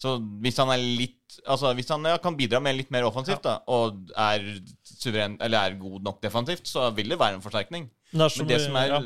Så 0.00 0.16
hvis 0.40 0.60
han 0.60 0.72
litt 0.96 1.16
Altså 1.46 1.70
hvis 1.78 1.88
han 1.92 2.02
ja, 2.08 2.16
kan 2.18 2.34
bidra 2.34 2.58
med 2.58 2.74
litt 2.74 2.88
mer 2.90 3.04
offensivt 3.06 3.44
da, 3.44 3.60
og 3.70 4.10
er 4.18 4.42
suveren, 4.82 5.36
eller 5.38 5.70
er 5.70 5.76
god 5.78 6.02
nok 6.02 6.18
defensivt, 6.24 6.66
så 6.66 6.88
vil 6.96 7.12
det 7.12 7.20
være 7.20 7.38
en 7.38 7.44
forsterkning. 7.44 7.84
Men 8.10 8.24
det 8.24 8.32
som 8.34 8.42
Men 8.42 8.50
det 8.50 8.58
som 8.64 8.78
er 8.80 8.88
ja. 8.90 8.98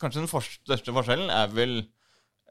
kanskje 0.00 0.22
den 0.22 0.30
for, 0.30 0.48
største 0.64 0.94
forskjellen, 0.96 1.28
er 1.28 1.52
vel 1.52 1.74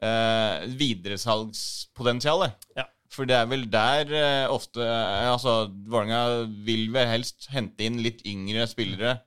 eh, 0.02 0.66
videresalgspotensialet. 0.80 2.68
Ja. 2.76 2.88
For 3.12 3.28
det 3.28 3.36
er 3.38 3.46
vel 3.48 3.64
der 3.70 4.10
eh, 4.12 4.50
ofte 4.50 4.82
eh, 4.82 5.28
Altså, 5.30 5.70
Vålerenga 5.86 6.48
vil 6.66 6.90
vel 6.94 7.08
helst 7.08 7.48
hente 7.52 7.86
inn 7.86 8.02
litt 8.04 8.24
yngre 8.28 8.66
spillere. 8.68 9.20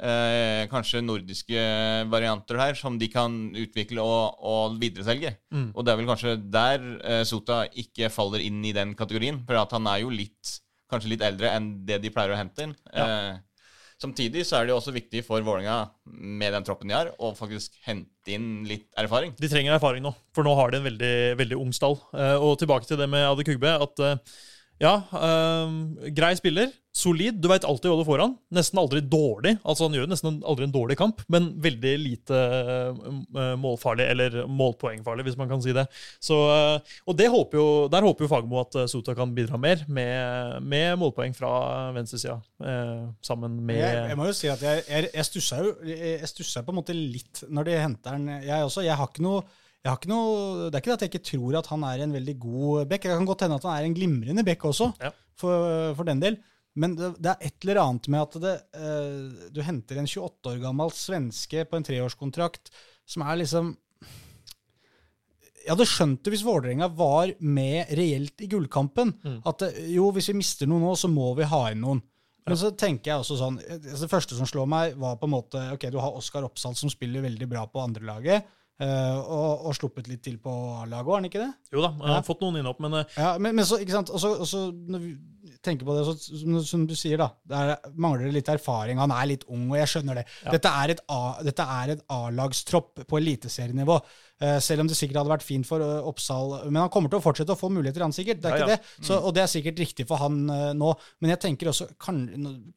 Eh, 0.00 0.64
kanskje 0.72 1.02
nordiske 1.04 1.60
varianter 2.08 2.56
her, 2.56 2.78
som 2.78 2.96
de 2.98 3.10
kan 3.12 3.34
utvikle 3.52 4.00
og, 4.00 4.40
og 4.40 4.78
videreselge. 4.80 5.34
Mm. 5.52 5.68
Og 5.74 5.84
det 5.84 5.92
er 5.92 6.00
vel 6.00 6.08
kanskje 6.08 6.34
der 6.40 6.86
eh, 7.04 7.22
Sota 7.28 7.66
ikke 7.68 8.08
faller 8.12 8.40
inn 8.44 8.64
i 8.64 8.74
den 8.76 8.96
kategorien. 8.96 9.42
For 9.46 9.60
at 9.60 9.76
han 9.76 9.88
er 9.92 10.02
jo 10.06 10.12
litt 10.14 10.56
kanskje 10.90 11.12
litt 11.12 11.22
eldre 11.22 11.52
enn 11.54 11.70
det 11.86 12.00
de 12.02 12.10
pleier 12.10 12.32
å 12.34 12.40
hente 12.40 12.66
inn. 12.66 12.74
Eh, 12.96 13.36
samtidig 14.00 14.44
så 14.48 14.58
er 14.58 14.66
det 14.66 14.74
jo 14.74 14.78
også 14.80 14.94
viktig 14.94 15.22
for 15.26 15.44
Vålerenga, 15.44 15.90
med 16.04 16.54
den 16.56 16.66
troppen 16.66 16.90
de 16.90 16.96
har, 16.96 17.12
å 17.20 17.32
faktisk 17.36 17.76
hente 17.86 18.34
inn 18.34 18.64
litt 18.68 18.88
erfaring. 19.00 19.34
De 19.38 19.50
trenger 19.50 19.76
erfaring 19.76 20.04
nå, 20.04 20.14
for 20.36 20.46
nå 20.46 20.54
har 20.58 20.72
de 20.72 20.80
en 20.80 20.88
veldig, 20.88 21.16
veldig 21.40 21.60
ung 21.60 21.74
stall. 21.76 21.98
Eh, 22.14 22.36
og 22.38 22.58
tilbake 22.60 22.88
til 22.88 23.00
det 23.00 23.10
med 23.10 23.26
Adi 23.28 23.46
Kugbe. 23.48 23.76
at 23.86 24.04
eh, 24.06 24.40
ja, 24.80 24.94
øh, 25.12 26.12
grei 26.16 26.34
spiller. 26.38 26.70
Solid. 26.90 27.36
Du 27.38 27.46
veit 27.46 27.62
alltid 27.64 27.86
hva 27.86 28.00
du 28.00 28.06
får 28.06 28.20
han. 28.24 28.32
Nesten 28.54 28.80
aldri 28.80 28.98
dårlig. 29.06 29.52
Altså 29.62 29.86
Han 29.86 29.94
gjør 29.94 30.08
nesten 30.10 30.40
aldri 30.42 30.66
en 30.66 30.72
dårlig 30.74 30.96
kamp, 30.98 31.20
men 31.30 31.52
veldig 31.62 31.92
lite 32.02 32.40
øh, 32.40 33.52
målfarlig, 33.60 34.08
eller 34.10 34.40
målpoengfarlig, 34.50 35.28
hvis 35.28 35.38
man 35.38 35.52
kan 35.52 35.62
si 35.62 35.74
det. 35.76 35.84
Så, 36.18 36.34
øh, 36.50 36.96
og 37.06 37.18
det 37.18 37.28
håper 37.30 37.60
jo, 37.60 37.68
der 37.92 38.08
håper 38.08 38.26
jo 38.26 38.32
Fagermo 38.32 38.58
at 38.64 38.80
eh, 38.80 38.88
Sota 38.90 39.14
kan 39.14 39.36
bidra 39.36 39.60
mer, 39.60 39.84
med, 39.86 40.58
med 40.66 40.98
målpoeng 40.98 41.36
fra 41.36 41.52
venstresida. 41.94 42.40
Sammen 43.24 43.60
med 43.64 43.78
jeg, 43.78 44.02
jeg 44.10 44.18
må 44.18 44.26
jo 44.28 44.36
si 44.36 44.50
at 44.50 44.62
jeg, 44.64 44.82
jeg, 44.88 45.08
jeg 45.14 45.28
stussa 45.28 45.60
jo 45.62 45.70
jeg 45.86 46.28
stussa 46.28 46.64
på 46.64 46.74
en 46.74 46.80
måte 46.80 46.96
litt 46.96 47.44
når 47.48 47.68
de 47.68 47.80
henter 47.80 48.16
han. 48.16 48.28
Jeg 48.42 48.66
også. 48.66 48.84
Jeg 48.84 48.98
har 48.98 49.12
ikke 49.12 49.24
noe 49.24 49.44
jeg 49.80 49.88
har 49.90 49.96
ikke 49.98 50.10
noe, 50.12 50.68
Det 50.68 50.76
er 50.76 50.82
ikke 50.82 50.90
det 50.90 50.96
at 50.98 51.02
jeg 51.06 51.10
ikke 51.14 51.28
tror 51.30 51.58
at 51.60 51.68
han 51.72 51.84
er 51.88 52.02
en 52.04 52.12
veldig 52.12 52.34
god 52.42 52.88
back. 52.90 53.02
Det 53.06 53.14
kan 53.16 53.28
godt 53.28 53.44
hende 53.46 53.56
at 53.56 53.64
han 53.64 53.76
er 53.78 53.86
en 53.88 53.94
glimrende 53.96 54.44
back 54.44 54.64
også, 54.68 54.90
Ja. 55.00 55.10
for, 55.40 55.94
for 55.96 56.04
den 56.04 56.20
del. 56.20 56.36
Men 56.76 56.94
det, 56.98 57.14
det 57.18 57.32
er 57.32 57.46
et 57.48 57.64
eller 57.64 57.80
annet 57.82 58.06
med 58.12 58.20
at 58.20 58.36
det, 58.44 58.52
uh, 58.78 59.48
du 59.50 59.62
henter 59.66 59.98
en 59.98 60.06
28 60.06 60.52
år 60.52 60.60
gammel 60.62 60.92
svenske 60.94 61.64
på 61.66 61.76
en 61.80 61.86
treårskontrakt 61.88 62.70
som 63.10 63.24
er 63.26 63.40
liksom 63.40 63.72
Jeg 65.60 65.74
hadde 65.74 65.86
skjønt 65.88 66.22
det 66.24 66.32
hvis 66.32 66.44
Vålerenga 66.46 66.86
var 66.96 67.32
med 67.44 67.90
reelt 67.98 68.40
i 68.44 68.48
gullkampen. 68.48 69.12
At 69.46 69.64
jo, 69.92 70.06
hvis 70.14 70.30
vi 70.32 70.38
mister 70.38 70.68
noen 70.70 70.86
nå, 70.86 70.94
så 70.96 71.10
må 71.12 71.32
vi 71.36 71.48
ha 71.50 71.64
inn 71.72 71.82
noen. 71.84 72.00
Men 72.48 72.56
så 72.56 72.70
tenker 72.72 73.12
jeg 73.12 73.20
også 73.20 73.36
sånn 73.36 73.58
altså 73.60 74.00
Det 74.06 74.10
første 74.10 74.34
som 74.38 74.48
slår 74.48 74.66
meg, 74.72 74.94
var 74.98 75.18
på 75.20 75.28
en 75.28 75.34
måte 75.34 75.60
Ok, 75.74 75.84
du 75.92 75.98
har 76.00 76.16
Oskar 76.16 76.46
Oppsal 76.46 76.72
som 76.78 76.90
spiller 76.90 77.22
veldig 77.22 77.46
bra 77.50 77.66
på 77.68 77.82
andrelaget, 77.82 78.46
og, 78.86 79.66
og 79.68 79.74
sluppet 79.76 80.06
litt 80.08 80.22
til 80.24 80.38
på 80.40 80.52
A-laget, 80.80 81.06
har 81.10 81.18
han 81.20 81.28
ikke 81.28 81.42
det? 81.42 81.50
Jo 81.74 81.82
da, 81.84 81.90
jeg 82.00 82.14
har 82.14 82.24
fått 82.26 82.40
noen 82.44 82.56
innopp, 82.62 82.80
men 82.80 82.94
eh, 83.02 83.18
Ja, 83.18 83.34
men, 83.38 83.54
men 83.58 83.66
så, 83.68 83.76
ikke 83.82 83.92
sant, 83.98 84.10
og 84.14 84.22
så, 84.22 84.30
og 84.40 84.48
så 84.48 84.62
når 84.72 85.02
vi 85.04 85.10
tenker 85.66 85.84
på 85.84 85.96
det, 85.98 86.06
så, 86.08 86.62
som, 86.64 86.86
du 86.88 86.94
sier, 86.96 87.20
da, 87.20 87.26
det 87.50 87.58
er, 87.60 87.90
mangler 88.00 88.28
det 88.30 88.34
litt 88.38 88.48
erfaring. 88.48 89.00
Han 89.02 89.12
er 89.12 89.28
litt 89.34 89.44
ung, 89.52 89.66
og 89.72 89.76
jeg 89.80 89.90
skjønner 89.92 90.20
det. 90.22 90.26
Dette 90.54 90.72
er 90.82 90.94
et 90.94 91.02
A- 91.12 91.42
dette 91.44 91.66
er 91.82 91.92
et 91.98 92.04
A-lagstropp 92.16 93.02
på 93.10 93.18
eliteserienivå. 93.20 93.98
Eh, 94.40 94.56
selv 94.64 94.80
om 94.80 94.88
det 94.88 94.96
sikkert 94.96 95.18
hadde 95.20 95.32
vært 95.34 95.44
fint 95.44 95.66
for 95.68 95.82
eh, 95.84 96.06
Oppsal. 96.08 96.54
Men 96.70 96.80
han 96.86 96.92
kommer 96.92 97.12
til 97.12 97.18
å 97.18 97.24
fortsette 97.24 97.52
å 97.52 97.60
få 97.60 97.68
muligheter, 97.72 98.00
han 98.06 98.14
sikkert. 98.16 98.40
Det 98.40 98.48
er 98.48 98.56
ikke 98.56 98.70
ja. 98.72 98.78
det. 98.78 99.04
Så, 99.04 99.18
og 99.18 99.34
det 99.36 99.42
er 99.42 99.50
sikkert 99.52 99.82
riktig 99.82 100.06
for 100.08 100.22
han 100.22 100.38
eh, 100.48 100.70
nå. 100.80 100.94
Men 101.20 101.34
jeg 101.34 101.42
tenker 101.44 101.68
også 101.68 101.90
kan, 102.00 102.22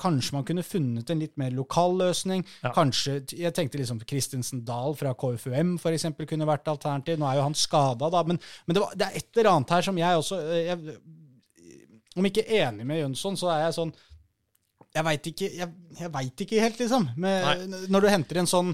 kanskje 0.02 0.36
man 0.36 0.47
kunne 0.49 0.65
funnet 0.67 1.13
en 1.13 1.23
litt 1.23 1.38
mer 1.39 1.56
lokal 1.56 1.95
løsning. 2.02 2.43
Kanskje, 2.76 3.21
Jeg 3.32 3.56
tenkte 3.56 3.80
liksom 3.80 4.04
Christensen 4.04 4.65
Dahl 4.67 4.97
fra 4.99 5.15
KFUM 5.15 5.78
for 5.80 5.95
eksempel, 5.95 6.28
kunne 6.28 6.49
vært 6.49 6.67
alternativ. 6.67 7.21
Nå 7.21 7.32
er 7.32 7.39
jo 7.39 7.47
han 7.47 7.56
skada, 7.56 8.12
da. 8.12 8.26
Men, 8.28 8.41
men 8.67 8.76
det, 8.76 8.84
var, 8.84 8.97
det 8.99 9.08
er 9.08 9.21
et 9.21 9.39
eller 9.39 9.54
annet 9.56 9.76
her 9.78 9.88
som 9.88 10.04
jeg 10.04 10.19
også 10.19 10.41
jeg, 10.52 10.97
Om 12.19 12.28
ikke 12.28 12.43
enig 12.60 12.89
med 12.89 13.06
Jønsson, 13.06 13.39
så 13.39 13.56
er 13.56 13.69
jeg 13.69 13.78
sånn 13.80 13.95
jeg 14.93 15.06
veit 15.08 15.28
ikke, 15.32 15.47
jeg, 15.58 15.69
jeg 15.97 16.10
vet 16.13 16.41
ikke 16.43 16.60
helt, 16.62 16.82
liksom. 16.84 17.08
Med, 17.17 17.71
når 17.89 18.04
du 18.04 18.08
henter 18.12 18.39
en 18.43 18.49
sånn, 18.49 18.67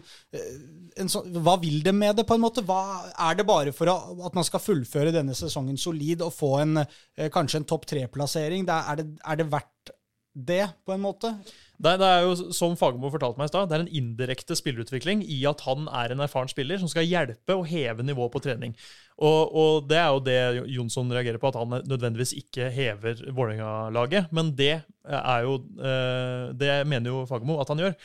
en 0.97 1.11
sånn 1.11 1.29
Hva 1.43 1.55
vil 1.61 1.81
de 1.85 1.93
med 1.95 2.15
det, 2.19 2.25
på 2.27 2.35
en 2.37 2.43
måte? 2.43 2.63
Hva, 2.65 2.81
er 3.29 3.37
det 3.39 3.45
bare 3.49 3.73
for 3.75 3.91
å, 3.91 3.97
at 4.25 4.35
man 4.37 4.47
skal 4.47 4.63
fullføre 4.63 5.13
denne 5.15 5.35
sesongen 5.37 5.77
solid 5.77 6.21
og 6.25 6.33
få 6.35 6.55
en, 6.63 6.83
eh, 6.85 7.29
kanskje 7.33 7.61
en 7.61 7.69
topp 7.69 7.85
tre-plassering? 7.89 8.67
Er, 8.69 8.93
er, 8.93 9.01
det- 9.03 9.43
er 9.43 9.51
verdt 9.51 9.95
det, 10.39 10.69
på 10.85 10.93
en 10.93 11.01
måte? 11.03 11.33
Det, 11.79 11.93
det 11.99 12.07
er 12.07 12.21
jo, 12.23 12.51
som 12.55 12.75
Fagermo 12.79 13.09
fortalte 13.11 13.39
meg 13.39 13.47
i 13.49 13.51
stad, 13.51 13.69
det 13.69 13.75
er 13.77 13.83
en 13.85 13.93
indirekte 14.01 14.55
spillerutvikling 14.55 15.21
i 15.23 15.39
at 15.49 15.61
han 15.65 15.87
er 15.95 16.13
en 16.13 16.21
erfaren 16.23 16.51
spiller 16.51 16.79
som 16.79 16.91
skal 16.91 17.07
hjelpe 17.07 17.55
å 17.55 17.65
heve 17.67 18.03
nivået 18.05 18.31
på 18.33 18.41
trening. 18.43 18.75
Og, 19.19 19.55
og 19.55 19.87
det 19.89 19.97
er 19.99 20.09
jo 20.13 20.21
det 20.23 20.37
Jonsson 20.75 21.11
reagerer 21.11 21.41
på, 21.41 21.49
at 21.51 21.59
han 21.59 21.81
nødvendigvis 21.87 22.35
ikke 22.39 22.69
hever 22.75 23.23
Vålerenga-laget. 23.35 24.29
Men 24.35 24.53
det 24.55 24.73
er 25.09 25.43
jo 25.47 25.57
eh, 25.81 26.51
Det 26.55 26.71
mener 26.87 27.11
jo 27.11 27.25
Fagermo 27.27 27.59
at 27.63 27.71
han 27.73 27.83
gjør. 27.83 27.97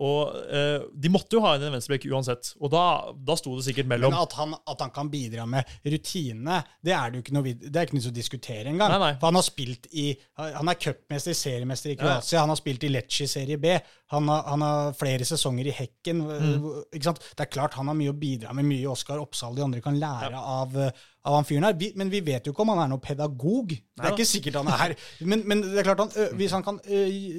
Og 0.00 0.36
eh, 0.48 0.80
De 0.96 1.10
måtte 1.12 1.36
jo 1.36 1.42
ha 1.44 1.54
inn 1.56 1.66
en 1.68 1.74
venstreback 1.74 2.06
uansett, 2.08 2.54
og 2.60 2.72
da, 2.72 2.84
da 3.14 3.36
sto 3.36 3.52
det 3.58 3.66
sikkert 3.66 3.90
mellom 3.90 4.14
Men 4.14 4.22
at 4.22 4.36
han, 4.38 4.54
at 4.72 4.84
han 4.84 4.92
kan 4.94 5.10
bidra 5.12 5.44
med 5.50 5.68
rutine, 5.84 6.62
det 6.80 6.94
er 6.96 7.10
det 7.10 7.20
jo 7.20 7.24
ikke 7.26 7.36
noe, 7.36 7.54
det 7.60 7.74
er 7.74 7.88
ikke 7.88 7.98
noe 7.98 8.12
å 8.12 8.16
diskutere 8.16 8.72
engang. 8.72 8.94
Nei, 8.94 9.00
nei. 9.02 9.12
For 9.20 9.28
han 9.28 9.40
har 9.40 9.46
spilt 9.46 9.90
i 9.92 10.06
Han 10.40 10.72
er 10.72 10.78
cupmester, 10.80 11.36
seriemester 11.36 11.92
i 11.92 11.98
Kroatia, 12.00 12.40
han 12.40 12.52
har 12.54 12.60
spilt 12.60 12.86
i 12.88 12.92
Lecce 12.92 13.28
serie 13.28 13.60
B. 13.60 13.76
Han 14.14 14.28
har, 14.32 14.42
han 14.48 14.64
har 14.64 14.94
flere 14.98 15.26
sesonger 15.28 15.68
i 15.70 15.74
Hekken. 15.76 16.24
Mm. 16.26 16.68
Ikke 16.96 17.06
sant? 17.10 17.20
Det 17.36 17.44
er 17.44 17.52
klart 17.52 17.76
han 17.78 17.92
har 17.92 17.98
mye 17.98 18.14
å 18.14 18.16
bidra 18.18 18.54
med, 18.56 18.66
mye 18.66 18.88
Oskar 18.90 19.20
Oppsal 19.22 19.54
de 19.58 19.66
andre 19.66 19.84
kan 19.84 19.98
lære 20.00 20.40
av, 20.40 20.74
eh, 20.80 21.04
av 21.26 21.36
han 21.36 21.46
fyren 21.46 21.66
her. 21.68 21.76
Vi, 21.78 21.90
men 22.00 22.10
vi 22.12 22.22
vet 22.24 22.46
jo 22.46 22.54
ikke 22.54 22.64
om 22.64 22.72
han 22.72 22.82
er 22.84 22.90
noen 22.92 23.02
pedagog. 23.04 23.74
Det 23.74 24.06
er 24.06 24.14
ikke 24.14 24.28
sikkert 24.28 24.60
han 24.62 24.70
er 24.72 24.94
Men, 25.20 25.42
men 25.48 25.60
det 25.64 25.82
er 25.82 25.88
klart 25.90 26.00
han, 26.04 26.30
hvis 26.38 26.54
han 26.56 26.64
kan 26.64 26.78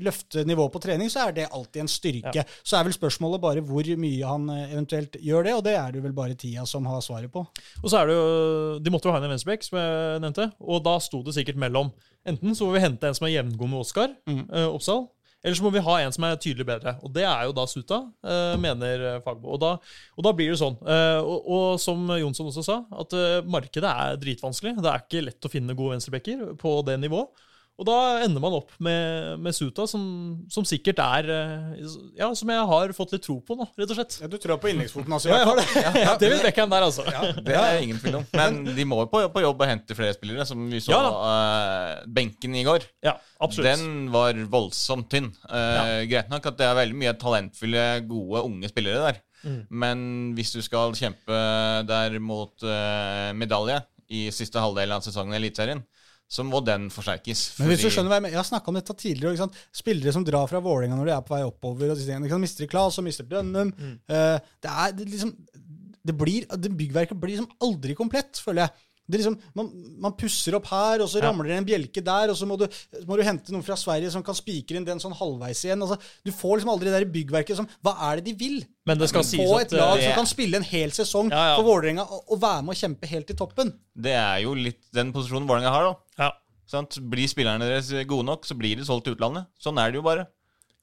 løfte 0.05 0.45
nivået 0.45 0.73
på 0.73 0.81
trening, 0.83 1.09
så 1.11 1.25
er 1.25 1.35
det 1.37 1.47
alltid 1.49 1.83
en 1.85 1.91
styrke. 1.91 2.45
Så 2.61 2.77
er 2.77 2.85
vel 2.87 2.95
spørsmålet 2.95 3.41
bare 3.41 3.65
hvor 3.65 3.89
mye 4.03 4.33
han 4.33 4.47
eventuelt 4.67 5.17
gjør 5.21 5.49
det, 5.49 5.55
og 5.57 5.65
det 5.65 5.75
er 5.79 5.95
det 5.95 6.05
vel 6.05 6.15
bare 6.17 6.37
tida 6.37 6.67
som 6.69 6.85
har 6.89 7.01
svaret 7.05 7.33
på. 7.33 7.45
Og 7.81 7.89
så 7.89 8.01
er 8.01 8.11
det 8.11 8.19
jo, 8.19 8.79
De 8.85 8.93
måtte 8.93 9.09
jo 9.09 9.15
ha 9.15 9.21
en 9.21 9.33
venstreback, 9.33 9.65
som 9.65 9.81
jeg 9.81 10.21
nevnte. 10.25 10.51
Og 10.61 10.83
da 10.85 10.97
sto 11.01 11.23
det 11.25 11.37
sikkert 11.37 11.61
mellom 11.61 11.93
Enten 12.27 12.53
så 12.53 12.67
må 12.67 12.75
vi 12.75 12.83
hente 12.83 13.09
en 13.09 13.15
som 13.17 13.25
er 13.25 13.31
jevngod 13.33 13.69
med 13.71 13.81
Oskar 13.81 14.11
mm. 14.29 14.43
Oppsal, 14.75 15.07
eller 15.41 15.57
så 15.57 15.65
må 15.65 15.71
vi 15.73 15.81
ha 15.81 15.95
en 16.01 16.13
som 16.13 16.25
er 16.27 16.37
tydelig 16.37 16.67
bedre. 16.69 16.93
Og 17.01 17.13
det 17.15 17.23
er 17.25 17.47
jo 17.47 17.53
da 17.57 17.65
Suta, 17.69 18.01
eh, 18.21 18.55
mener 18.61 19.05
eh, 19.09 19.21
Fagbo. 19.25 19.55
Og 19.55 19.61
da, 19.63 19.71
og 20.13 20.25
da 20.27 20.33
blir 20.37 20.53
det 20.53 20.59
sånn. 20.61 20.77
Eh, 20.85 21.19
og, 21.21 21.47
og 21.49 21.79
som 21.81 22.03
Jonsson 22.21 22.51
også 22.51 22.65
sa, 22.67 22.77
at 23.01 23.15
markedet 23.49 23.89
er 23.89 24.19
dritvanskelig. 24.21 24.75
Det 24.77 24.91
er 24.91 25.05
ikke 25.05 25.23
lett 25.25 25.49
å 25.49 25.51
finne 25.51 25.77
gode 25.77 25.97
venstrebacker 25.97 26.51
på 26.61 26.75
det 26.85 26.99
nivået. 27.01 27.47
Og 27.81 27.87
da 27.87 27.97
ender 28.21 28.43
man 28.43 28.53
opp 28.59 28.75
med, 28.83 29.39
med 29.41 29.55
Suta, 29.57 29.87
som, 29.89 30.03
som 30.53 30.65
sikkert 30.69 30.99
er 31.01 31.29
eh, 31.33 31.79
Ja, 32.19 32.27
som 32.37 32.51
jeg 32.53 32.67
har 32.69 32.93
fått 32.93 33.15
litt 33.15 33.23
tro 33.25 33.39
på 33.41 33.57
nå, 33.57 33.65
rett 33.79 33.89
og 33.89 33.97
slett. 33.97 34.19
Ja, 34.21 34.29
Du 34.29 34.37
tror 34.37 34.59
på 34.61 34.69
yndlingsfoten 34.69 35.15
hans? 35.15 35.25
Ja, 35.25 35.39
jeg 35.41 35.49
har 35.49 35.57
det. 35.57 35.65
Ja, 36.05 36.13
David 36.21 36.45
Beckham 36.45 36.69
der, 36.73 36.85
altså. 36.85 37.05
Ja, 37.09 37.31
Det 37.41 37.57
er 37.57 37.79
ingen 37.81 37.97
tvil 38.01 38.19
om. 38.19 38.27
Men 38.37 38.61
de 38.77 38.85
må 38.85 39.01
jo 39.01 39.09
på, 39.09 39.23
på 39.33 39.43
jobb 39.43 39.65
og 39.65 39.71
hente 39.71 39.97
flere 39.97 40.13
spillere, 40.17 40.45
som 40.47 40.61
vi 40.69 40.83
så 40.83 40.93
Ja 40.93 41.01
Uh, 41.11 42.05
benken 42.13 42.53
i 42.57 42.63
går. 42.65 42.85
Ja, 43.05 43.15
absolutt. 43.43 43.67
Den 43.71 44.09
var 44.13 44.37
voldsomt 44.51 45.09
tynn. 45.11 45.29
Eh, 45.49 46.03
Greit 46.09 46.29
nok 46.31 46.45
at 46.49 46.57
det 46.59 46.67
er 46.67 46.77
veldig 46.77 46.97
mye 46.97 47.13
talentfulle, 47.19 47.83
gode, 48.09 48.43
unge 48.47 48.69
spillere 48.71 49.03
der. 49.07 49.19
Mm. 49.41 49.59
Men 49.83 50.03
hvis 50.37 50.53
du 50.55 50.61
skal 50.65 50.93
kjempe 50.97 51.39
der 51.89 52.17
mot 52.23 52.65
uh, 52.65 53.31
medalje 53.37 53.79
i 54.11 54.27
siste 54.33 54.61
halvdel 54.61 54.93
av 54.95 55.03
sesongen 55.05 55.35
i 55.35 55.39
Eliteserien, 55.39 55.83
så 56.31 56.45
må 56.47 56.61
den 56.63 56.87
forsterkes. 56.93 57.43
Men 57.59 57.73
hvis 57.73 57.83
du 57.83 57.89
skjønner 57.91 58.13
hva 58.13 58.19
Jeg 58.21 58.23
mener, 58.23 58.35
jeg 58.37 58.39
har 58.39 58.47
snakka 58.47 58.71
om 58.71 58.77
dette 58.79 58.95
tidligere. 58.95 59.33
Ikke 59.35 59.43
sant? 59.43 59.57
Spillere 59.75 60.13
som 60.15 60.23
drar 60.27 60.47
fra 60.47 60.61
Vålerenga 60.63 60.95
når 60.95 61.09
de 61.09 61.15
er 61.17 61.25
på 61.27 61.35
vei 61.35 61.41
oppover. 61.43 61.91
og 61.91 61.99
disse 61.99 62.07
tingene, 62.07 62.29
ikke 62.29 62.37
sant? 62.37 62.45
Mister 62.47 62.69
Klas 62.71 62.99
og 63.01 63.07
mister 63.07 63.27
Dønnum. 63.27 63.73
Uh, 64.07 64.37
det 64.63 64.71
er 64.71 64.95
det 64.95 65.09
liksom 65.11 65.35
det 66.01 66.15
blir, 66.17 66.47
det 66.57 66.71
Byggverket 66.73 67.19
blir 67.19 67.35
liksom 67.35 67.51
aldri 67.61 67.93
komplett, 67.97 68.39
føler 68.41 68.65
jeg. 68.65 68.87
Det 69.09 69.17
er 69.17 69.23
liksom, 69.23 69.37
man, 69.57 69.69
man 69.99 70.13
pusser 70.15 70.55
opp 70.55 70.67
her, 70.71 71.01
og 71.03 71.09
så 71.09 71.19
Ja. 71.19 71.25
ramler 71.29 71.49
det 71.49 71.57
en 71.57 71.65
bjelke 71.67 72.03
der, 72.05 72.29
og 72.31 72.37
så 72.37 72.45
må 72.47 72.55
du, 72.57 72.67
må 73.09 73.17
du 73.17 73.23
hente 73.27 73.51
noen 73.51 73.63
fra 73.65 73.75
Sverige 73.75 74.11
som 74.13 74.23
kan 74.23 74.35
spikre 74.37 74.77
inn 74.77 74.85
den 74.87 74.99
sånn 75.03 75.15
halvveis 75.17 75.63
igjen. 75.65 75.81
Altså, 75.83 75.97
du 76.23 76.31
får 76.31 76.59
liksom 76.61 76.71
aldri 76.71 76.87
det 76.91 76.99
der 77.01 77.11
byggverket 77.11 77.57
som 77.57 77.67
Hva 77.83 77.95
er 78.11 78.21
det 78.21 78.25
de 78.29 78.33
vil? 78.39 78.61
Men 78.85 78.97
det 79.01 79.09
skal 79.09 79.23
sies 79.27 79.51
at 79.51 79.65
et 79.67 79.77
lag 79.77 79.97
eh, 79.99 80.05
som 80.05 80.21
kan 80.21 80.29
spille 80.29 80.55
en 80.61 80.63
hel 80.63 80.91
sesong 80.95 81.29
Ja, 81.33 81.41
ja. 81.51 81.55
for 81.57 81.67
Vålerenga 81.67 82.05
og, 82.07 82.23
og 82.31 82.39
være 82.41 82.63
med 82.63 82.75
å 82.75 82.79
kjempe 82.79 83.09
helt 83.11 83.27
til 83.27 83.35
toppen. 83.41 83.73
Det 83.95 84.13
er 84.15 84.39
jo 84.45 84.53
litt 84.55 84.79
den 84.95 85.11
posisjonen 85.11 85.49
Vålerenga 85.49 85.73
har, 85.75 85.89
da. 85.89 85.95
ja. 86.25 86.31
Sant? 86.71 86.95
Blir 87.11 87.27
spillerne 87.27 87.67
deres 87.67 87.89
gode 88.07 88.23
nok, 88.29 88.45
så 88.47 88.55
blir 88.55 88.77
de 88.79 88.85
solgt 88.87 89.03
til 89.09 89.17
utlandet. 89.17 89.49
Sånn 89.59 89.77
er 89.81 89.91
det 89.91 89.99
jo 89.99 90.05
bare. 90.07 90.27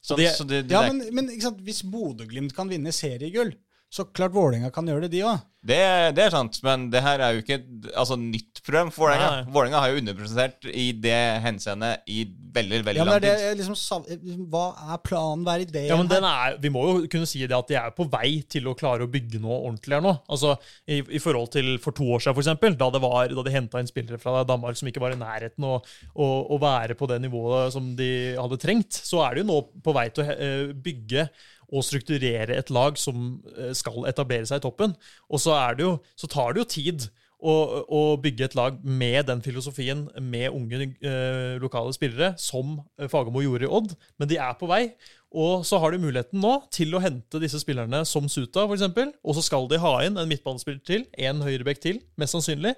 Sånn, 0.05 0.19
det- 0.21 0.35
så 0.37 0.45
det, 0.47 0.67
det, 0.69 0.75
Ja, 0.77 0.83
er- 0.85 0.93
men, 0.93 1.15
men 1.15 1.31
ikke 1.33 1.47
sant? 1.49 1.63
hvis 1.65 1.81
Bodø-Glimt 1.83 2.53
kan 2.55 2.69
vinne 2.69 2.93
seriegull, 2.93 3.55
så 3.89 4.05
klart 4.13 4.35
Vålerenga 4.37 4.69
kan 4.75 4.87
gjøre 4.89 5.07
det, 5.07 5.15
de 5.17 5.23
òg. 5.25 5.39
det, 5.69 5.79
det 6.17 6.23
er 6.27 6.33
sant, 6.35 6.59
men 6.65 6.91
det 6.93 7.01
her 7.03 7.23
er 7.25 7.35
jo 7.35 7.41
ikke 7.41 7.57
et 7.57 7.87
altså, 7.97 8.19
nytt 8.21 8.61
program 8.67 8.91
for 8.93 9.07
Vålerenga. 9.09 9.47
Vålerenga 9.55 9.81
har 9.81 9.93
jo 9.95 10.03
underpresentert 10.03 10.69
i 10.69 10.91
det 10.93 11.17
henseendet 11.45 12.05
i 12.13 12.27
veldig, 12.59 12.83
veldig 12.85 13.01
Ja, 13.01 13.07
men 13.09 13.15
lang 13.17 13.25
det 13.25 13.31
er 13.33 13.41
det 13.41 13.49
tid. 13.57 13.63
liksom, 13.63 14.45
hva 14.53 14.67
er 14.93 15.01
planen, 15.09 15.47
hva 15.47 15.57
er 15.57 15.65
ideen 15.65 15.89
Ja, 15.89 15.97
men 16.01 16.11
den 16.11 16.27
er, 16.29 16.59
Vi 16.61 16.73
må 16.75 16.85
jo 16.85 17.09
kunne 17.13 17.29
si 17.29 17.41
det 17.47 17.57
at 17.57 17.73
de 17.73 17.79
er 17.81 17.97
på 17.97 18.07
vei 18.13 18.43
til 18.51 18.69
å 18.69 18.77
klare 18.79 19.09
å 19.09 19.11
bygge 19.13 19.41
noe 19.41 19.57
ordentlig 19.71 19.97
her 19.99 20.05
nå. 20.05 20.15
Altså, 20.29 20.55
i, 20.85 21.01
I 21.01 21.25
forhold 21.25 21.53
til 21.57 21.75
for 21.85 21.97
to 21.97 22.05
år 22.13 22.25
siden, 22.27 22.37
for 22.37 22.45
eksempel, 22.45 22.77
da, 22.81 22.91
det 22.93 23.03
var, 23.09 23.33
da 23.41 23.47
de 23.49 23.57
henta 23.57 23.81
inn 23.83 23.89
spillere 23.91 24.21
fra 24.21 24.45
Danmark 24.49 24.77
som 24.81 24.93
ikke 24.93 25.03
var 25.05 25.17
i 25.17 25.21
nærheten 25.21 25.65
å, 25.69 25.79
å, 26.13 26.29
å 26.55 26.61
være 26.61 26.97
på 27.01 27.09
det 27.09 27.23
nivået 27.25 27.73
som 27.77 27.95
de 27.99 28.13
hadde 28.37 28.61
trengt, 28.63 29.01
så 29.05 29.25
er 29.27 29.37
de 29.41 29.47
jo 29.47 29.51
nå 29.55 29.63
på 29.85 29.97
vei 29.97 30.11
til 30.13 30.25
å 30.29 30.35
eh, 30.37 30.67
bygge 30.77 31.31
og 31.69 31.85
strukturere 31.85 32.57
et 32.57 32.73
lag 32.73 32.99
som 33.01 33.39
eh, 33.57 33.73
skal 33.77 34.07
etablere 34.09 34.49
seg 34.49 34.61
i 34.61 34.65
toppen. 34.65 34.95
Og 35.29 35.43
så, 35.43 35.55
er 35.59 35.79
det 35.79 35.87
jo, 35.87 35.97
så 36.19 36.31
tar 36.31 36.55
det 36.55 36.63
jo 36.63 36.71
tid 36.73 37.09
å, 37.39 37.55
å 37.85 38.01
bygge 38.21 38.49
et 38.49 38.57
lag 38.59 38.79
med 38.83 39.29
den 39.29 39.43
filosofien, 39.45 40.07
med 40.19 40.51
unge 40.51 40.89
eh, 40.97 41.59
lokale 41.63 41.93
spillere, 41.95 42.33
som 42.41 42.79
eh, 42.99 43.07
Fagermo 43.11 43.43
gjorde 43.45 43.69
i 43.69 43.73
Odd. 43.79 43.95
Men 44.19 44.31
de 44.31 44.41
er 44.43 44.57
på 44.59 44.71
vei. 44.71 44.83
Og 45.29 45.67
så 45.69 45.79
har 45.83 45.93
de 45.93 46.01
muligheten 46.01 46.41
nå 46.41 46.55
til 46.73 46.97
å 46.97 47.03
hente 47.05 47.41
disse 47.43 47.61
spillerne 47.61 48.01
som 48.09 48.31
Suta, 48.33 48.65
f.eks. 48.65 49.13
Og 49.23 49.37
så 49.37 49.45
skal 49.45 49.69
de 49.71 49.81
ha 49.83 49.93
inn 50.07 50.17
en 50.17 50.31
midtbanespiller 50.31 50.81
til, 50.89 51.05
en 51.21 51.45
høyrebekk 51.45 51.85
til, 51.85 52.01
mest 52.19 52.35
sannsynlig. 52.35 52.75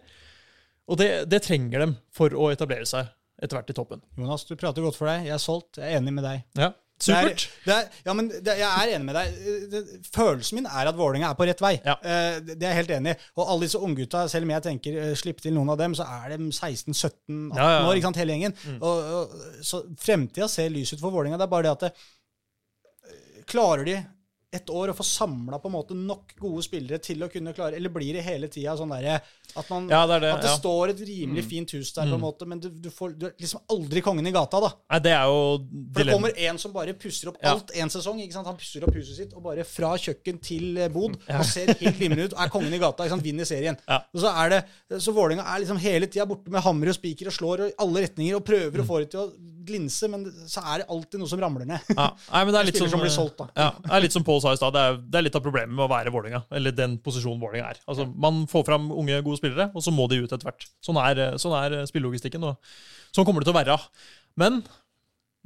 Og 0.91 0.99
det, 0.99 1.11
det 1.31 1.45
trenger 1.47 1.87
dem 1.87 1.97
for 2.15 2.35
å 2.35 2.51
etablere 2.51 2.89
seg 2.91 3.07
etter 3.41 3.57
hvert 3.57 3.71
i 3.71 3.77
toppen. 3.79 4.03
Jonas, 4.19 4.45
du 4.45 4.57
prater 4.59 4.85
godt 4.85 4.99
for 4.99 5.09
deg. 5.09 5.31
Jeg 5.31 5.39
er 5.39 5.43
solgt. 5.43 5.79
Jeg 5.79 5.87
er 5.87 6.03
enig 6.03 6.13
med 6.19 6.27
deg. 6.27 6.43
Ja, 6.59 6.75
Supert. 7.01 7.47
Det 7.65 7.73
er, 7.73 7.87
det 7.89 7.95
er, 7.95 8.03
ja, 8.05 8.15
men 8.17 8.29
det, 8.31 8.55
jeg 8.61 8.69
er 8.69 8.93
enig 8.95 9.07
med 9.09 9.17
deg. 9.17 9.91
Følelsen 10.13 10.59
min 10.59 10.69
er 10.69 10.91
at 10.91 10.99
Vålerenga 10.99 11.31
er 11.31 11.39
på 11.39 11.49
rett 11.49 11.63
vei. 11.65 11.73
Ja. 11.81 11.97
Eh, 12.05 12.37
det 12.45 12.59
er 12.59 12.75
jeg 12.75 12.79
helt 12.83 12.95
enig 12.99 13.15
i. 13.15 13.29
Og 13.41 13.45
alle 13.47 13.67
disse 13.67 13.81
unggutta, 13.81 14.27
selv 14.29 14.49
om 14.49 14.53
jeg 14.53 14.67
tenker 14.67 15.01
eh, 15.01 15.15
slipp 15.19 15.41
til 15.41 15.57
noen 15.57 15.73
av 15.73 15.81
dem, 15.81 15.97
så 15.97 16.05
er 16.05 16.35
de 16.35 16.51
16-17-18 16.51 17.57
Ja, 17.57 17.69
ja, 17.73 17.83
år, 17.87 17.95
ikke 17.97 18.11
sant, 18.11 18.21
hele 18.21 18.37
gjengen. 18.37 18.57
Og, 18.79 19.11
og, 19.17 19.37
så 19.67 19.83
fremtida 20.01 20.49
ser 20.53 20.73
lys 20.75 20.93
ut 20.93 21.01
for 21.01 21.15
Vålerenga. 21.15 21.41
Det 21.41 21.49
er 21.49 21.55
bare 21.57 21.69
det 21.69 21.75
at 21.77 21.87
det, 21.89 21.93
eh, 23.09 23.45
Klarer 23.51 23.89
de 23.89 23.97
ett 24.53 24.71
år 24.71 24.91
å 24.91 24.95
få 24.99 25.05
samla 25.07 25.61
nok 25.63 26.33
gode 26.41 26.63
spillere 26.67 26.99
til 26.99 27.23
å 27.23 27.29
kunne 27.31 27.53
klare 27.55 27.77
Eller 27.79 27.93
blir 27.93 28.17
det 28.17 28.25
hele 28.27 28.49
tida 28.51 28.77
sånn 28.77 28.91
derre 28.91 29.21
at, 29.57 29.69
man, 29.71 29.89
Ja, 29.91 30.07
det 30.07 30.21
det, 30.23 30.31
at 30.35 30.43
det 30.45 30.51
ja. 30.51 30.57
står 30.59 30.93
et 30.93 31.01
rimelig 31.07 31.45
fint 31.49 31.73
hus 31.75 31.93
der, 31.95 32.07
på 32.11 32.15
en 32.15 32.23
måte, 32.23 32.47
men 32.47 32.61
du, 32.63 32.69
du 32.71 32.91
får 32.95 33.15
du 33.19 33.27
er 33.27 33.33
liksom 33.41 33.63
aldri 33.73 34.03
kongen 34.05 34.27
i 34.27 34.33
gata, 34.35 34.61
da. 34.63 34.71
Nei, 34.93 35.01
det 35.03 35.13
er 35.17 35.27
jo 35.31 35.41
For 35.95 36.07
det 36.07 36.15
kommer 36.15 36.37
en 36.47 36.61
som 36.63 36.75
bare 36.75 36.95
pusser 36.99 37.33
opp 37.33 37.39
Ja. 37.43 37.55
alt 37.57 37.73
en 37.75 37.91
sesong. 37.91 38.21
ikke 38.23 38.37
sant? 38.37 38.47
Han 38.47 38.59
pusser 38.61 38.87
opp 38.87 38.95
huset 38.95 39.17
sitt, 39.17 39.35
og 39.35 39.43
bare 39.43 39.65
fra 39.67 39.93
kjøkken 39.99 40.39
til 40.45 40.79
eh, 40.79 40.91
bod, 40.93 41.17
og 41.27 41.45
ser 41.49 41.73
helt 41.81 41.99
glimrende 41.99 42.29
ut, 42.29 42.37
og 42.37 42.45
er 42.45 42.53
kongen 42.55 42.75
i 42.77 42.81
gata. 42.83 43.07
ikke 43.07 43.17
sant? 43.17 43.27
Vinner 43.27 43.49
serien. 43.49 43.79
Og 43.91 44.23
så 44.23 44.31
er 44.45 44.55
det, 44.55 44.61
så 45.03 45.15
Vålerenga 45.17 45.47
er 45.51 45.65
liksom 45.65 45.81
hele 45.83 46.07
tida 46.11 46.27
borte 46.31 46.53
med 46.55 46.63
hammer 46.67 46.93
og 46.93 46.99
spiker 47.01 47.31
og 47.33 47.35
slår 47.35 47.65
i 47.67 47.73
alle 47.83 48.07
retninger 48.07 48.39
og 48.39 48.47
prøver 48.47 48.85
å 48.85 48.87
få 48.87 49.03
det 49.03 49.11
til 49.17 49.25
å 49.25 49.29
glinse, 49.67 50.09
men 50.11 50.25
så 50.51 50.63
er 50.73 50.83
det 50.83 50.89
alltid 50.95 51.21
noe 51.23 51.31
som 51.31 51.43
ramler 51.43 51.67
ned. 51.69 51.91
Ja. 51.91 52.07
Nei, 52.31 52.45
men 52.47 52.55
det 52.55 52.61
er 52.63 52.71
litt 52.71 52.79
som, 52.81 52.89
som 52.93 53.03
blir 53.03 53.13
solgt, 53.13 53.39
da. 53.43 53.51
Ja, 53.59 53.69
det 53.83 53.93
er 53.99 54.05
litt 54.07 54.15
som 54.15 54.25
Pål 54.41 54.45
sa 54.49 54.57
i 54.57 54.61
stad. 54.61 54.75
Det, 54.75 54.85
det 55.13 55.21
er 55.21 55.27
litt 55.29 55.37
av 55.39 55.45
problemet 55.45 55.77
med 55.77 55.85
å 55.85 55.91
være 55.93 56.13
Vålinga, 56.15 56.43
Eller 56.57 56.73
den 56.75 56.97
posisjonen 57.05 57.41
Vålinga 57.45 57.71
er. 57.75 57.81
Altså, 57.87 58.09
Man 58.17 58.47
får 58.51 58.65
fram 58.73 58.91
unge, 58.91 59.21
gode 59.23 59.39
spillere, 59.39 59.69
og 59.77 59.85
så 59.85 59.93
må 59.95 60.09
de 60.11 60.23
ut 60.25 60.33
etter 60.33 60.49
hvert. 60.49 60.67
Sånn 60.85 60.99
er, 61.05 61.23
sånn 61.43 61.55
er 61.61 61.83
spillelogistikken, 61.91 62.49
og 62.51 62.57
sånn 63.15 63.29
kommer 63.29 63.45
det 63.45 63.51
til 63.53 63.57
å 63.57 63.61
være. 63.61 63.77
Men 64.41 64.63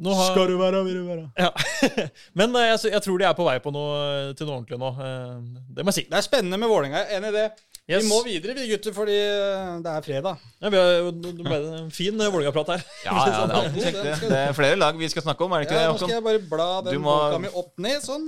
nå 0.05 0.11
har 0.19 0.35
du 0.51 0.57
være, 0.59 0.81
vil 0.89 0.97
du 1.03 1.05
være. 1.07 1.27
ja. 1.39 1.51
Men 2.39 2.55
eh, 2.59 2.71
jeg, 2.73 2.91
jeg 2.97 3.03
tror 3.05 3.21
de 3.21 3.29
er 3.29 3.37
på 3.39 3.45
vei 3.47 3.61
på 3.63 3.71
noe, 3.75 4.33
til 4.35 4.49
noe 4.49 4.57
ordentlig 4.57 4.81
nå. 4.83 4.89
Eh, 4.99 5.61
Det 5.77 5.85
må 5.87 5.93
jeg 5.93 6.01
si. 6.01 6.05
Det 6.11 6.19
er 6.19 6.27
spennende 6.27 6.59
med 6.59 6.71
Vålerenga. 6.73 7.05
er 7.05 7.21
Enig 7.21 7.31
i 7.31 7.37
det. 7.37 7.45
Yes. 7.85 8.01
Vi 8.01 8.09
må 8.09 8.19
videre, 8.25 8.55
vi 8.57 8.65
gutter, 8.73 8.95
fordi 8.97 9.15
eh, 9.21 9.75
det 9.85 9.93
er 9.93 10.05
fredag. 10.07 10.41
Ja, 10.65 10.71
vi 10.73 10.79
har 10.81 10.91
jo 10.99 11.11
ble 11.45 11.59
en 11.79 11.91
fin 11.95 12.17
eh, 12.19 12.31
Vålerenga-prat 12.33 12.73
her. 12.75 12.85
Ja, 13.05 13.15
ja, 13.15 13.25
det 13.45 13.45
er 13.45 13.59
alltid 13.61 13.85
kjekt, 13.87 13.99
det. 14.09 14.15
Det 14.33 14.39
er 14.41 14.57
flere 14.57 14.79
lag 14.81 14.99
vi 14.99 15.11
skal 15.13 15.27
snakke 15.29 15.47
om, 15.47 15.53
er 15.55 15.63
det 15.63 15.69
ikke 15.69 15.77
Ja, 15.79 15.85
det? 15.85 15.93
nå 15.93 16.01
skal 16.03 16.15
jeg 16.17 16.25
bare 16.27 16.43
bla 16.51 16.69
den 16.89 17.05
boka 17.07 17.39
mi 17.45 17.53
opp 17.63 17.75
ned, 17.87 18.01
sånn. 18.03 18.27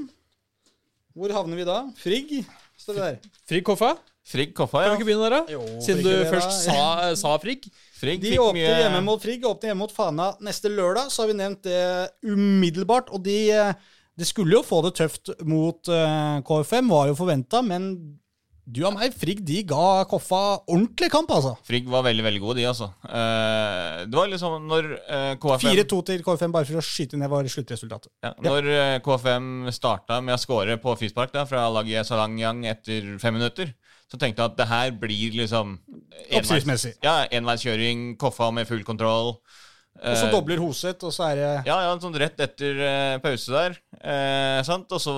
Hvor 1.17 1.33
havner 1.33 1.57
vi 1.57 1.64
da? 1.64 1.79
Frigg, 1.97 2.33
står 2.77 2.99
det 2.99 3.05
der. 3.07 3.35
Frigg 3.49 3.64
Koffa, 3.64 3.95
Frigg 4.27 4.51
Koffa, 4.59 4.83
ja. 4.83 4.91
kan 4.91 4.99
vi 4.99 5.01
ikke 5.01 5.09
begynne 5.09 5.31
der, 5.31 5.37
da? 5.39 5.55
Jo, 5.55 5.62
Siden 5.81 6.03
du 6.05 6.11
det, 6.11 6.27
først 6.29 6.53
sa, 6.67 6.81
sa 7.17 7.33
Frigg. 7.41 7.64
Frigg 7.97 8.21
De 8.21 8.35
åpner 8.43 8.59
mye 8.59 8.81
hjemme 8.83 9.01
mot 9.07 9.23
Frigg, 9.23 9.47
åpner 9.49 9.71
hjemme 9.71 9.87
mot 9.87 9.95
Fana 9.97 10.27
neste 10.45 10.69
lørdag, 10.69 11.09
så 11.14 11.23
har 11.23 11.31
vi 11.31 11.39
nevnt 11.39 11.62
det 11.64 11.79
umiddelbart. 12.27 13.09
Og 13.17 13.25
de, 13.25 13.39
eh, 13.55 13.73
de 14.19 14.29
skulle 14.29 14.59
jo 14.59 14.64
få 14.67 14.83
det 14.85 14.93
tøft 14.99 15.33
mot 15.49 15.89
eh, 15.89 16.37
KFM, 16.45 16.93
var 16.93 17.09
jo 17.09 17.17
forventa, 17.23 17.62
men 17.64 17.89
du 18.67 18.81
og 18.83 18.97
meg, 18.97 19.12
Frigg, 19.14 19.45
de 19.47 19.61
ga 19.69 20.03
Koffa 20.11 20.41
ordentlig 20.67 21.07
kamp, 21.12 21.31
altså. 21.31 21.53
Frigg 21.67 21.87
var 21.91 22.03
veldig, 22.03 22.25
veldig 22.27 22.41
gode, 22.43 22.57
de, 22.59 22.64
altså. 22.67 22.89
Eh, 23.07 24.01
det 24.11 24.19
var 24.19 24.31
liksom 24.33 24.67
når 24.67 24.89
eh, 24.99 25.29
KFM 25.43 25.71
4-2 25.85 25.99
til 26.09 26.25
KFM, 26.27 26.55
bare 26.57 26.67
for 26.67 26.81
å 26.81 26.83
skyte 26.83 27.21
ned 27.21 27.31
var 27.31 27.47
sluttresultatet. 27.53 28.11
Ja, 28.27 28.33
når 28.43 28.71
eh, 28.75 28.97
KFM 29.07 29.69
starta 29.75 30.19
med 30.19 30.35
å 30.35 30.41
score 30.43 30.79
på 30.83 30.97
frispark 30.99 31.31
da, 31.37 31.45
fra 31.47 31.69
laget 31.71 32.11
Salangyang 32.11 32.64
etter 32.67 33.14
fem 33.23 33.39
minutter, 33.39 33.71
så 34.11 34.19
tenkte 34.19 34.43
jeg 34.43 34.51
at 34.51 34.59
det 34.59 34.67
her 34.71 34.91
blir 34.99 35.39
liksom 35.45 35.79
Oppskriftsmessig. 36.35 36.97
Ja, 37.07 37.21
enveiskjøring, 37.39 38.17
Koffa 38.19 38.51
med 38.55 38.67
full 38.67 38.83
kontroll. 38.87 39.37
Og 39.97 40.17
så 40.19 40.27
Eh, 40.27 40.33
dobler 40.33 40.61
Hoseth, 40.61 41.05
og 41.09 41.13
så 41.15 41.31
er 41.31 41.37
det 41.41 41.51
Ja, 41.69 41.77
ja, 41.87 41.93
sånn 42.01 42.17
rett 42.21 42.41
etter 42.41 42.81
eh, 42.85 43.19
pause 43.25 43.53
der. 43.55 43.79
Eh, 43.97 44.63
sant? 44.67 44.93
Og 44.93 45.01
så 45.01 45.15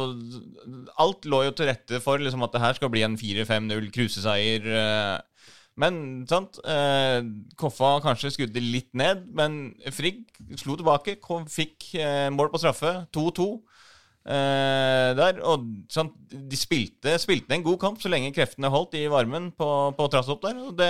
Alt 0.98 1.26
lå 1.26 1.44
jo 1.48 1.54
til 1.56 1.66
rette 1.66 2.00
for 2.04 2.18
liksom, 2.22 2.42
at 2.46 2.54
det 2.54 2.62
her 2.62 2.78
skal 2.78 2.92
bli 2.92 3.02
en 3.06 3.18
4-5-0 3.18 3.90
kruseseier. 3.94 4.68
Eh, 4.68 5.18
men 5.78 6.26
sant? 6.30 6.58
Eh, 6.66 7.22
Koffa 7.58 7.98
kanskje 8.02 8.32
skudde 8.34 8.62
litt 8.62 8.90
ned, 8.98 9.26
men 9.34 9.74
Frigg 9.94 10.24
slo 10.58 10.78
tilbake. 10.78 11.18
Kom, 11.22 11.46
fikk 11.46 11.92
eh, 11.98 12.28
mål 12.34 12.50
på 12.50 12.62
straffe. 12.62 12.94
2-2. 13.14 13.48
Eh, 14.28 15.10
der, 15.16 15.38
og 15.48 15.64
sant? 15.88 16.12
De 16.28 16.58
spilte, 16.58 17.14
spilte 17.22 17.56
en 17.56 17.64
god 17.64 17.78
kamp 17.80 18.02
så 18.02 18.10
lenge 18.12 18.28
kreftene 18.36 18.68
holdt 18.72 18.98
i 19.00 19.06
varmen 19.08 19.48
på, 19.56 19.68
på 19.96 20.08
Trassopp 20.12 20.42
der. 20.44 20.58
Og 20.66 20.74
det, 20.76 20.88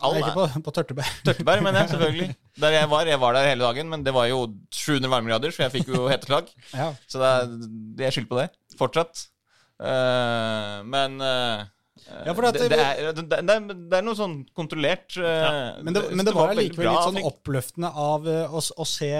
all, 0.00 0.16
Nei, 0.16 0.24
ikke 0.24 0.34
på, 0.34 0.46
på 0.66 0.74
Tørteberg. 0.74 1.12
Tørteberg, 1.28 1.62
mener 1.62 1.84
jeg, 1.84 1.94
selvfølgelig. 1.94 2.28
Der 2.62 2.72
jeg 2.72 2.88
var. 2.88 3.04
Jeg 3.04 3.20
var 3.20 3.36
der 3.36 3.50
hele 3.50 3.66
dagen, 3.68 3.90
men 3.92 4.00
det 4.00 4.14
var 4.16 4.30
jo 4.30 4.46
700 4.72 5.10
varmegrader, 5.12 5.52
så 5.52 5.66
jeg 5.66 5.74
fikk 5.74 5.90
jo 5.92 6.06
heteslag. 6.08 6.46
Ja. 6.72 6.86
Så 7.04 7.20
det 7.20 7.28
er, 7.28 7.50
jeg 8.00 8.14
skylder 8.16 8.26
skyld 8.26 8.28
på 8.30 8.38
det. 8.40 8.46
Fortsatt. 8.80 9.26
Eh, 9.76 10.78
men 10.88 11.20
eh, 11.20 11.66
Ja, 12.06 12.32
det, 12.32 12.60
det- 12.60 12.68
det, 12.70 12.78
er, 12.86 13.60
det, 13.66 13.96
er, 13.98 14.02
noe 14.06 14.14
sånn 14.14 14.36
kontrollert 14.54 15.16
ja. 15.18 15.48
Men 15.82 15.96
det, 15.96 16.02
men 16.14 16.28
var, 16.28 16.52
var 16.52 16.58
likevel 16.58 16.86
litt 16.86 17.06
sånn 17.08 17.18
oppløftende 17.26 17.90
av 17.90 18.28
eh, 18.30 18.54
å, 18.54 18.60
å 18.62 18.86
se, 18.86 19.10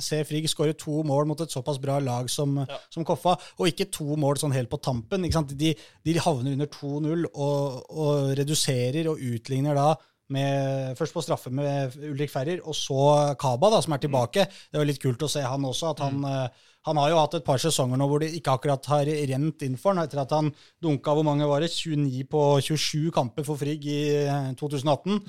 se 0.00 0.20
Frigg 0.28 0.48
skåre 0.48 0.72
to 0.80 1.02
mål 1.04 1.28
mot 1.28 1.40
et 1.44 1.52
såpass 1.52 1.80
bra 1.82 1.98
lag 2.00 2.30
som, 2.32 2.56
som 2.88 3.04
Koffa, 3.04 3.34
og 3.58 3.68
ikke 3.68 3.90
to 3.92 4.16
mål 4.20 4.40
sånn 4.40 4.54
helt 4.56 4.70
på 4.72 4.80
tampen. 4.80 5.26
Ikke? 5.28 5.42
De, 5.52 5.74
de 6.08 6.16
havner 6.24 6.56
under 6.56 6.70
2-0 6.72 7.26
og, 7.34 7.84
og 7.90 8.32
reduserer 8.40 9.10
og 9.12 9.20
utligner 9.20 9.76
da 9.76 9.90
med, 10.30 10.94
først 10.96 11.12
på 11.16 11.22
straffe 11.26 11.50
med 11.50 11.96
Ulrik 12.06 12.30
Ferrer, 12.30 12.60
og 12.62 12.76
så 12.78 13.34
Kaba, 13.40 13.72
da, 13.74 13.80
som 13.82 13.96
er 13.96 14.02
tilbake. 14.04 14.44
Det 14.70 14.78
var 14.78 14.86
litt 14.88 15.00
kult 15.02 15.24
å 15.26 15.30
se 15.30 15.42
han 15.44 15.64
også. 15.68 15.92
at 15.92 16.04
han... 16.06 16.24
eh, 16.24 16.66
han 16.88 17.00
har 17.00 17.12
jo 17.12 17.20
hatt 17.20 17.36
et 17.36 17.46
par 17.46 17.60
sesonger 17.60 18.00
nå 18.00 18.08
hvor 18.08 18.22
det 18.22 18.32
ikke 18.36 18.56
akkurat 18.56 18.90
har 18.92 19.08
rent 19.30 19.64
inn 19.66 19.78
for 19.80 19.92
han, 19.92 20.04
etter 20.04 20.22
at 20.22 20.32
han 20.32 20.50
dunka 20.82 21.14
hvor 21.16 21.26
mange 21.26 21.48
var 21.48 21.64
det, 21.64 21.72
29 21.74 22.24
på 22.30 22.44
27 22.64 23.10
kamper 23.14 23.46
for 23.46 23.60
Frigg 23.60 23.84
i 23.84 24.02
eh, 24.24 24.52
2018. 24.60 25.20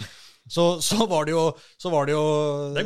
Så, 0.50 0.82
så, 0.82 1.06
var 1.06 1.28
det 1.28 1.36
jo, 1.36 1.44
så 1.78 1.92
var 1.94 2.08
det 2.10 2.16
jo 2.16 2.24
Det. 2.74 2.84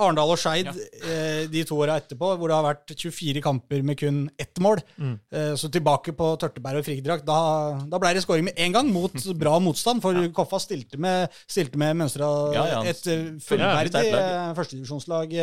Arendal 0.00 0.32
og 0.32 0.40
Skeid 0.40 0.70
eh, 0.72 1.44
de 1.52 1.62
to 1.68 1.76
åra 1.84 1.98
etterpå, 2.00 2.30
hvor 2.40 2.50
det 2.50 2.56
har 2.56 2.64
vært 2.64 2.94
24 2.96 3.42
kamper 3.44 3.84
med 3.86 3.98
kun 4.00 4.22
ett 4.40 4.58
mål. 4.62 4.80
Mm. 4.96 5.12
Eh, 5.30 5.52
så 5.60 5.68
tilbake 5.70 6.14
på 6.16 6.30
Tørteberg 6.40 6.80
og 6.80 6.88
Frigg-drakt. 6.88 7.26
Da, 7.28 7.38
da 7.90 8.00
ble 8.02 8.14
det 8.16 8.24
skåring 8.24 8.48
med 8.48 8.58
en 8.58 8.78
gang, 8.78 8.90
mot 8.94 9.14
bra 9.42 9.58
motstand. 9.62 10.02
For 10.04 10.16
Koffa 10.34 10.62
stilte 10.64 10.98
med, 11.00 11.28
stilte 11.44 11.78
med 11.80 12.00
Mønstra 12.00 12.30
Ja, 12.56 12.66
ja. 12.72 12.82
et 12.88 13.04
fullverdig 13.44 14.08
Ja, 14.08 14.24
eh, 14.24 14.50
førstedivisjonslag. 14.58 15.38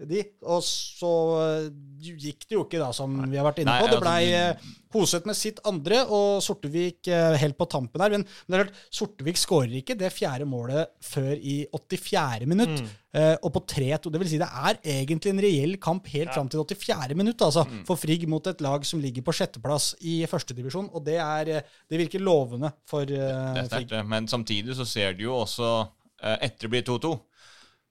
Eh, 0.00 0.06
De, 0.10 0.22
og 0.42 0.62
så 0.66 1.10
eh, 1.44 1.68
gikk 2.04 2.48
det 2.48 2.56
jo 2.58 2.64
ikke, 2.66 2.80
da, 2.82 2.90
som 2.96 3.14
vi 3.30 3.36
har 3.38 3.46
vært 3.46 3.60
inne 3.62 3.70
Nei, 3.72 3.80
på. 3.80 3.86
Det 3.88 3.98
altså, 3.98 4.04
blei 4.04 4.24
du- 4.26 4.34
eh, 4.34 5.26
med 5.26 5.34
sitt 5.36 5.58
andre, 5.66 6.02
og 6.06 6.42
Sortevik 6.42 7.08
eh, 7.10 7.36
helt 7.40 7.56
på 7.58 7.66
tampen 7.68 8.00
her. 8.02 8.10
Men, 8.14 8.22
men 8.46 8.54
det 8.54 8.58
er 8.60 8.64
klart, 8.68 8.82
Sortevik 8.94 9.36
skårer 9.40 9.72
ikke 9.80 9.96
det 9.98 10.12
fjerde 10.14 10.46
målet 10.46 10.92
før 11.02 11.32
i 11.34 11.66
84. 11.74 12.46
minutt. 12.46 12.82
Mm. 12.84 12.92
eh, 13.14 13.36
og 13.42 13.52
på 13.54 13.62
3-2. 13.74 14.10
Det 14.14 14.20
vil 14.22 14.28
si 14.30 14.38
det 14.42 14.48
er 14.50 14.78
egentlig 14.82 15.30
en 15.32 15.42
reell 15.42 15.76
kamp 15.82 16.06
helt 16.14 16.32
fram 16.34 16.48
til 16.50 16.62
84. 16.64 17.14
minutt, 17.18 17.38
altså, 17.42 17.64
Mm. 17.64 17.84
for 17.86 17.96
Frigg 17.96 18.28
mot 18.28 18.46
et 18.46 18.60
lag 18.60 18.84
som 18.86 19.00
ligger 19.00 19.22
på 19.22 19.32
sjetteplass 19.34 19.94
i 20.02 20.24
førstedivisjon. 20.26 20.90
Og 20.94 21.04
det, 21.04 21.16
er, 21.18 21.48
eh, 21.58 21.62
det 21.90 21.98
virker 22.04 22.20
lovende 22.22 22.72
for 22.86 23.04
Det 23.06 23.18
det 23.18 23.64
er 23.64 23.68
sterkt, 23.68 23.90
Frigg. 23.90 24.06
Men 24.08 24.26
samtidig 24.28 24.74
så 24.76 24.86
ser 24.86 25.12
du 25.14 25.24
jo 25.24 25.34
også 25.42 25.88
eh, 26.22 26.38
Etter 26.46 26.68
det 26.68 26.70
blir 26.70 26.82
2-2, 26.86 27.20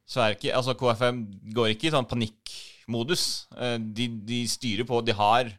så 0.09 0.23
er 0.23 0.35
ikke 0.35 0.53
Altså, 0.55 0.75
KFM 0.77 1.23
går 1.55 1.73
ikke 1.73 1.87
i 1.89 1.93
sånn 1.93 2.07
panikkmodus. 2.09 3.25
Eh, 3.57 3.77
de, 3.79 4.07
de 4.27 4.43
styrer 4.51 4.87
på. 4.89 5.01
De 5.05 5.15
har 5.15 5.51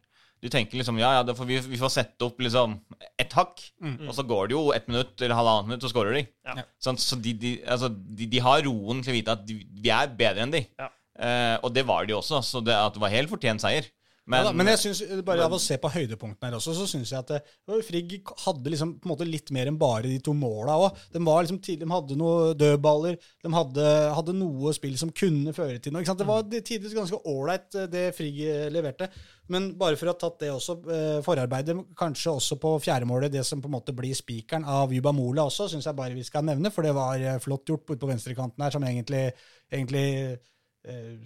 Du 0.45 0.51
tenker 0.53 0.77
liksom 0.77 0.99
ja, 1.01 1.15
ja, 1.17 1.23
da 1.25 1.33
får 1.33 1.47
vi, 1.49 1.57
vi 1.73 1.79
får 1.81 1.93
sette 1.95 2.27
opp 2.27 2.43
liksom 2.45 2.75
ett 3.17 3.33
hakk, 3.33 3.63
og 4.05 4.11
så 4.13 4.27
går 4.29 4.51
det 4.51 4.53
jo 4.53 4.65
ett 4.77 4.91
minutt 4.91 5.23
eller 5.25 5.39
halvannet 5.39 5.71
minutt, 5.71 5.87
så 5.87 5.89
skårer 5.89 6.19
de. 6.19 6.27
Ja. 6.45 6.67
Sånn, 6.85 6.99
så 7.01 7.17
de, 7.17 7.33
de, 7.41 7.53
altså, 7.65 7.89
de, 7.89 8.27
de 8.29 8.43
har 8.45 8.61
roen 8.67 9.01
til 9.01 9.15
å 9.15 9.17
vite 9.17 9.33
at 9.39 9.47
de, 9.49 9.57
vi 9.65 9.89
er 9.95 10.13
bedre 10.13 10.45
enn 10.45 10.53
de. 10.53 10.61
Ja. 10.77 10.91
Eh, 11.15 11.57
og 11.65 11.73
det 11.73 11.87
var 11.89 12.05
de 12.05 12.19
også, 12.19 12.43
så 12.45 12.61
det, 12.61 12.77
at 12.77 12.93
det 12.93 13.01
var 13.01 13.15
helt 13.15 13.33
fortjent 13.33 13.65
seier. 13.65 13.89
Men, 14.25 14.41
ja, 14.41 14.45
da, 14.47 14.53
men 14.57 14.71
jeg 14.73 14.81
synes, 14.81 15.01
bare 15.27 15.45
av 15.45 15.53
å 15.53 15.61
se 15.61 15.77
på 15.77 15.91
høydepunktene 15.93 16.49
her 16.49 16.57
også, 16.57 16.73
så 16.79 16.87
syns 16.89 17.11
jeg 17.13 17.21
at 17.21 17.51
Frigg 17.85 18.15
hadde 18.47 18.73
liksom 18.73 18.95
på 18.97 19.05
en 19.05 19.13
måte 19.13 19.27
litt 19.29 19.53
mer 19.53 19.69
enn 19.69 19.77
bare 19.81 20.09
de 20.09 20.17
to 20.25 20.33
måla 20.33 20.79
òg. 20.81 21.03
De, 21.13 21.21
liksom 21.21 21.61
de 21.61 21.89
hadde 21.91 22.17
noen 22.17 22.57
dødballer, 22.57 23.19
de 23.21 23.53
hadde, 23.53 23.89
hadde 24.17 24.37
noe 24.39 24.73
spill 24.77 24.97
som 25.01 25.13
kunne 25.13 25.53
føre 25.57 25.77
til 25.77 25.93
noe. 25.93 26.05
Det 26.05 26.29
var 26.29 26.49
tidvis 26.55 26.97
ganske 26.97 27.21
ålreit, 27.29 27.69
eh, 27.77 27.91
det 27.93 28.07
Frigg 28.17 28.41
eh, 28.47 28.71
leverte. 28.73 29.11
Men 29.53 29.75
bare 29.77 29.99
for 30.01 30.09
å 30.09 30.15
ha 30.15 30.21
tatt 30.23 30.41
det 30.41 30.51
også, 30.55 30.79
eh, 30.89 31.19
forarbeidet, 31.25 31.77
kanskje 31.99 32.33
også 32.33 32.57
på 32.63 32.79
fjerdemålet, 32.87 33.33
det 33.35 33.45
som 33.45 33.61
på 33.61 33.69
en 33.69 33.77
måte 33.77 33.93
blir 33.97 34.17
spikeren 34.17 34.65
av 34.65 34.93
Yuba 34.95 35.13
Mola 35.13 35.45
også, 35.51 35.69
syns 35.69 35.85
jeg 35.85 35.99
bare 35.99 36.17
vi 36.17 36.25
skal 36.25 36.47
nevne, 36.49 36.73
for 36.73 36.87
det 36.87 36.95
var 36.97 37.21
eh, 37.21 37.37
flott 37.45 37.69
gjort 37.69 37.85
ute 37.91 38.01
på 38.01 38.09
venstrekanten 38.09 38.65
her, 38.65 38.73
som 38.73 38.89
egentlig, 38.89 39.27
egentlig 39.69 40.07
eh, 40.17 40.39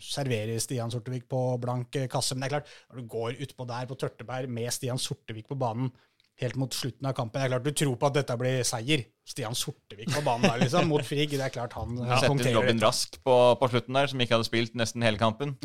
serverer 0.03 0.61
Stian 0.63 0.93
Sortevik 0.93 1.29
på 1.31 1.41
blank 1.63 1.97
eh, 1.99 2.09
kasse. 2.11 2.37
Men 2.37 2.45
det 2.45 2.49
er 2.49 2.55
klart, 2.59 2.75
når 2.91 3.01
du 3.01 3.09
går 3.15 3.41
utpå 3.47 3.67
der 3.69 3.89
på 3.91 3.99
Tørteberg 3.99 4.53
med 4.53 4.71
Stian 4.75 5.01
Sortevik 5.03 5.49
på 5.51 5.59
banen 5.59 5.91
helt 6.39 6.55
mot 6.55 6.75
slutten 6.75 7.09
av 7.11 7.17
kampen, 7.19 7.41
det 7.41 7.49
er 7.49 7.53
klart 7.57 7.67
du 7.67 7.73
tror 7.75 7.97
på 7.99 8.09
at 8.11 8.19
dette 8.21 8.39
blir 8.39 8.61
seier. 8.67 9.05
Stian 9.29 9.57
Sortevik 9.59 10.13
på 10.15 10.23
banen 10.25 10.47
der, 10.47 10.63
liksom, 10.63 10.87
mot 10.89 11.05
Frigg. 11.05 11.35
Det 11.35 11.45
er 11.45 11.55
klart 11.55 11.75
han 11.77 11.99
ja, 11.99 12.21
Sette 12.23 12.47
inn 12.47 12.57
Robin. 12.57 12.83
Rask 12.85 13.19
på, 13.27 13.37
på 13.59 13.71
slutten 13.73 13.99
der, 13.99 14.11
som 14.11 14.23
ikke 14.23 14.39
hadde 14.39 14.49
spilt 14.49 14.79
nesten 14.79 15.05
hele 15.05 15.21
kampen. 15.21 15.57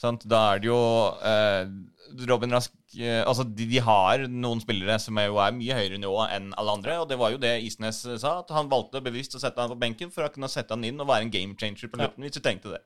Sant? 0.00 0.24
Da 0.26 0.40
er 0.54 0.62
det 0.62 0.66
jo 0.66 0.78
eh, 1.22 1.68
Robin 2.26 2.56
Rask 2.56 2.72
eh, 2.98 3.20
Altså, 3.22 3.44
de, 3.46 3.66
de 3.70 3.82
har 3.84 4.24
noen 4.26 4.62
spillere 4.62 4.96
som 5.02 5.18
er 5.22 5.28
jo 5.28 5.38
er 5.42 5.54
mye 5.54 5.76
høyere 5.78 6.00
nivå 6.02 6.24
enn 6.26 6.48
alle 6.58 6.74
andre, 6.80 6.96
og 7.02 7.06
det 7.10 7.18
var 7.20 7.34
jo 7.34 7.38
det 7.42 7.52
Isnes 7.68 8.00
eh, 8.08 8.18
sa, 8.18 8.40
at 8.42 8.50
han 8.56 8.70
valgte 8.72 9.04
bevisst 9.04 9.38
å 9.38 9.42
sette 9.42 9.62
han 9.62 9.70
på 9.70 9.78
benken 9.84 10.10
for 10.14 10.26
å 10.26 10.32
kunne 10.34 10.50
sette 10.50 10.74
han 10.74 10.86
inn 10.88 10.98
og 10.98 11.10
være 11.12 11.28
en 11.28 11.34
game 11.34 11.54
changer 11.60 11.92
på 11.92 12.00
slutten, 12.00 12.26
hvis 12.26 12.34
du 12.34 12.42
tenkte 12.42 12.74
det. 12.74 12.82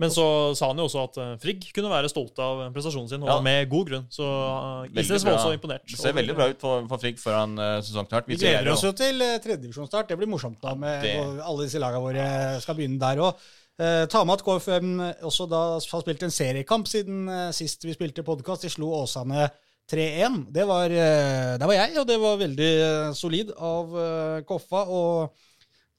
Men 0.00 0.08
så 0.14 0.24
sa 0.56 0.70
han 0.70 0.78
jo 0.80 0.86
også 0.88 1.02
at 1.04 1.16
eh, 1.20 1.32
Frigg 1.42 1.66
kunne 1.76 1.90
være 1.92 2.08
stolt 2.08 2.38
av 2.40 2.62
prestasjonen 2.72 3.10
sin, 3.10 3.22
og 3.26 3.28
Ja. 3.28 3.38
med 3.44 3.68
god 3.68 3.90
grunn. 3.90 4.06
Så 4.08 4.24
uh, 4.24 4.86
Isnes 4.96 5.26
var 5.28 5.36
også 5.36 5.52
imponert. 5.58 5.84
Det 5.90 5.98
ser 6.00 6.14
veldig 6.16 6.36
bra 6.38 6.46
ut 6.54 6.60
for, 6.62 6.86
for 6.88 7.02
Frigg 7.02 7.18
foran 7.20 7.52
uh, 7.60 7.78
sesongstart. 7.84 8.24
Vi 8.30 8.38
gleder 8.40 8.72
oss 8.72 8.84
jo 8.86 8.94
til 8.96 9.20
uh, 9.20 9.34
tredjedivisjonsstart. 9.44 10.08
Det 10.08 10.16
blir 10.22 10.30
morsomt 10.32 10.56
da, 10.64 10.72
med 10.74 11.04
det- 11.04 11.16
alle 11.44 11.66
disse 11.68 11.82
lagene 11.82 12.00
våre 12.06 12.28
skal 12.64 12.78
begynne 12.80 13.00
der 13.02 13.20
òg. 13.28 13.44
Uh, 13.80 14.04
ta 14.12 14.24
med 14.28 14.40
at 14.40 14.44
KFM 14.44 14.88
også 15.28 15.46
da 15.48 15.60
har 15.76 16.02
spilt 16.04 16.24
en 16.26 16.32
seriekamp 16.32 16.88
siden 16.88 17.28
uh, 17.28 17.50
sist 17.56 17.84
vi 17.84 17.92
spilte 17.96 18.24
podkast. 18.24 18.64
De 18.66 18.72
slo 18.72 18.90
Åsane 19.02 19.50
3-1. 19.90 20.40
Det 20.54 20.64
var, 20.68 20.90
uh, 20.92 21.52
Der 21.60 21.66
var 21.66 21.76
jeg, 21.76 21.94
og 22.00 22.08
det 22.08 22.18
var 22.22 22.40
veldig 22.40 22.72
uh, 22.80 23.12
solid 23.16 23.52
av 23.56 23.94
uh, 23.96 24.40
Koffa. 24.48 24.84
og 24.88 25.46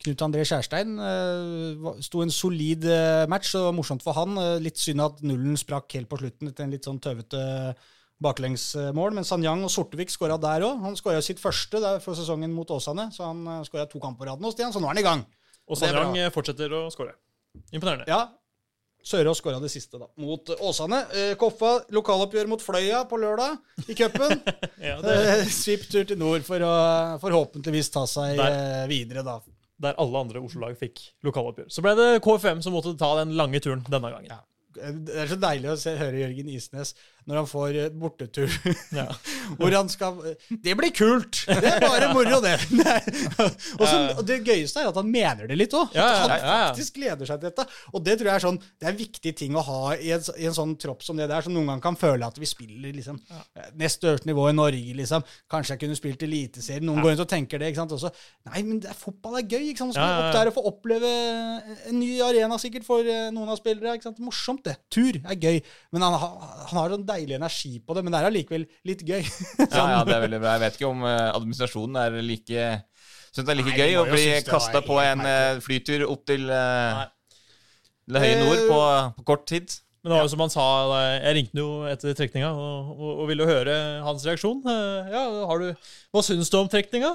Knut 0.01 0.23
André 0.25 0.43
Kjærstein 0.47 0.95
uh, 0.97 1.91
sto 2.01 2.23
en 2.23 2.33
solid 2.33 2.87
uh, 2.89 3.25
match, 3.29 3.53
og 3.59 3.71
morsomt 3.77 4.01
for 4.05 4.17
han. 4.17 4.33
Uh, 4.39 4.57
litt 4.63 4.81
synd 4.81 5.03
at 5.05 5.21
nullen 5.25 5.59
sprakk 5.59 5.93
helt 5.97 6.09
på 6.09 6.19
slutten 6.21 6.49
etter 6.49 6.65
en 6.65 6.73
litt 6.73 6.87
sånn 6.89 7.01
tøvete 7.03 7.41
baklengsmål. 8.21 9.15
Men 9.17 9.25
Sanyang 9.25 9.65
og 9.65 9.73
Sortevik 9.73 10.13
skåra 10.13 10.39
der 10.41 10.65
òg. 10.67 10.81
Han 10.85 10.97
skåra 10.97 11.21
sitt 11.25 11.41
første 11.41 11.81
for 12.03 12.17
sesongen 12.17 12.53
mot 12.53 12.69
Åsane, 12.73 13.09
så 13.13 13.29
han 13.29 13.63
skåra 13.65 13.87
to 13.89 14.01
kamper 14.01 14.25
på 14.25 14.29
rad 14.29 14.45
hos 14.45 14.57
Stian, 14.57 14.73
så 14.73 14.81
nå 14.81 14.89
er 14.89 14.95
han 14.95 15.01
i 15.01 15.07
gang. 15.07 15.25
Og 15.69 15.77
det. 15.77 15.89
Sanyang 15.89 16.33
fortsetter 16.33 16.77
å 16.77 16.85
skåre. 16.93 17.15
Imponerende. 17.73 18.05
Ja, 18.09 18.27
Sørås 19.03 19.39
skåra 19.41 19.59
det 19.59 19.71
siste, 19.73 19.97
da, 19.97 20.05
mot 20.21 20.49
Åsane. 20.61 20.99
Eh, 21.17 21.31
Koffa 21.39 21.79
lokaloppgjør 21.93 22.49
mot 22.51 22.61
Fløya 22.61 23.01
på 23.09 23.17
lørdag 23.21 23.57
i 23.89 23.95
cupen. 23.97 24.37
Ja, 24.91 24.99
Eh, 25.01 25.47
Svipptur 25.49 26.05
til 26.05 26.19
nord 26.21 26.45
for 26.45 26.61
å 26.65 26.73
forhåpentligvis 27.21 27.89
ta 27.93 28.05
seg 28.09 28.37
Der. 28.37 28.59
eh, 28.83 28.85
videre, 28.91 29.25
da. 29.25 29.39
Der 29.82 29.97
alle 30.01 30.21
andre 30.25 30.41
Oslo-lag 30.43 30.77
fikk 30.79 31.01
lokaloppgjør. 31.25 31.69
Så 31.73 31.84
ble 31.86 31.95
det 31.97 32.09
KFM 32.25 32.63
som 32.63 32.75
måtte 32.75 32.95
ta 32.99 33.13
den 33.21 33.36
lange 33.38 33.61
turen 33.63 33.84
denne 33.89 34.13
gangen. 34.13 34.32
Ja. 34.32 34.41
Det 34.71 35.15
er 35.23 35.27
så 35.27 35.36
deilig 35.36 35.67
å 35.73 35.79
se, 35.79 35.97
høre 35.99 36.21
Jørgen 36.21 36.51
Isnes 36.53 36.93
når 37.30 37.38
han 37.41 37.47
får 37.49 37.78
eh, 37.78 37.89
bortetur 38.01 38.49
Ja. 38.99 39.05
hvor 39.59 39.74
han 39.76 39.89
skal 39.91 40.17
Det 40.49 40.74
blir 40.78 40.93
kult! 40.95 41.43
Det 41.61 41.69
er 41.69 41.84
bare 41.84 42.09
moro, 42.13 42.39
det. 42.41 42.55
og, 43.78 43.84
så, 43.86 43.97
og 44.17 44.24
det 44.28 44.39
gøyeste 44.47 44.82
er 44.82 44.89
at 44.89 44.97
han 44.97 45.09
mener 45.11 45.47
det 45.49 45.57
litt 45.59 45.74
òg. 45.78 45.93
Ja, 45.95 46.05
ja, 46.07 46.24
han 46.26 46.65
faktisk 46.72 46.97
gleder 46.97 47.28
seg 47.30 47.41
til 47.41 47.51
dette. 47.51 47.65
Og 47.93 48.03
det 48.05 48.15
tror 48.19 48.30
jeg 48.32 48.39
er 48.39 48.43
sånn 48.45 48.57
Det 48.61 48.88
er 48.88 48.93
en 48.93 48.99
viktig 48.99 49.34
ting 49.38 49.57
å 49.57 49.63
ha 49.67 49.80
i 49.95 50.11
en, 50.15 50.24
i 50.41 50.47
en 50.49 50.55
sånn 50.57 50.74
tropp 50.82 51.05
som 51.05 51.19
det 51.19 51.28
der, 51.32 51.43
som 51.45 51.53
noen 51.53 51.69
ganger 51.69 51.84
kan 51.86 51.99
føle 51.99 52.28
at 52.28 52.39
vi 52.41 52.49
spiller 52.49 52.95
liksom 52.95 53.19
eh, 53.30 53.69
nest 53.80 54.03
øverste 54.07 54.30
nivå 54.30 54.47
i 54.49 54.55
Norge, 54.57 54.95
liksom. 54.97 55.26
Kanskje 55.51 55.76
jeg 55.76 55.84
kunne 55.86 55.99
spilt 55.99 56.26
Eliteserien. 56.26 56.86
Noen 56.88 57.03
går 57.03 57.13
rundt 57.13 57.26
og 57.26 57.32
tenker 57.32 57.61
det. 57.61 57.72
ikke 57.72 57.84
sant, 57.84 57.95
også. 57.97 58.11
Nei, 58.49 58.63
men 58.67 58.82
det 58.84 58.91
er, 58.91 58.97
fotball 58.97 59.39
er 59.41 59.45
gøy. 59.47 59.69
ikke 59.72 59.84
sant? 59.84 59.93
Man 59.93 59.99
skal 59.99 60.26
opp 60.26 60.36
der 60.39 60.51
og 60.51 60.57
få 60.57 60.65
oppleve 60.72 61.11
en 61.91 61.99
ny 61.99 62.11
arena 62.26 62.57
sikkert 62.61 62.88
for 62.88 63.05
eh, 63.05 63.30
noen 63.34 63.51
av 63.51 63.59
spillere. 63.61 63.95
ikke 63.97 64.09
sant? 64.09 64.22
Morsomt, 64.24 64.63
det. 64.67 64.78
Tur 64.93 65.19
er 65.22 65.38
gøy. 65.38 65.61
Men 65.93 66.05
han, 66.07 66.17
han 66.22 66.82
har 66.82 66.95
sånn 66.95 67.07
deilig 67.12 67.38
energi 67.38 67.74
på 67.86 67.97
det. 67.97 68.03
Men 68.05 68.16
det 68.16 68.22
er 68.22 68.30
allikevel 68.32 68.68
litt 68.89 69.05
gøy. 69.07 69.22
Ja, 69.72 69.86
ja, 69.95 70.01
det 70.07 70.18
er 70.18 70.26
veldig 70.26 70.41
bra. 70.41 70.55
Jeg 70.57 70.64
vet 70.66 70.80
ikke 70.80 70.91
om 70.91 71.05
eh, 71.07 71.28
administrasjonen 71.32 72.01
er 72.05 72.22
like 72.26 72.70
Syns 73.32 73.45
det 73.47 73.53
er 73.53 73.59
like 73.62 73.72
Nei, 73.72 73.80
gøy 73.80 73.93
å 74.01 74.07
bli 74.09 74.24
kasta 74.43 74.82
på 74.84 74.97
en 74.99 75.22
eh, 75.24 75.59
flytur 75.64 76.03
opp 76.09 76.26
til 76.28 76.49
det 78.12 78.24
høye 78.26 78.39
nord 78.41 78.66
på, 78.68 78.80
på 79.22 79.26
kort 79.30 79.45
tid. 79.47 79.72
Men 80.01 80.09
det 80.09 80.15
var 80.17 80.23
jo 80.25 80.29
som 80.31 80.41
han 80.41 80.49
sa, 80.49 80.63
jeg 81.21 81.33
ringte 81.37 81.59
jo 81.61 81.65
etter 81.85 82.15
trekninga 82.17 82.47
og, 82.57 82.87
og, 82.95 83.09
og 83.21 83.27
ville 83.29 83.45
høre 83.45 83.75
hans 84.01 84.23
reaksjon. 84.25 84.63
Eh, 84.65 85.11
Ja, 85.13 85.21
har 85.45 85.61
du, 85.61 85.67
Hva 86.09 86.23
syns 86.25 86.49
du 86.49 86.57
om 86.57 86.69
trekninga? 86.71 87.11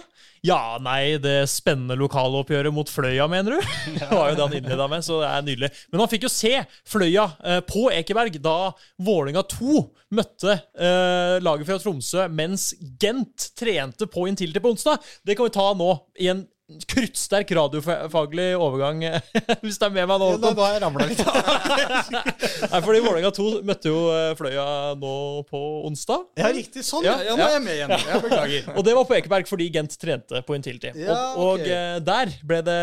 Ja, 0.47 0.77
nei, 0.79 1.17
det 1.19 1.49
spennende 1.51 1.97
lokaloppgjøret 1.99 2.71
mot 2.71 2.87
Fløya, 2.93 3.27
mener 3.27 3.57
du? 3.57 3.73
Det 3.99 4.07
var 4.13 4.31
jo 4.31 4.39
det 4.39 4.45
han 4.47 4.57
innleda 4.61 4.87
med, 4.93 5.03
så 5.03 5.19
det 5.25 5.33
er 5.33 5.47
nydelig. 5.49 5.73
Men 5.91 6.05
han 6.05 6.13
fikk 6.15 6.29
jo 6.29 6.31
se 6.31 6.53
Fløya 6.87 7.27
eh, 7.43 7.59
på 7.67 7.89
Ekeberg 7.91 8.39
da 8.45 8.57
Vålinga 9.03 9.43
2 9.51 9.83
møtte 10.15 10.55
eh, 10.55 11.37
laget 11.43 11.67
fra 11.67 11.81
Tromsø, 11.83 12.29
mens 12.31 12.69
Gent 13.03 13.51
trente 13.59 14.07
på 14.07 14.29
Intility 14.31 14.63
på 14.63 14.77
onsdag. 14.77 15.03
Det 15.27 15.35
kan 15.35 15.51
vi 15.51 15.57
ta 15.59 15.73
nå 15.75 15.91
i 16.23 16.31
en 16.31 16.47
kruttsterk 16.91 17.51
radiofaglig 17.55 18.49
overgang, 18.59 19.05
hvis 19.63 19.77
det 19.79 19.87
er 19.87 19.93
med 19.95 20.09
meg 20.11 20.19
nå. 20.23 20.31
Da 20.43 20.51
var 20.59 20.73
jeg 20.75 20.83
ramla 20.83 21.07
litt. 21.07 21.21
Nei, 21.23 22.81
fordi 22.83 23.03
Vålerenga 23.05 23.31
2 23.37 23.47
møtte 23.69 23.93
jo 23.93 24.01
eh, 24.11 24.33
Fløya 24.39 24.65
nå 24.99 25.13
på 25.47 25.61
onsdag. 25.87 26.25
Ja, 26.41 26.51
riktig. 26.55 26.83
Sånn, 26.87 27.07
ja. 27.07 27.15
Ja, 27.23 27.29
Ja, 27.31 27.37
nå 27.39 27.47
er 27.47 27.55
jeg 27.55 27.65
med 27.69 27.77
igjen. 27.79 27.95
Jeg 28.11 28.23
beklager. 28.25 28.71
Og 28.81 28.87
det 28.89 28.97
var 28.99 29.07
på 29.09 29.17
Ekeberg 29.19 29.51
fordi 29.51 29.69
Gent 29.77 29.95
trente 30.03 30.43
på 30.47 30.57
Intility. 30.59 30.91
Ja, 31.05 31.19
og 31.37 31.45
og 31.57 31.63
eh, 31.71 32.01
der 32.05 32.33
ble 32.47 32.59
det 32.67 32.81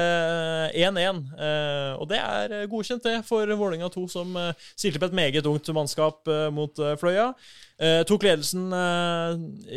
1-1. 0.80 1.20
eh, 1.36 1.92
og 2.00 2.08
det 2.10 2.22
er 2.24 2.56
eh, 2.62 2.66
godkjent, 2.72 3.04
det, 3.04 3.18
for 3.28 3.44
Vålerenga 3.52 3.92
2, 3.94 4.06
som 4.12 4.40
stilte 4.74 5.02
på 5.04 5.12
et 5.12 5.18
meget 5.20 5.46
ungt 5.50 5.68
mannskap 5.76 6.24
eh, 6.32 6.48
mot 6.56 6.80
eh, 6.80 6.96
Fløya. 7.02 7.34
Eh, 7.82 8.04
tok 8.06 8.22
ledelsen 8.22 8.68
eh, 8.78 9.32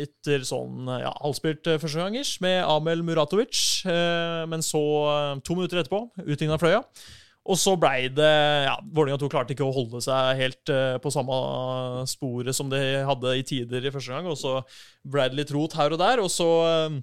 etter 0.05 0.43
sånn 0.45 0.85
eh, 0.85 0.99
ja, 1.01 1.11
halvspilt 1.23 1.65
uh, 1.65 1.79
førstegangers 1.81 2.35
med 2.45 2.59
Amel 2.69 3.01
Muratovic. 3.03 3.57
eh, 3.89 4.43
men 4.51 4.61
så, 4.61 4.81
eh, 5.13 5.31
to 5.41 5.57
minutter 5.57 5.81
etterpå, 5.81 6.03
utligna 6.21 6.59
Fløya. 6.61 6.83
Og 7.47 7.55
så 7.55 7.73
blei 7.79 8.09
det 8.11 8.27
ja, 8.67 8.75
Vålerenga 8.91 9.21
2 9.21 9.29
klarte 9.31 9.55
ikke 9.55 9.65
å 9.65 9.73
holde 9.73 10.01
seg 10.03 10.39
helt 10.41 10.71
eh, 10.73 10.97
på 10.99 11.11
samme 11.15 11.37
sporet 12.11 12.55
som 12.55 12.67
de 12.69 12.81
hadde 13.07 13.37
i 13.39 13.45
tider 13.47 13.87
i 13.87 13.93
første 13.93 14.11
gang. 14.13 14.27
Og 14.27 14.35
så 14.39 14.57
blei 15.07 15.29
det 15.31 15.39
litt 15.39 15.53
rot 15.55 15.77
her 15.79 15.95
og 15.95 16.01
der. 16.01 16.19
Og 16.19 16.27
så 16.33 16.47
eh, 16.67 16.97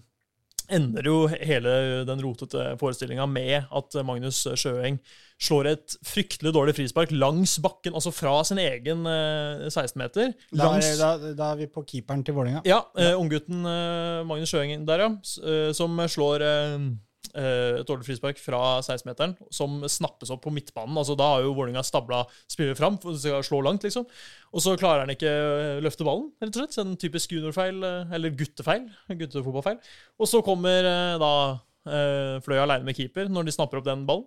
ender 0.73 1.07
jo 1.09 1.17
hele 1.29 2.05
den 2.09 2.23
rotete 2.25 2.75
forestillinga 2.81 3.27
med 3.31 3.67
at 3.71 3.97
Magnus 4.07 4.43
Sjøeng 4.57 4.99
slår 5.45 5.67
et 5.73 5.97
fryktelig 6.07 6.53
dårlig 6.55 6.75
frispark 6.77 7.11
langs 7.13 7.57
bakken, 7.63 7.95
altså 7.99 8.13
fra 8.15 8.37
sin 8.47 8.61
egen 8.63 9.03
eh, 9.11 9.65
16-meter. 9.67 10.31
Da, 10.55 10.61
Langs 10.69 10.87
er- 10.93 11.01
da, 11.01 11.33
da 11.37 11.49
er 11.53 11.57
vi 11.65 11.67
på 11.75 11.83
keeperen 11.89 12.23
til 12.25 12.37
Vålerenga. 12.37 12.63
ja, 12.69 12.81
ja. 12.97 13.17
unggutten 13.19 13.65
eh, 13.67 14.23
Magnus 14.29 14.53
Sjøeng 14.55 14.87
der, 14.87 15.05
ja. 15.09 15.11
eh, 15.43 15.73
som 15.77 15.99
slår 16.09 16.45
eh, 16.47 16.77
eh, 16.79 16.87
et 17.33 17.87
dårlig 17.89 18.07
frispark 18.07 18.39
fra 18.43 18.61
16-meteren, 18.85 19.33
som 19.55 19.81
snappes 19.91 20.31
opp 20.35 20.43
på 20.45 20.53
midtbanen. 20.55 20.97
Altså 21.01 21.17
Da 21.19 21.31
har 21.33 21.45
jo 21.45 21.55
Vålerenga 21.57 21.83
stabla 21.87 22.23
spillere 22.51 22.79
fram 22.79 22.99
for 23.03 23.15
å 23.15 23.43
slå 23.47 23.63
langt, 23.65 23.87
liksom. 23.87 24.07
Og 24.55 24.65
så 24.65 24.77
klarer 24.81 25.05
han 25.05 25.15
ikke 25.15 25.31
å 25.31 25.81
løfte 25.85 26.07
ballen, 26.07 26.29
rett 26.43 26.55
og 26.55 26.63
slett. 26.63 26.79
En 26.83 26.99
typisk 27.01 27.35
juniorfeil, 27.35 27.81
eh, 27.85 28.15
eller 28.19 28.35
guttefeil. 28.39 28.87
Guttefotballfeil. 29.21 29.81
Og 30.21 30.31
så 30.31 30.43
kommer 30.47 30.91
eh, 30.91 31.23
da 31.23 31.35
Fløy 31.85 32.57
aleine 32.57 32.87
med 32.87 32.97
keeper 32.97 33.27
når 33.29 33.45
de 33.45 33.53
snapper 33.53 33.77
opp 33.77 33.85
den 33.85 34.07
ballen. 34.09 34.25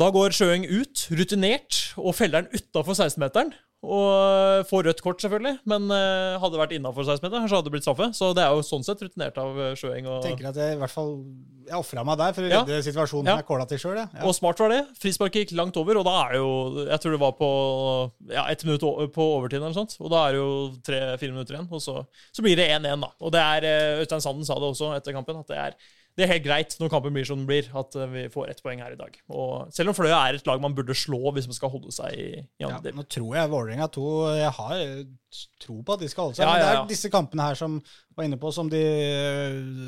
Da 0.00 0.08
går 0.10 0.32
Sjøeng 0.34 0.64
ut, 0.66 1.04
rutinert, 1.14 1.76
og 2.00 2.16
feller 2.18 2.46
den 2.46 2.58
utafor 2.58 2.96
16-meteren. 2.96 3.52
Og 3.80 4.66
får 4.68 4.84
rødt 4.90 4.98
kort, 5.00 5.22
selvfølgelig, 5.24 5.54
men 5.72 5.86
eh, 5.94 6.34
hadde 6.36 6.52
det 6.52 6.60
vært 6.60 6.74
innafor 6.76 7.06
16-meteren, 7.06 7.46
så 7.48 7.56
hadde 7.56 7.70
det 7.70 7.72
blitt 7.72 7.86
straffe. 7.86 8.10
Så 8.12 8.28
det 8.36 8.42
er 8.44 8.52
jo 8.52 8.64
sånn 8.66 8.84
sett 8.84 9.00
rutinert 9.00 9.38
av 9.40 9.56
eh, 9.56 9.70
Sjøeng. 9.80 10.04
Og, 10.04 10.18
Tenker 10.26 10.50
at 10.50 10.58
jeg 10.60 10.74
i 10.76 10.80
hvert 10.82 10.92
fall 10.92 11.14
Jeg 11.70 11.78
ofra 11.78 12.04
meg 12.04 12.18
der 12.20 12.34
for 12.36 12.44
å 12.44 12.50
Ja. 12.50 12.60
redde 12.66 12.82
situasjonen 12.84 13.30
Ja. 13.30 13.36
jeg 13.40 13.46
kåla 13.48 13.66
til 13.70 13.78
sjøl. 13.80 13.96
Ja. 14.02 14.06
og 14.26 14.34
smart 14.36 14.60
var 14.60 14.68
det. 14.74 14.80
Frisparket 15.00 15.46
gikk 15.46 15.56
langt 15.56 15.76
over, 15.80 15.96
og 15.96 16.04
da 16.04 16.16
er 16.28 16.34
jo 16.36 16.50
Jeg 16.90 17.00
tror 17.00 17.16
det 17.16 17.20
var 17.24 17.32
på 17.40 17.50
ja, 18.34 18.44
ett 18.52 18.64
minutt 18.68 18.84
på 19.16 19.28
overtid 19.38 19.62
eller 19.62 19.72
sånt. 19.78 19.96
Og 20.00 20.10
da 20.12 20.26
er 20.28 20.32
det 20.36 20.42
jo 20.42 20.50
tre-fire 20.84 21.32
minutter 21.32 21.56
igjen, 21.56 21.68
og 21.72 21.80
så, 21.80 22.04
så 22.36 22.42
blir 22.44 22.56
det 22.60 22.68
1-1, 22.68 23.00
da. 23.00 23.10
Og 23.20 23.32
det 23.32 23.40
er 23.40 23.64
eh, 23.70 24.02
Øystein 24.04 24.20
Sanden 24.20 24.44
sa 24.44 24.60
det 24.60 24.68
også 24.74 24.92
etter 24.98 25.16
kampen, 25.16 25.40
at 25.40 25.48
det 25.48 25.56
er 25.56 25.74
det 26.18 26.24
er 26.26 26.32
helt 26.34 26.44
greit 26.44 26.74
når 26.80 26.90
kampen 26.92 27.14
blir 27.14 27.24
som 27.24 27.38
den 27.38 27.46
blir, 27.48 27.68
at 27.80 27.94
eh, 27.96 28.08
vi 28.12 28.24
får 28.34 28.50
ett 28.50 28.62
poeng 28.64 28.80
her 28.82 28.92
i 28.92 28.98
dag. 28.98 29.14
Og 29.30 29.70
selv 29.72 29.92
om 29.92 29.96
Fløya 29.96 30.18
er 30.28 30.36
et 30.40 30.46
lag 30.50 30.60
man 30.60 30.74
burde 30.76 30.94
slå 30.98 31.30
hvis 31.36 31.46
man 31.48 31.56
skal 31.56 31.70
holde 31.72 31.92
seg 31.94 32.12
i, 32.18 32.28
i 32.42 32.44
Ja, 32.60 32.68
andre 32.74 32.82
del. 32.90 32.96
nå 32.98 33.04
tror 33.08 33.36
jeg 33.38 33.50
Vålerenga 33.52 33.86
2 33.94 34.04
Jeg 34.36 34.50
har 34.58 34.74
eh, 34.82 35.04
tro 35.62 35.76
på 35.86 35.94
at 35.94 36.02
de 36.02 36.08
skal 36.10 36.24
holde 36.26 36.36
seg. 36.40 36.44
Ja, 36.44 36.50
Men 36.52 36.60
det 36.60 36.68
er 36.68 36.78
ja. 36.80 36.84
disse 36.90 37.10
kampene 37.14 37.46
her 37.46 37.54
som 37.60 37.78
var 38.18 38.26
inne 38.26 38.36
på, 38.42 38.50
som 38.52 38.68
de, 38.68 38.80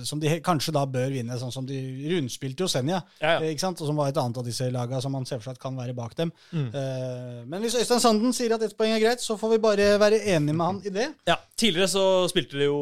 som 0.06 0.20
de 0.22 0.30
kanskje 0.46 0.72
da 0.76 0.84
bør 0.88 1.10
vinne. 1.12 1.36
Sånn 1.40 1.52
som 1.54 1.66
de 1.68 1.78
rundspilte 2.14 2.64
jo 2.64 2.70
Senja, 2.70 3.02
Ja, 3.20 3.34
ja. 3.36 3.50
ikke 3.50 3.64
sant? 3.66 3.82
og 3.82 3.90
som 3.90 3.98
var 3.98 4.12
et 4.12 4.20
annet 4.22 4.38
av 4.40 4.46
disse 4.46 4.68
laga 4.72 5.00
som 5.02 5.12
man 5.12 5.26
ser 5.28 5.40
for 5.42 5.50
seg 5.50 5.58
at 5.58 5.62
kan 5.66 5.76
være 5.78 5.96
bak 5.98 6.14
dem. 6.18 6.32
Mm. 6.54 6.68
Eh, 6.70 7.40
men 7.50 7.64
hvis 7.66 7.76
Øystein 7.82 8.00
Sanden 8.04 8.32
sier 8.36 8.54
at 8.56 8.62
ett 8.66 8.76
poeng 8.78 8.94
er 8.94 9.02
greit, 9.02 9.20
så 9.24 9.36
får 9.40 9.56
vi 9.56 9.62
bare 9.66 9.90
være 10.00 10.22
enige 10.36 10.54
med 10.56 10.66
han 10.66 10.80
i 10.86 10.94
det. 10.94 11.10
Ja, 11.28 11.36
Tidligere 11.58 11.90
så 11.92 12.04
spilte 12.30 12.58
de 12.58 12.70
jo 12.70 12.78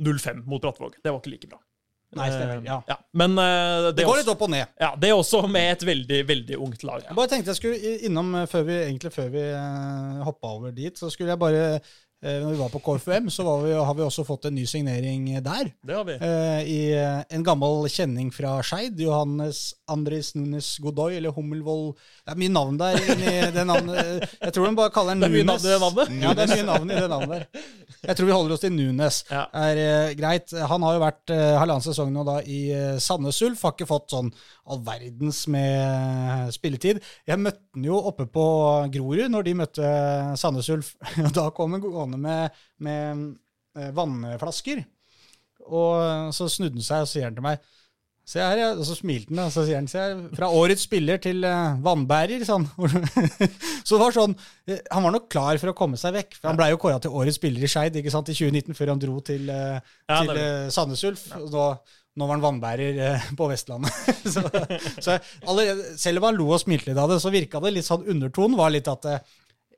0-5 0.00 0.44
mot 0.48 0.62
Brattvåg. 0.64 1.00
Det 1.02 1.10
var 1.12 1.20
ikke 1.22 1.32
like 1.34 1.48
bra. 1.50 1.58
Nei, 2.18 2.28
stemmer, 2.32 2.62
Ja. 2.66 2.78
ja. 2.88 2.96
Men 3.12 3.34
uh, 3.38 3.88
det, 3.88 3.96
Det 3.98 4.06
går 4.06 4.12
også, 4.14 4.22
litt 4.22 4.32
opp 4.34 4.44
og 4.46 4.50
ned. 4.54 4.66
ja, 4.80 4.90
det 5.00 5.10
er 5.10 5.14
også 5.18 5.42
med 5.50 5.72
et 5.72 5.84
veldig, 5.86 6.20
veldig 6.28 6.58
ungt 6.66 6.84
lag. 6.86 7.02
Jeg 7.08 7.18
bare 7.18 7.30
tenkte 7.32 7.52
jeg 7.52 7.60
skulle 7.60 7.94
innom, 8.08 8.34
eh, 8.40 8.46
før 8.50 8.66
vi, 8.68 8.78
egentlig 8.86 9.12
før 9.14 9.28
vi 9.34 9.44
uh, 9.50 10.22
hoppa 10.26 10.54
over 10.58 10.74
dit, 10.76 10.98
så 10.98 11.10
skulle 11.12 11.34
jeg 11.34 11.40
bare 11.42 11.62
eh, 11.74 11.94
når 12.24 12.54
vi 12.54 12.58
var 12.58 12.70
på 12.72 12.80
KFUM, 12.80 13.30
så 13.30 13.44
var 13.44 13.62
vi, 13.64 13.72
har 13.76 13.94
vi 13.94 14.04
også 14.06 14.24
fått 14.24 14.48
en 14.48 14.54
ny 14.56 14.64
signering 14.68 15.26
der. 15.44 15.70
Det 15.84 15.96
har 15.96 16.06
vi. 16.08 16.16
Eh, 16.16 16.60
I 16.72 16.78
eh, 16.96 17.20
en 17.36 17.44
gammel 17.44 17.84
kjenning 17.92 18.30
fra 18.32 18.56
Skeid. 18.64 19.00
Johannes 19.00 19.74
Andres 19.90 20.32
Nunes 20.34 20.78
Godoy, 20.80 21.18
eller 21.18 21.34
Hummelvoll 21.36 21.92
Det 22.24 22.32
er 22.32 22.40
mye 22.40 22.54
navn 22.54 22.78
der. 22.80 23.64
navnet. 23.64 24.24
Jeg 24.40 24.56
tror 24.56 24.68
de 24.68 24.76
bare 24.78 24.94
kaller 24.94 25.14
den 25.14 25.26
Det 25.26 25.28
er 25.28 25.34
mye 25.36 25.44
Nunes. 25.44 25.64
navn 25.64 25.68
i 25.68 25.74
det 25.74 25.80
navnet. 25.84 26.24
Ja, 26.24 26.32
det 26.34 26.46
er 26.46 26.54
mye 26.54 26.68
navn 26.70 26.90
i 26.90 27.00
det 27.00 27.10
navnet 27.12 27.34
der. 27.34 27.68
Jeg 28.04 28.16
tror 28.16 28.26
vi 28.28 28.36
holder 28.36 28.56
oss 28.56 28.64
til 28.64 28.72
Nunes. 28.72 29.20
Ja. 29.30 29.44
er 29.52 29.82
eh, 29.84 30.14
greit. 30.18 30.56
Han 30.72 30.84
har 30.84 30.96
jo 30.96 31.04
vært 31.04 31.32
uh, 31.32 31.58
halvannen 31.60 31.84
sesong 31.84 32.12
nå 32.14 32.24
da 32.26 32.40
i 32.44 32.60
uh, 32.72 32.98
Sandnes 33.02 33.40
Ulf. 33.44 33.62
Har 33.64 33.76
ikke 33.76 33.88
fått 33.88 34.16
sånn 34.16 34.32
all 34.64 34.80
verdens 34.84 35.44
med 35.52 35.74
eh, 35.76 36.44
spilletid. 36.54 37.00
Jeg 37.28 37.40
møtte 37.40 37.60
han 37.76 37.84
jo 37.84 37.98
oppe 38.08 38.26
på 38.32 38.44
Grorud 38.94 39.32
når 39.32 39.46
de 39.46 39.54
møtte 39.60 39.90
Sandnes 40.40 40.70
Ulf. 40.72 40.94
da 41.36 41.50
kom 41.54 41.76
han 41.76 41.84
gående 41.84 42.13
med, 42.20 42.64
med 42.84 43.24
eh, 43.78 43.94
vannflasker. 43.96 44.84
Og 45.64 46.34
så 46.36 46.50
snudde 46.52 46.76
han 46.76 46.84
seg 46.84 47.06
og 47.06 47.08
sier 47.08 47.28
han 47.30 47.36
til 47.38 47.46
meg 47.46 47.62
Se 48.24 48.40
her, 48.40 48.56
ja. 48.56 48.68
Og 48.72 48.86
så 48.88 48.96
smilte 48.96 49.34
han, 49.34 49.42
og 49.44 49.52
så 49.52 49.66
sier 49.66 49.76
han 49.76 49.88
se 49.90 50.00
her, 50.00 50.14
fra 50.36 50.48
årets 50.56 50.86
spiller 50.86 51.20
til 51.20 51.44
eh, 51.44 51.80
vannbærer. 51.84 52.44
Sånn. 52.48 52.64
så 53.84 53.98
det 53.98 54.00
var 54.00 54.16
sånn 54.16 54.36
eh, 54.64 54.80
Han 54.94 55.04
var 55.04 55.14
nok 55.18 55.26
klar 55.32 55.60
for 55.60 55.72
å 55.72 55.76
komme 55.76 56.00
seg 56.00 56.16
vekk. 56.16 56.38
For 56.38 56.48
han 56.50 56.60
blei 56.60 56.70
jo 56.72 56.80
kåra 56.80 57.02
til 57.04 57.12
årets 57.12 57.36
spiller 57.40 57.66
i 57.66 57.68
Skeid 57.70 57.98
i 58.00 58.04
2019, 58.06 58.72
før 58.78 58.94
han 58.94 59.02
dro 59.02 59.18
til, 59.24 59.44
eh, 59.52 59.76
Ja, 60.08 60.22
til 60.24 60.40
Sandnes 60.72 61.04
Ulf. 61.04 61.26
Ja. 61.34 61.42
Nå, 61.52 61.66
nå 62.14 62.30
var 62.30 62.38
han 62.38 62.46
vannbærer 62.46 63.28
på 63.36 63.50
Vestlandet. 63.50 63.92
så, 64.34 64.46
så 65.04 65.18
allerede, 65.44 65.92
selv 66.00 66.22
om 66.22 66.30
han 66.30 66.40
lo 66.40 66.48
og 66.48 66.62
smilte 66.64 66.94
litt 66.94 67.02
av 67.04 67.12
det, 67.12 67.20
så 67.20 67.34
virka 67.34 67.60
det 67.60 67.76
litt 67.76 67.90
sånn 67.90 68.08
undertonen 68.08 68.56
var 68.56 68.72
litt 68.72 68.88
at 68.88 69.10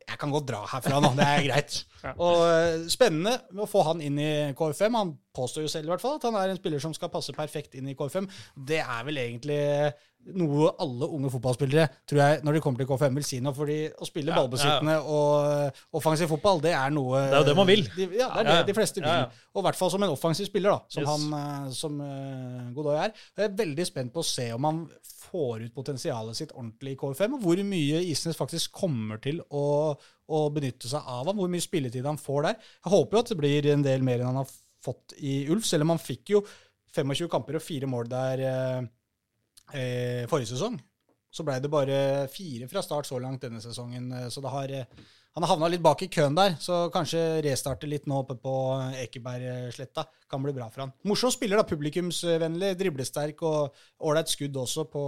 jeg 0.07 0.19
kan 0.21 0.31
godt 0.31 0.47
dra 0.49 0.61
herfra 0.71 1.01
nå, 1.03 1.11
det 1.19 1.25
er 1.27 1.45
greit. 1.49 1.77
Og 2.15 2.43
eh, 2.47 2.85
Spennende 2.93 3.33
å 3.59 3.67
få 3.69 3.83
han 3.89 4.03
inn 4.05 4.21
i 4.23 4.31
KFM. 4.57 4.95
Han 5.01 5.15
påstår 5.37 5.67
jo 5.67 5.71
selv 5.77 5.87
i 5.91 5.93
hvert 5.95 6.03
fall 6.03 6.17
at 6.19 6.27
han 6.31 6.41
er 6.41 6.53
en 6.55 6.59
spiller 6.61 6.83
som 6.83 6.97
skal 6.97 7.13
passe 7.13 7.37
perfekt 7.37 7.77
inn 7.79 7.93
i 7.93 7.97
KFM. 7.99 8.27
Det 8.73 8.81
er 8.83 9.07
vel 9.09 9.21
egentlig 9.29 9.61
noe 10.35 10.73
alle 10.83 11.07
unge 11.15 11.29
fotballspillere 11.31 11.85
tror 12.11 12.19
jeg, 12.19 12.39
når 12.43 12.57
de 12.57 12.61
kommer 12.65 12.81
til 12.83 12.89
KFM, 12.91 13.15
vil 13.21 13.27
si 13.29 13.37
noe. 13.45 13.55
fordi 13.55 13.77
å 14.03 14.07
spille 14.09 14.33
Ja, 14.33 14.41
ballbesittende 14.41 14.97
og 15.07 15.77
offensiv 16.01 16.33
fotball, 16.33 16.59
det 16.65 16.73
er 16.75 16.91
noe 16.91 17.21
Det 17.29 17.37
er 17.37 17.45
jo 17.45 17.47
det 17.53 17.55
man 17.61 17.69
vil. 17.71 17.85
De, 17.95 18.09
ja, 18.19 18.27
det 18.35 18.41
er 18.43 18.49
Ja, 18.49 18.57
ja. 18.57 18.57
det 18.65 18.73
de 18.73 18.75
fleste 18.75 18.99
vil. 19.05 19.07
Ja, 19.07 19.29
ja. 19.29 19.45
Og 19.55 19.63
i 19.63 19.67
hvert 19.69 19.79
fall 19.79 19.93
som 19.95 20.03
en 20.03 20.15
offensiv 20.17 20.49
spiller, 20.51 20.75
da, 20.75 20.81
som 20.97 21.07
Yes. 21.07 21.13
han 21.13 21.39
eh, 21.39 21.71
som 21.79 22.01
uh, 22.03 22.67
Godoy 22.75 22.99
er. 23.05 23.15
Jeg 23.39 23.47
er 23.53 23.55
veldig 23.63 23.87
spent 23.87 24.13
på 24.17 24.25
å 24.25 24.27
se 24.27 24.49
om 24.57 24.67
han 24.67 24.83
får 25.27 25.63
ut 25.69 25.75
potensialet 25.79 26.39
sitt 26.39 26.53
ordentlig 26.57 26.97
i 26.97 27.01
KFM, 27.05 27.39
og 27.39 27.47
hvor 27.47 27.63
mye 27.71 28.03
Isnes 28.11 28.39
faktisk 28.39 28.75
kommer 28.83 29.23
til 29.23 29.39
å, 29.55 29.95
å 30.27 30.43
benytte 30.55 30.91
seg 30.91 31.07
av 31.07 31.27
ham, 31.31 31.39
hvor 31.39 31.51
mye 31.55 31.63
spilletid 31.63 32.07
han 32.07 32.19
får 32.19 32.51
der. 32.51 32.61
Jeg 32.83 32.95
håper 32.99 33.15
jo 33.19 33.23
at 33.25 33.31
det 33.33 33.39
blir 33.45 33.71
en 33.75 33.87
del 33.87 34.03
mer 34.07 34.23
enn 34.23 34.33
han 34.35 34.43
har 34.43 34.51
fått 34.51 34.63
i 35.19 35.39
Ulf, 35.53 35.67
selv 35.69 35.87
om 35.87 35.95
han 35.95 36.03
fikk 36.03 36.37
jo 36.37 36.43
25 36.97 37.31
kamper 37.33 37.59
og 37.59 37.65
fire 37.65 37.89
mål 37.91 38.09
der 38.11 38.45
eh, 38.47 38.87
eh, 39.75 40.25
forrige 40.31 40.55
sesong. 40.55 40.79
Så 41.33 41.45
blei 41.45 41.59
det 41.61 41.73
bare 41.73 41.99
fire 42.33 42.69
fra 42.71 42.83
start 42.85 43.09
så 43.09 43.21
langt 43.21 43.45
denne 43.45 43.61
sesongen, 43.61 44.09
eh, 44.13 44.29
så 44.33 44.45
har 44.49 44.73
eh, 44.73 44.89
han 45.37 45.45
har 45.45 45.51
havna 45.53 45.69
litt 45.69 45.83
bak 45.85 46.01
i 46.01 46.09
køen 46.09 46.33
der, 46.33 46.55
så 46.57 46.87
kanskje 46.89 47.43
restarte 47.45 47.85
litt 47.85 48.07
nå 48.09 48.23
oppe 48.23 48.39
på 48.41 48.53
Ekebergsletta 49.03 50.07
kan 50.33 50.41
bli 50.41 50.55
bra 50.57 50.71
for 50.73 50.87
han. 50.87 50.95
Morsom 51.05 51.29
spiller, 51.35 51.61
da. 51.61 51.67
Publikumsvennlig, 51.69 52.71
driblesterk 52.81 53.45
og 53.45 53.77
ålreit 54.01 54.33
skudd 54.33 54.57
også 54.57 54.87
på 54.89 55.03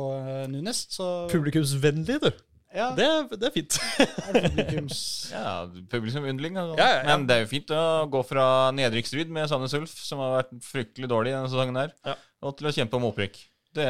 Nunes. 0.53 0.83
Så 0.93 1.07
Publikumsvennlig, 1.33 2.19
du. 2.21 2.29
Ja, 2.75 2.89
Det, 2.97 3.09
det 3.41 3.49
er 3.49 3.55
fint. 3.55 3.79
Ja, 5.33 5.53
publikumsyndling. 5.91 6.57
Altså. 6.61 6.77
Ja, 6.81 6.89
ja, 6.89 6.99
ja. 7.03 7.05
Men 7.11 7.27
det 7.29 7.37
er 7.37 7.45
jo 7.45 7.51
fint 7.51 7.71
å 7.75 7.83
gå 8.13 8.23
fra 8.29 8.47
nedrykksstrid 8.77 9.31
med 9.33 9.49
Sandnes 9.51 9.75
Ulf, 9.79 9.95
som 10.05 10.21
har 10.25 10.37
vært 10.43 10.53
fryktelig 10.65 11.09
dårlig 11.11 11.35
denne 11.37 11.51
sesongen, 11.53 11.79
her, 11.81 11.95
Ja. 12.07 12.15
og 12.45 12.57
til 12.59 12.69
å 12.71 12.75
kjempe 12.75 12.99
om 13.01 13.09
opprykk. 13.11 13.39
Det 13.79 13.89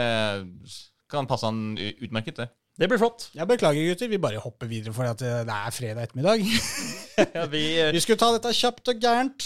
kan 1.11 1.29
passe 1.31 1.47
han 1.49 1.79
utmerket, 1.79 2.43
det. 2.43 2.49
Det 2.79 2.87
blir 2.91 3.01
flott. 3.01 3.25
Jeg 3.35 3.49
beklager, 3.51 3.89
gutter. 3.91 4.11
Vi 4.13 4.21
bare 4.23 4.39
hopper 4.43 4.69
videre 4.71 4.93
for 4.95 5.09
at 5.11 5.23
eh, 5.27 5.41
det 5.47 5.55
er 5.55 5.75
fredag 5.75 6.05
ettermiddag. 6.09 6.45
Ja, 7.35 7.49
vi, 7.51 7.63
Vi 7.91 8.01
skulle 8.05 8.21
ta 8.21 8.29
dette 8.31 8.53
kjapt 8.55 8.93
og 8.93 9.01
gærent. 9.03 9.43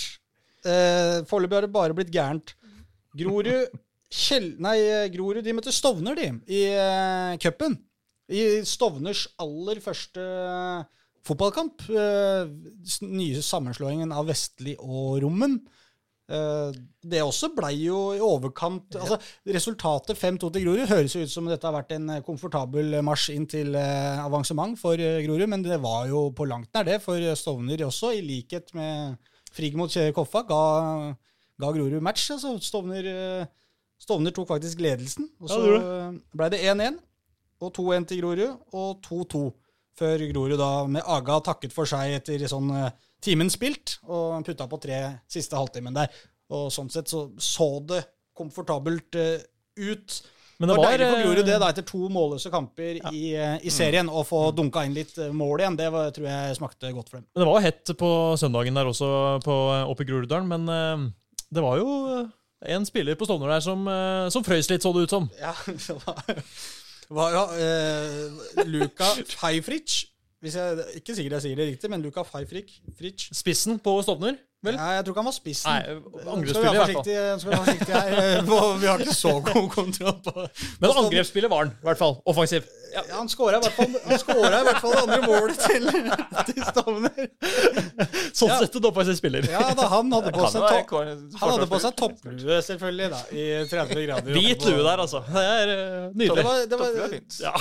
Eh, 0.69 1.23
Foreløpig 1.31 1.57
har 1.57 1.65
det 1.65 1.73
bare 1.73 1.97
blitt 1.97 2.11
gærent. 2.13 2.53
Grorud 3.17 3.49
Kjell... 4.13 4.51
Nei, 4.61 4.75
eh, 4.85 5.07
Grorud 5.15 5.41
de 5.47 5.55
møtte 5.57 5.73
Stovner, 5.73 6.19
de, 6.19 6.27
i 6.53 6.61
uh, 6.77 7.33
cupen. 7.41 7.79
I 8.33 8.43
Stovners 8.69 9.27
aller 9.43 9.83
første 9.85 10.23
eh, 10.25 10.85
fotballkamp. 11.23 11.85
den 11.87 13.15
nye 13.15 13.43
sammenslåingen 13.45 14.13
av 14.13 14.27
Vestli 14.31 14.75
og 14.81 15.21
Rommen. 15.23 15.61
Eh, 16.33 16.77
det 17.03 17.21
også 17.21 17.51
blei 17.53 17.75
jo 17.83 17.99
i 18.15 18.21
overkant 18.23 18.95
altså 18.95 19.17
Resultatet 19.53 20.17
5-2 20.17 20.53
til 20.55 20.65
Grorud 20.65 20.87
høres 20.87 21.17
jo 21.17 21.25
ut 21.27 21.33
som 21.33 21.49
dette 21.51 21.67
har 21.67 21.75
vært 21.75 21.93
en 21.97 22.13
eh, 22.15 22.23
komfortabel 22.25 22.95
marsj 23.05 23.35
inn 23.35 23.49
til 23.51 23.75
eh, 23.77 24.23
avansement 24.23 24.79
for 24.81 25.01
eh, 25.03 25.19
Grorud, 25.27 25.49
men 25.51 25.65
det 25.67 25.81
var 25.83 26.07
jo 26.09 26.29
på 26.37 26.47
langt 26.49 26.71
nær 26.77 26.87
det 26.89 27.01
for 27.05 27.21
Stovner 27.37 27.85
også, 27.89 28.15
i 28.17 28.23
likhet 28.25 28.71
med 28.79 29.19
Frigg 29.53 29.77
mot 29.77 29.93
Kjære 29.93 30.15
Koffa. 30.17 30.45
Ga, 30.49 30.63
ga 31.61 31.73
Grorud 31.75 31.99
match. 32.01 32.31
altså 32.33 32.55
Stovner, 32.65 33.11
eh, 33.13 33.75
Stovner 34.01 34.33
tok 34.33 34.55
faktisk 34.55 34.81
ledelsen, 34.81 35.29
og 35.43 35.51
så 35.53 35.63
eh, 35.75 36.21
blei 36.39 36.53
det 36.55 36.63
1-1 36.71 37.03
og 37.63 37.73
2-1 37.79 38.09
til 38.11 38.23
Grorud, 38.23 38.57
og 38.75 39.03
2-2 39.07 39.45
før 39.99 40.27
Grorud 40.33 40.59
da 40.61 40.71
med 40.91 41.07
Aga 41.07 41.39
takket 41.47 41.75
for 41.75 41.89
seg 41.89 42.17
etter 42.19 42.43
sånn 42.51 42.71
eh, 42.75 42.93
timen 43.23 43.51
spilt, 43.53 43.99
og 44.09 44.43
putta 44.47 44.67
på 44.71 44.81
tre 44.83 45.01
siste 45.31 45.59
halvtimen 45.59 45.97
der. 45.97 46.11
Og 46.53 46.69
sånn 46.75 46.91
sett 46.93 47.11
så 47.13 47.29
så 47.41 47.69
det 47.89 48.03
komfortabelt 48.37 49.19
uh, 49.21 49.39
ut. 49.77 50.19
men 50.59 50.69
Det 50.69 50.75
det 50.75 50.77
var 50.79 50.91
deilig 50.91 51.09
for 51.09 51.23
Grorud 51.23 51.47
det 51.47 51.55
eh, 51.55 51.61
da, 51.61 51.71
etter 51.73 51.87
to 51.87 52.09
målløse 52.13 52.53
kamper 52.53 53.01
i, 53.13 53.23
eh, 53.37 53.57
i 53.65 53.73
serien, 53.73 54.09
å 54.09 54.23
få 54.27 54.45
dunka 54.57 54.85
inn 54.87 54.97
litt 54.97 55.17
mål 55.33 55.65
igjen. 55.65 55.79
Det 55.79 55.89
var, 55.93 56.13
tror 56.17 56.29
jeg 56.29 56.59
smakte 56.59 56.93
godt 56.97 57.11
for 57.11 57.21
dem. 57.21 57.27
Men 57.33 57.45
det 57.45 57.49
var 57.51 57.67
hett 57.67 57.95
på 57.99 58.13
søndagen 58.41 58.79
der 58.79 58.93
også, 58.93 59.09
på, 59.45 59.57
oppe 59.89 60.07
i 60.07 60.11
Groruddalen. 60.11 60.49
Men 60.53 60.69
uh, 60.69 61.43
det 61.53 61.65
var 61.65 61.81
jo 61.83 61.91
en 62.63 62.87
spiller 62.87 63.19
på 63.19 63.27
Stovner 63.27 63.57
der 63.57 63.65
som, 63.65 63.89
som 64.31 64.45
frøys 64.47 64.69
litt, 64.71 64.85
så 64.85 64.93
det 64.95 65.09
ut 65.09 65.17
som. 65.17 65.27
Ja, 65.41 65.51
det 65.67 65.99
var, 66.05 66.37
var 67.11 67.35
ja, 67.35 67.45
eh, 67.59 68.67
Luka 68.69 69.09
Feifrich. 69.39 70.07
Hvis 70.43 70.57
jeg 70.59 70.85
ikke 70.99 71.15
sikkert 71.15 71.37
jeg 71.39 71.43
sier 71.45 71.59
det 71.59 71.69
riktig, 71.69 71.91
men 71.91 72.03
Luka 72.03 72.25
Feifrich. 72.27 72.81
Spissen 73.33 73.79
på 73.83 73.95
Stovner, 74.03 74.39
vel? 74.67 74.77
Ja, 74.79 74.89
jeg 74.97 75.05
tror 75.05 75.13
ikke 75.15 75.23
han 75.23 75.29
var 75.29 75.35
spissen. 75.37 75.71
Nei, 75.71 75.83
Skal 75.83 76.33
angrepsspiller 76.35 76.73
i 76.73 76.79
hvert 76.79 76.93
fall. 76.93 77.05
skal 77.41 77.51
vi 77.51 77.55
være 77.55 77.65
forsiktige 77.65 77.97
her? 77.97 78.11
eh, 78.23 78.79
Vi 78.83 78.87
har 78.91 79.03
ikke 79.05 79.17
så 79.19 79.33
god 79.49 79.67
kontroll 79.75 80.19
på 80.27 80.35
Men 80.83 80.91
angrepsspiller 81.03 81.51
var 81.53 81.65
han, 81.65 81.73
i 81.83 81.87
hvert 81.89 82.01
fall. 82.03 82.15
Offensiv. 82.33 82.69
ja, 82.95 83.03
Han 83.17 83.29
skåra 83.33 83.59
i 83.59 83.63
hvert 83.65 83.77
fall 83.77 83.89
i 83.89 84.65
hvert 84.69 84.81
fall 84.83 84.93
det 84.93 85.03
andre 85.03 85.21
målet 85.27 85.59
til, 85.59 85.89
til 86.53 86.63
Stovner. 86.69 87.27
Sånn 88.33 88.53
Ja. 88.53 88.59
sett 88.63 88.77
en 88.81 88.87
offensiv 88.91 89.17
spiller. 89.19 89.49
Ja 89.51 89.65
da, 89.79 89.89
han 89.93 90.13
hadde 90.13 90.33
på 90.37 90.47
seg, 90.53 90.69
to 90.91 91.03
han 91.03 91.53
hadde 91.57 91.69
på 91.73 91.81
seg 91.83 91.97
topplue, 91.99 92.61
selvfølgelig, 92.69 93.11
da, 93.13 93.21
i 93.33 93.47
30 93.71 94.07
grader. 94.07 94.33
Hvit 94.37 94.67
lue 94.69 94.83
der, 94.87 95.03
altså. 95.07 95.23
Det 95.33 95.43
er 95.43 95.75
eh, 95.75 96.07
Det 96.13 96.17
nydelig. 96.23 96.45
var, 96.47 96.63
det 96.63 96.71
Topplue 96.71 96.93
er 96.93 97.03
var, 97.03 97.09
fint. 97.17 97.41
Ja. 97.43 97.55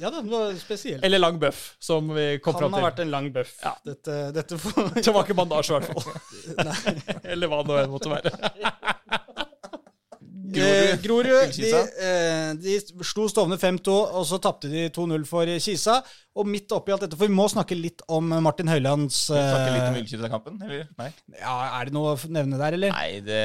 Ja, 0.00 0.10
det 0.12 0.22
var 0.30 0.54
spesielt. 0.60 1.04
Eller 1.06 1.22
lang 1.22 1.38
bøff, 1.40 1.62
som 1.80 2.08
vi 2.12 2.26
kom 2.38 2.52
Kan 2.54 2.66
fram 2.66 2.76
ha 2.76 2.78
til. 2.80 2.86
vært 2.88 3.04
en 3.06 3.14
lang 3.14 3.30
bøff. 3.34 3.54
Ja. 3.62 3.74
Dette, 3.86 4.18
dette 4.36 4.58
får 4.60 4.90
Det 5.00 5.14
var 5.14 5.24
ikke 5.24 5.38
bandasje, 5.38 5.72
i 5.72 5.78
hvert 5.78 5.92
fall. 5.92 7.22
Eller 7.32 7.52
hva 7.52 7.62
det 7.66 7.86
måtte 7.92 8.12
være. 8.12 8.34
Eh, 10.56 10.94
Grorud 11.02 11.52
de, 11.56 11.70
eh, 12.00 12.52
de 12.56 12.76
slo 13.04 13.26
Stovner 13.28 13.58
5-2, 13.60 13.92
og 14.16 14.24
så 14.28 14.38
tapte 14.40 14.70
de 14.72 14.86
2-0 14.94 15.24
for 15.28 15.50
Kisa. 15.60 15.98
Og 16.36 16.48
midt 16.48 16.72
oppi 16.76 16.94
alt 16.94 17.04
dette, 17.04 17.18
for 17.18 17.28
vi 17.28 17.36
må 17.36 17.48
snakke 17.50 17.76
litt 17.76 18.04
om 18.12 18.30
Martin 18.44 18.70
Høilands 18.70 19.26
Snakke 19.28 19.72
litt 19.74 19.82
om 19.88 19.96
eh, 19.96 20.00
Ullkisa-kampen, 20.02 20.58
eller? 20.64 20.86
Nei. 21.00 21.10
ja, 21.40 21.56
Er 21.80 21.88
det 21.90 21.96
noe 21.96 22.14
å 22.14 22.30
nevne 22.32 22.60
der, 22.60 22.76
eller? 22.78 22.94
Nei, 22.96 23.20
det 23.26 23.42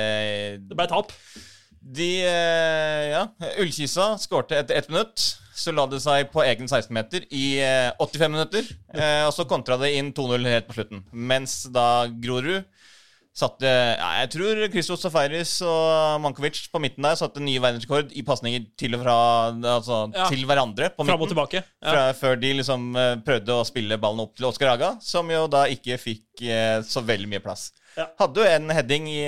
Det 0.70 0.78
ble 0.78 0.88
tap. 0.92 1.12
De 1.82 2.10
eh, 2.24 3.06
Ja, 3.12 3.26
Ullkisa 3.60 4.14
skårte 4.22 4.60
etter 4.62 4.76
ett 4.82 4.90
minutt. 4.90 5.38
Så 5.62 5.74
la 5.76 5.84
det 5.90 6.00
seg 6.02 6.30
på 6.32 6.42
egen 6.46 6.70
16-meter 6.70 7.26
i 7.36 7.60
eh, 7.62 7.92
85 8.00 8.32
minutter. 8.32 8.70
Eh, 8.96 9.26
og 9.28 9.34
så 9.36 9.46
kontra 9.50 9.76
det 9.82 9.92
inn 9.98 10.14
2-0 10.16 10.48
helt 10.50 10.70
på 10.70 10.78
slutten. 10.78 11.04
Mens 11.12 11.64
da 11.74 12.08
Grorud 12.08 12.64
satte 13.32 13.64
ja, 13.64 14.08
Jeg 14.20 14.30
tror 14.34 14.60
Christos 14.74 15.04
Safaris 15.06 15.54
og 15.64 16.18
Mankovic 16.20 16.66
på 16.68 16.82
midten 16.84 17.06
der 17.06 17.16
satte 17.16 17.40
ny 17.40 17.54
verdensrekord 17.64 18.10
i 18.20 18.26
pasninger 18.28 18.66
til 18.80 18.98
og 18.98 19.06
fra 19.06 19.14
Altså 19.78 20.02
Ja. 20.12 20.26
til 20.28 20.44
hverandre 20.50 20.90
på 20.92 21.06
Fram 21.08 21.24
og 21.24 21.32
tilbake. 21.32 21.62
Ja. 21.64 21.86
Fra, 21.94 22.02
før 22.18 22.36
de 22.42 22.54
liksom 22.60 22.90
eh, 23.00 23.16
prøvde 23.24 23.56
å 23.56 23.68
spille 23.68 24.00
ballen 24.02 24.26
opp 24.26 24.36
til 24.36 24.50
Oskar 24.50 24.74
Haga, 24.74 24.94
som 25.00 25.32
jo 25.32 25.46
da 25.52 25.64
ikke 25.72 26.00
fikk 26.02 26.44
eh, 26.44 26.80
så 26.84 27.04
veldig 27.08 27.32
mye 27.32 27.44
plass. 27.44 27.70
Hadde 28.20 28.40
jo 28.40 28.48
en 28.48 28.72
heading 28.72 29.08
i, 29.12 29.22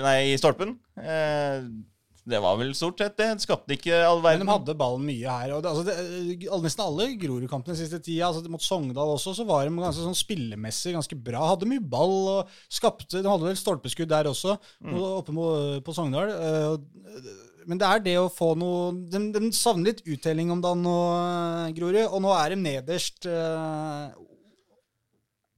nei, 0.00 0.18
i 0.32 0.36
stolpen. 0.40 0.76
Eh, 1.00 1.60
det 2.26 2.40
var 2.42 2.56
vel 2.58 2.72
stort 2.74 2.98
sett 2.98 3.14
det. 3.20 3.28
Det 3.38 3.44
skapte 3.44 3.76
ikke 3.76 4.00
all 4.02 4.18
verden. 4.18 4.42
Men 4.42 4.48
de 4.48 4.54
hadde 4.56 4.74
ballen 4.80 5.04
mye 5.06 5.30
her. 5.30 5.52
Og 5.54 5.62
det, 5.62 5.70
altså 5.70 5.84
det, 5.86 6.48
nesten 6.64 6.82
alle 6.82 7.06
Grorud-kampene 7.22 7.78
siste 7.78 8.00
tida, 8.02 8.26
altså 8.32 8.50
mot 8.50 8.62
Sogndal 8.62 9.12
også, 9.14 9.36
så 9.38 9.46
var 9.46 9.66
de 9.66 9.76
ganske 9.78 10.02
sånn 10.02 10.18
spillemessig 10.18 10.96
ganske 10.96 11.18
bra. 11.28 11.44
Hadde 11.52 11.70
mye 11.70 11.82
ball 11.82 12.16
og 12.32 12.56
skapte 12.66 13.22
De 13.22 13.30
hadde 13.30 13.46
vel 13.46 13.60
stolpeskudd 13.60 14.10
der 14.10 14.30
også, 14.32 14.56
mm. 14.82 14.96
oppe 15.20 15.36
på 15.86 15.94
Sogndal. 15.94 16.34
Eh, 16.34 17.30
Men 17.66 17.78
det 17.82 17.86
er 17.86 18.02
det 18.02 18.18
å 18.18 18.28
få 18.30 18.52
noe 18.54 18.92
De, 19.10 19.18
de 19.34 19.48
savner 19.54 19.90
litt 19.92 20.04
uttelling 20.06 20.50
om 20.54 20.60
dagen 20.62 20.86
eh, 20.90 21.74
Grorud, 21.78 22.02
og 22.10 22.22
nå 22.26 22.34
er 22.34 22.56
de 22.56 22.62
nederst. 22.64 23.30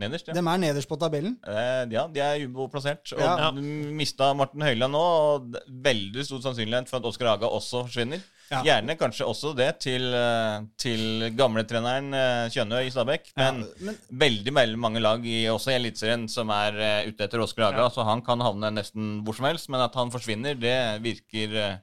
Eh, 0.00 0.06
Nederst, 0.06 0.28
ja. 0.28 0.34
De 0.34 0.38
er 0.46 0.58
nederst 0.62 0.88
på 0.88 0.96
tabellen. 0.98 1.36
Eh, 1.46 1.84
ja, 1.90 2.06
de 2.08 2.20
er 2.22 2.44
uboplassert. 2.46 3.12
Og 3.16 3.20
Ja. 3.20 3.50
du 3.50 3.60
mista 3.60 4.32
Martin 4.34 4.60
Høiland 4.62 4.92
nå, 4.94 4.98
og 5.00 5.56
veldig 5.68 6.24
stor 6.24 6.40
sannsynlighet 6.40 6.88
for 6.88 6.98
at 6.98 7.04
Oskar 7.04 7.32
Aga 7.34 7.46
også 7.50 7.84
forsvinner. 7.88 8.20
Ja. 8.50 8.62
Gjerne 8.64 8.96
kanskje 8.96 9.26
også 9.28 9.54
det 9.56 9.80
til, 9.80 10.06
eh, 10.14 10.60
til 10.78 11.30
gamletreneren 11.36 12.14
eh, 12.14 12.48
Kjønøy 12.48 12.86
i 12.86 12.90
Stabæk. 12.90 13.32
Men, 13.36 13.66
men- 13.80 13.98
veldig, 14.10 14.54
veldig 14.54 14.78
mange 14.78 15.00
lag, 15.02 15.20
i, 15.26 15.44
også 15.50 15.72
i 15.72 15.74
Eliteserien, 15.80 16.28
som 16.28 16.48
er 16.50 16.78
eh, 16.78 17.08
ute 17.10 17.24
etter 17.26 17.40
Oskar 17.42 17.72
Aga. 17.74 17.90
Så 17.90 18.04
han 18.06 18.22
kan 18.22 18.40
havne 18.40 18.70
nesten 18.72 19.22
hvor 19.24 19.34
som 19.36 19.44
helst. 19.50 19.68
Men 19.68 19.80
at 19.84 19.94
han 19.94 20.10
forsvinner, 20.10 20.54
det 20.58 21.02
virker 21.02 21.56
eh, 21.58 21.76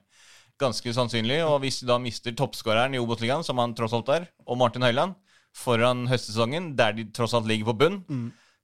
ganske 0.58 0.90
sannsynlig. 0.96 1.44
Og 1.46 1.60
hvis 1.60 1.80
de 1.80 1.86
da 1.86 1.98
mister 1.98 2.32
toppskåreren 2.32 2.94
i 2.96 2.98
Obos-ligaen, 2.98 3.44
som 3.44 3.58
han 3.58 3.74
tross 3.74 3.92
alt 3.92 4.08
er, 4.08 4.26
og 4.48 4.58
Martin 4.58 4.82
Høiland, 4.82 5.14
foran 5.56 6.06
høstsesongen, 6.10 6.74
der 6.78 6.96
de 6.96 7.06
tross 7.16 7.34
alt 7.36 7.48
ligger 7.48 7.72
på 7.72 7.78
bunn, 7.84 8.02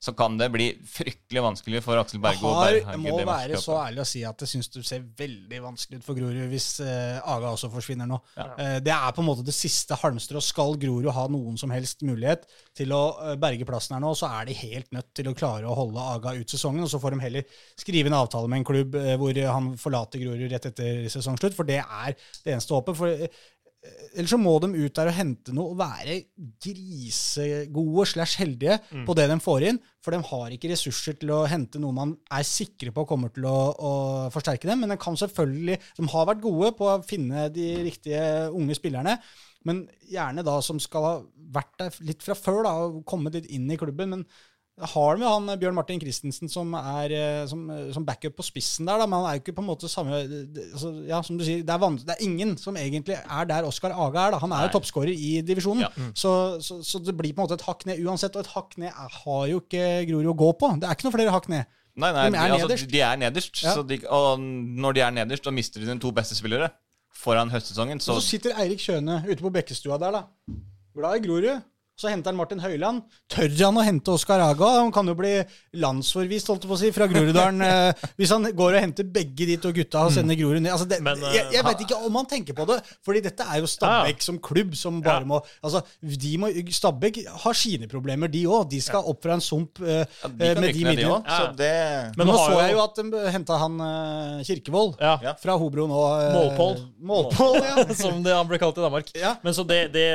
så 0.02 0.10
kan 0.18 0.34
det 0.34 0.48
bli 0.50 0.64
fryktelig 0.88 1.42
vanskelig 1.44 1.80
for 1.84 2.00
Aksel 2.00 2.18
Berge 2.22 2.42
og 2.42 2.56
berge 2.58 2.80
jeg 2.82 2.98
må 2.98 3.12
det 3.20 3.26
være 3.28 3.58
så 3.62 3.76
ærlig 3.84 4.02
å 4.02 4.06
si 4.08 4.24
at 4.26 4.40
jeg 4.42 4.50
syns 4.50 4.68
det 4.74 4.82
ser 4.88 5.04
veldig 5.20 5.60
vanskelig 5.62 6.00
ut 6.00 6.06
for 6.08 6.18
Grorud 6.18 6.50
hvis 6.50 6.66
uh, 6.82 7.20
Aga 7.30 7.52
også 7.54 7.70
forsvinner 7.70 8.08
nå. 8.10 8.18
Eh, 8.34 8.80
det 8.82 8.90
er 8.90 9.14
på 9.14 9.22
en 9.22 9.28
måte 9.28 9.44
det 9.46 9.54
siste 9.54 9.94
halmstrået. 10.00 10.42
Skal 10.42 10.74
Grorud 10.82 11.06
ha 11.14 11.28
noen 11.30 11.60
som 11.60 11.70
helst 11.70 12.02
mulighet 12.02 12.48
til 12.76 12.90
å 12.96 13.02
eh, 13.28 13.36
berge 13.40 13.68
plassen 13.68 13.94
her 13.94 14.02
nå, 14.02 14.10
så 14.18 14.26
er 14.40 14.50
de 14.50 14.58
helt 14.58 14.90
nødt 14.96 15.12
til 15.14 15.30
å 15.30 15.36
klare 15.38 15.70
å 15.70 15.76
holde 15.78 16.08
Aga 16.16 16.34
ut 16.40 16.50
sesongen. 16.56 16.82
Og 16.82 16.90
så 16.90 16.98
får 17.02 17.14
de 17.14 17.22
heller 17.22 17.62
skrive 17.78 18.10
en 18.10 18.18
avtale 18.18 18.50
med 18.50 18.62
en 18.62 18.68
klubb 18.72 18.98
hvor 19.22 19.38
han 19.54 19.70
forlater 19.78 20.24
Grorud 20.24 20.50
rett 20.50 20.66
etter 20.72 21.06
sesongslutt, 21.14 21.54
for 21.54 21.68
det 21.68 21.78
er 21.78 22.18
det 22.42 22.56
eneste 22.56 22.74
håpet. 22.74 22.98
For 22.98 23.26
eh, 23.82 24.08
Ellers 24.12 24.32
så 24.34 24.38
må 24.40 24.54
de 24.62 24.70
ut 24.76 24.96
der 24.98 25.10
og 25.10 25.16
hente 25.16 25.54
noe 25.56 25.72
og 25.72 25.78
være 25.80 26.18
grisegode 26.62 28.06
slash 28.12 28.40
heldige 28.42 28.78
på 29.06 29.16
det 29.18 29.28
de 29.30 29.38
får 29.42 29.68
inn. 29.70 29.80
For 30.02 30.14
de 30.14 30.20
har 30.30 30.54
ikke 30.54 30.72
ressurser 30.72 31.16
til 31.20 31.32
å 31.34 31.44
hente 31.50 31.80
noe 31.82 31.96
man 31.96 32.16
er 32.32 32.46
sikre 32.46 32.94
på 32.94 33.06
kommer 33.08 33.32
til 33.34 33.46
å, 33.48 33.56
å 33.72 33.92
forsterke 34.34 34.68
dem. 34.70 34.84
Men 34.84 34.94
de 34.94 35.00
kan 35.00 35.18
selvfølgelig 35.18 35.80
De 35.98 36.10
har 36.14 36.28
vært 36.28 36.44
gode 36.44 36.74
på 36.78 36.90
å 36.90 37.00
finne 37.06 37.48
de 37.54 37.72
riktige 37.88 38.22
unge 38.52 38.78
spillerne. 38.78 39.18
Men 39.68 39.84
gjerne 40.10 40.44
da 40.46 40.56
som 40.64 40.80
skal 40.82 41.06
ha 41.06 41.12
vært 41.54 41.76
der 41.78 42.00
litt 42.06 42.24
fra 42.24 42.34
før 42.38 42.64
da, 42.66 42.72
og 42.86 43.04
kommet 43.08 43.36
litt 43.38 43.50
inn 43.54 43.70
i 43.70 43.78
klubben. 43.78 44.16
men 44.16 44.26
har 44.80 45.16
de 45.18 45.22
jo 45.22 45.28
han 45.28 45.50
Bjørn 45.60 45.74
Martin 45.76 46.00
Christensen 46.00 46.48
som 46.48 46.72
er 46.78 47.12
eh, 47.12 47.42
som, 47.46 47.66
som 47.92 48.06
backup 48.08 48.38
på 48.38 48.46
spissen 48.46 48.88
der, 48.88 48.98
da, 49.02 49.06
men 49.06 49.20
han 49.20 49.28
er 49.28 49.36
jo 49.36 49.42
ikke 49.42 49.54
på 49.58 49.62
en 49.62 49.68
måte 49.68 49.90
samme 49.92 50.16
altså, 50.22 50.92
Ja, 51.06 51.18
som 51.22 51.36
du 51.38 51.44
sier, 51.44 51.60
det 51.62 51.74
er, 51.74 51.98
det 52.00 52.14
er 52.16 52.24
ingen 52.24 52.56
som 52.58 52.78
egentlig 52.80 53.18
er 53.20 53.44
der 53.50 53.68
Oskar 53.68 53.92
Aga 53.92 54.24
er. 54.24 54.30
da. 54.32 54.40
Han 54.42 54.50
er 54.54 54.62
Nei. 54.64 54.70
jo 54.70 54.78
toppskårer 54.78 55.12
i 55.12 55.34
divisjonen. 55.44 55.84
Ja. 55.84 56.08
Så, 56.16 56.32
så, 56.64 56.80
så 56.82 57.02
det 57.04 57.14
blir 57.18 57.34
på 57.36 57.42
en 57.42 57.46
måte 57.50 57.58
et 57.60 57.66
hakk 57.68 57.84
ned 57.90 58.00
uansett, 58.00 58.34
og 58.38 58.46
et 58.46 58.52
hakk 58.54 58.78
ned 58.80 58.88
er, 58.90 59.18
har 59.22 59.44
jo 59.52 59.60
ikke 59.60 59.84
Grorud 60.08 60.32
å 60.32 60.36
gå 60.40 60.50
på. 60.64 60.72
Det 60.80 60.88
er 60.88 60.96
ikke 60.96 61.08
noe 61.10 61.16
flere 61.18 61.34
hakk 61.36 61.50
ned. 61.52 61.68
Nei, 61.92 62.08
nei, 62.16 62.24
De 62.32 62.38
er 62.40 62.54
altså, 62.56 62.68
nederst. 62.70 62.88
de 62.88 63.00
er 63.04 63.18
nederst. 63.20 63.58
Ja. 63.66 63.74
Så 63.76 63.84
de, 63.84 63.98
og 64.08 64.40
når 64.40 64.96
de 64.96 65.04
er 65.04 65.12
nederst, 65.20 65.44
da 65.44 65.52
mister 65.52 65.82
de 65.82 65.90
sine 65.90 66.00
to 66.00 66.10
beste 66.16 66.38
spillere 66.38 66.70
foran 67.12 67.52
høstsesongen. 67.52 68.00
Så, 68.00 68.16
Og 68.16 68.22
så 68.24 68.32
sitter 68.38 68.56
Eirik 68.58 68.80
Kjøne 68.80 69.20
ute 69.28 69.42
på 69.44 69.52
Bekkestua 69.52 69.98
der, 70.00 70.16
da. 70.16 70.22
Glad 70.96 71.20
i 71.20 71.22
Grorud. 71.26 71.68
Så 72.02 72.10
henter 72.10 72.32
han 72.32 72.38
Martin 72.38 72.58
Høiland. 72.58 73.04
Tør 73.30 73.52
han 73.60 73.76
å 73.78 73.82
hente 73.86 74.10
Oskar 74.10 74.42
Aga? 74.42 74.72
Han 74.80 74.90
kan 74.94 75.06
jo 75.06 75.14
bli 75.14 75.36
landsforvist, 75.78 76.48
holdt 76.50 76.64
jeg 76.66 76.70
på 76.72 76.74
å 76.74 76.80
si, 76.80 76.90
fra 76.94 77.06
Groruddalen. 77.10 77.62
eh, 77.68 78.06
hvis 78.18 78.32
han 78.34 78.48
går 78.58 78.78
og 78.78 78.82
henter 78.82 79.06
begge 79.06 79.46
de 79.46 79.56
to 79.62 79.70
gutta 79.76 80.02
og 80.08 80.14
sender 80.16 80.38
Grorud 80.40 80.64
ned. 80.64 80.72
Altså, 80.74 80.88
det, 80.90 80.98
Men, 81.04 81.22
eh, 81.30 81.36
jeg 81.38 81.52
jeg 81.62 81.66
vet 81.68 81.84
ikke 81.84 81.98
om 82.08 82.18
han 82.18 82.26
tenker 82.26 82.56
på 82.58 82.66
det, 82.72 82.80
fordi 83.06 83.22
dette 83.28 83.46
er 83.46 83.60
jo 83.62 83.68
Stabæk 83.70 84.24
som 84.24 84.40
klubb 84.42 84.74
som 84.78 84.98
bare 85.04 85.22
Ja. 85.22 85.28
må 85.30 85.38
Altså, 85.62 85.82
de 86.02 86.32
må, 86.42 86.50
Stabæk 86.74 87.20
har 87.44 87.54
sine 87.54 87.86
problemer, 87.90 88.30
de 88.32 88.42
òg. 88.50 88.66
De 88.72 88.80
skal 88.82 89.06
opp 89.06 89.22
fra 89.22 89.36
en 89.36 89.44
sump 89.44 89.78
uh, 89.84 90.02
ja, 90.02 90.28
de 90.28 90.48
eh, 90.48 90.58
med 90.58 90.74
de 90.74 90.84
midlene. 90.88 91.20
Ja. 91.22 91.52
det 91.54 91.72
Men 92.18 92.26
nå 92.26 92.34
nå 92.34 92.40
så 92.40 92.58
jeg 92.64 92.74
jo 92.74 92.82
at 92.82 92.98
de 92.98 93.22
henta 93.36 93.58
han 93.62 93.78
uh, 93.78 94.42
Kirkevold 94.46 94.98
Ja. 94.98 95.14
Ja. 95.22 95.34
fra 95.38 95.54
Hobro 95.60 95.86
nå. 95.86 96.02
Uh, 96.02 96.26
Målpål. 96.34 96.76
Målpål, 97.12 97.56
ja. 97.62 97.86
Som 98.02 98.22
det 98.26 98.34
han 98.34 98.48
ble 98.50 98.58
kalt 98.62 98.78
i 98.80 98.84
Danmark. 98.84 99.14
Ja. 99.18 99.36
Men 99.44 99.54
så 99.54 99.66
det, 99.68 99.92
det, 99.94 100.08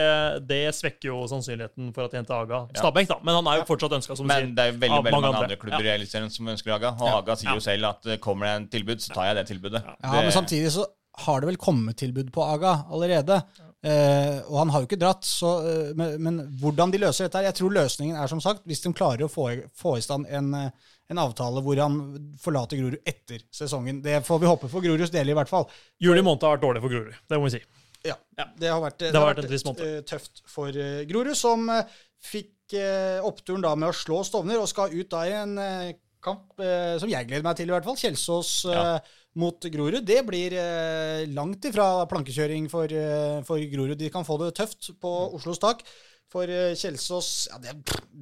det 0.50 0.64
svekker 0.76 1.14
jo 1.14 1.24
sannsynligheten 1.32 1.77
for 1.94 2.08
at 2.08 2.14
de 2.14 2.18
henter 2.20 2.36
Aga. 2.42 2.60
Stabæk, 2.76 3.08
da. 3.12 3.18
Men 3.24 3.38
han 3.40 3.48
er 3.52 3.60
jo 3.62 3.68
fortsatt 3.70 3.94
ønska, 4.00 4.18
som 4.18 4.26
du 4.28 4.34
Men 4.34 4.54
det 4.58 4.64
er 4.64 4.72
jo 4.74 4.78
veldig, 4.82 5.02
veldig 5.06 5.14
mange 5.16 5.28
andre. 5.32 5.44
andre 5.46 5.58
klubber 5.62 5.86
i 5.86 5.94
Eliteserien 5.94 6.32
som 6.34 6.48
ønsker 6.54 6.74
Aga. 6.76 6.96
Og 6.98 7.08
Ja. 7.08 7.18
Aga 7.22 7.36
sier 7.40 7.54
jo 7.54 7.64
selv 7.64 7.92
at 7.92 8.06
eh, 8.10 8.18
kommer 8.24 8.50
det 8.50 8.56
en 8.62 8.68
tilbud, 8.78 9.04
så 9.04 9.14
tar 9.14 9.30
jeg 9.30 9.36
det 9.40 9.46
tilbudet. 9.54 9.84
Ja, 9.86 10.12
det, 10.18 10.24
men 10.28 10.32
samtidig 10.36 10.72
så 10.74 10.86
har 11.28 11.40
det 11.42 11.48
vel 11.50 11.58
kommet 11.58 11.98
tilbud 11.98 12.32
på 12.34 12.44
Aga 12.46 12.74
allerede. 12.94 13.42
Eh, 13.86 14.40
og 14.50 14.58
han 14.64 14.70
har 14.74 14.82
jo 14.82 14.88
ikke 14.90 15.00
dratt, 15.00 15.24
så, 15.24 15.52
eh, 15.70 15.94
men, 15.96 16.16
men 16.22 16.40
hvordan 16.60 16.92
de 16.92 16.98
løser 17.04 17.28
dette 17.28 17.38
her 17.38 17.46
Jeg 17.52 17.56
tror 17.60 17.76
løsningen 17.76 18.18
er 18.18 18.28
som 18.28 18.42
sagt, 18.42 18.64
hvis 18.66 18.82
de 18.82 18.90
klarer 18.98 19.28
å 19.28 19.30
få, 19.32 19.52
få 19.78 19.98
i 20.00 20.02
stand 20.02 20.26
en, 20.34 20.50
eh, 20.58 20.72
en 21.14 21.22
avtale 21.22 21.62
hvor 21.64 21.78
han 21.80 22.00
forlater 22.42 22.82
Grorud 22.82 22.98
etter 23.08 23.46
sesongen. 23.54 24.02
Det 24.04 24.24
får 24.26 24.42
vi 24.42 24.50
håpe 24.50 24.68
for 24.68 24.82
Groruds 24.84 25.14
del, 25.14 25.30
i 25.30 25.36
hvert 25.38 25.48
fall. 25.48 25.70
Juli 26.04 26.24
måned 26.26 26.42
har 26.44 26.58
vært 26.58 26.66
dårlig 26.66 26.82
for 26.84 26.90
Grorud. 26.96 27.14
Det 27.30 27.38
må 27.40 27.46
vi 27.48 27.54
si. 27.60 27.62
Ja, 28.08 28.16
Det 28.58 28.70
har 28.72 28.82
vært, 28.84 29.00
det 29.04 29.12
har 29.14 29.26
har 29.28 29.36
vært 29.36 29.82
eh, 29.84 30.00
tøft 30.08 30.42
for 30.50 30.70
eh, 30.74 31.04
Grorud, 31.10 31.36
som 31.38 31.68
eh, 31.74 31.84
fikk 32.24 32.76
eh, 32.80 33.20
oppturen 33.26 33.64
da 33.66 33.76
med 33.76 33.92
å 33.92 33.96
slå 33.96 34.24
Stovner 34.28 34.60
og 34.62 34.70
skal 34.72 34.94
ut 34.96 35.10
da 35.14 35.24
i 35.28 35.36
en 35.38 35.56
eh, 35.62 35.94
kamp 36.24 36.60
eh, 36.64 36.96
som 37.02 37.10
jeg 37.12 37.28
gleder 37.30 37.46
meg 37.46 37.58
til, 37.60 37.70
i 37.70 37.76
hvert 37.76 37.88
fall. 37.88 38.00
Kjelsås 38.00 38.52
eh, 38.72 38.76
Ja. 38.78 39.00
mot 39.38 39.68
Grorud. 39.70 40.02
Det 40.08 40.24
blir 40.26 40.56
eh, 40.58 41.26
langt 41.36 41.66
ifra 41.70 42.06
plankekjøring 42.10 42.70
for, 42.74 42.90
eh, 42.90 43.42
for 43.48 43.62
Grorud. 43.74 43.98
De 44.00 44.10
kan 44.14 44.26
få 44.28 44.40
det 44.42 44.56
tøft 44.58 44.90
på 45.02 45.12
Oslos 45.38 45.62
tak. 45.62 45.84
For 46.28 46.52
eh, 46.52 46.74
Kjelsås 46.76 47.28
ja, 47.48 47.58
det, 47.64 47.74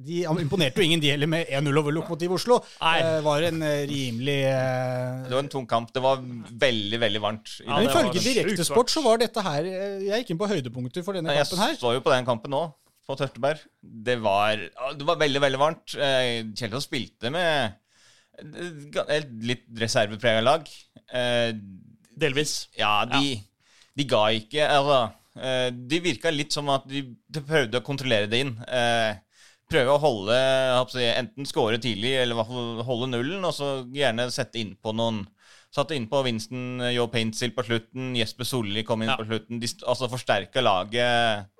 De 0.06 0.20
imponerte 0.38 0.78
jo 0.78 0.86
ingen, 0.86 1.00
de 1.02 1.10
heller, 1.10 1.30
med 1.30 1.48
1-0 1.50 1.80
over 1.80 1.94
Lokomotiv 1.96 2.36
Oslo. 2.36 2.60
Nei. 2.78 2.96
Det 3.02 3.22
var 3.26 3.46
en 3.48 3.64
eh, 3.66 3.82
rimelig 3.90 4.36
eh, 4.46 5.24
det 5.26 5.34
var 5.34 5.42
en 5.42 5.50
tung 5.56 5.66
kamp. 5.70 5.90
Det 5.94 6.02
var 6.04 6.22
veldig, 6.22 7.00
veldig 7.02 7.22
varmt. 7.24 7.56
i 7.64 7.66
Ja, 7.66 7.80
ifølge 7.82 8.22
Direktesport 8.22 8.92
så 8.94 9.02
var 9.02 9.18
dette 9.22 9.42
her 9.42 9.66
eh, 9.66 10.04
Jeg 10.06 10.22
gikk 10.22 10.34
inn 10.34 10.42
på 10.42 10.50
høydepunkter 10.52 11.06
for 11.06 11.18
denne 11.18 11.32
Nei, 11.32 11.40
kampen 11.42 11.64
her. 11.64 11.74
Jeg 11.74 11.82
så 11.82 11.96
jo 11.96 12.04
på 12.04 12.14
den 12.14 12.28
kampen 12.28 12.54
nå, 12.54 12.62
på 13.06 13.18
Tørteberg. 13.18 13.66
Det 13.82 14.20
var, 14.22 14.62
det 14.94 15.10
var 15.10 15.18
veldig, 15.24 15.42
veldig 15.48 15.62
varmt. 15.64 15.98
Eh, 15.98 16.46
Kjelsås 16.54 16.86
spilte 16.86 17.34
med 17.34 17.82
et 18.36 19.28
litt 19.50 19.66
reserveprega 19.80 20.46
lag. 20.46 20.70
Eh, 21.10 21.50
Delvis. 22.16 22.66
Ja, 22.78 23.00
de, 23.10 23.36
de 23.96 24.06
ga 24.08 24.26
ikke 24.36 24.64
Altså, 24.64 24.98
eh, 25.04 25.22
de 25.36 26.00
virka 26.00 26.30
litt 26.32 26.52
som 26.52 26.68
at 26.72 26.86
de, 26.88 27.02
de 27.28 27.42
prøvde 27.44 27.78
å 27.80 27.84
kontrollere 27.86 28.28
det 28.32 28.40
inn. 28.44 28.54
Eh, 28.66 29.14
prøve 29.68 29.96
å 29.96 29.98
holde 30.00 30.36
Enten 31.16 31.46
score 31.48 31.78
tidlig, 31.82 32.14
eller 32.22 32.36
i 32.36 32.38
hvert 32.38 32.50
fall 32.52 32.84
holde 32.86 33.08
nullen, 33.12 33.44
og 33.44 33.52
så 33.54 33.70
gjerne 33.92 34.28
sette 34.34 34.60
innpå 34.62 34.94
noen 34.96 35.24
Satte 35.76 35.96
innpå 35.98 36.22
Winston 36.24 36.78
Joe 36.94 37.08
Paintsil 37.12 37.50
på 37.52 37.60
slutten, 37.66 38.14
Jesper 38.16 38.46
Solli 38.48 38.84
kom 38.86 39.02
inn 39.02 39.10
Ja. 39.10 39.16
på 39.18 39.26
slutten. 39.26 39.58
De, 39.60 39.68
altså 39.84 40.06
forsterka 40.08 40.62
laget, 40.62 41.50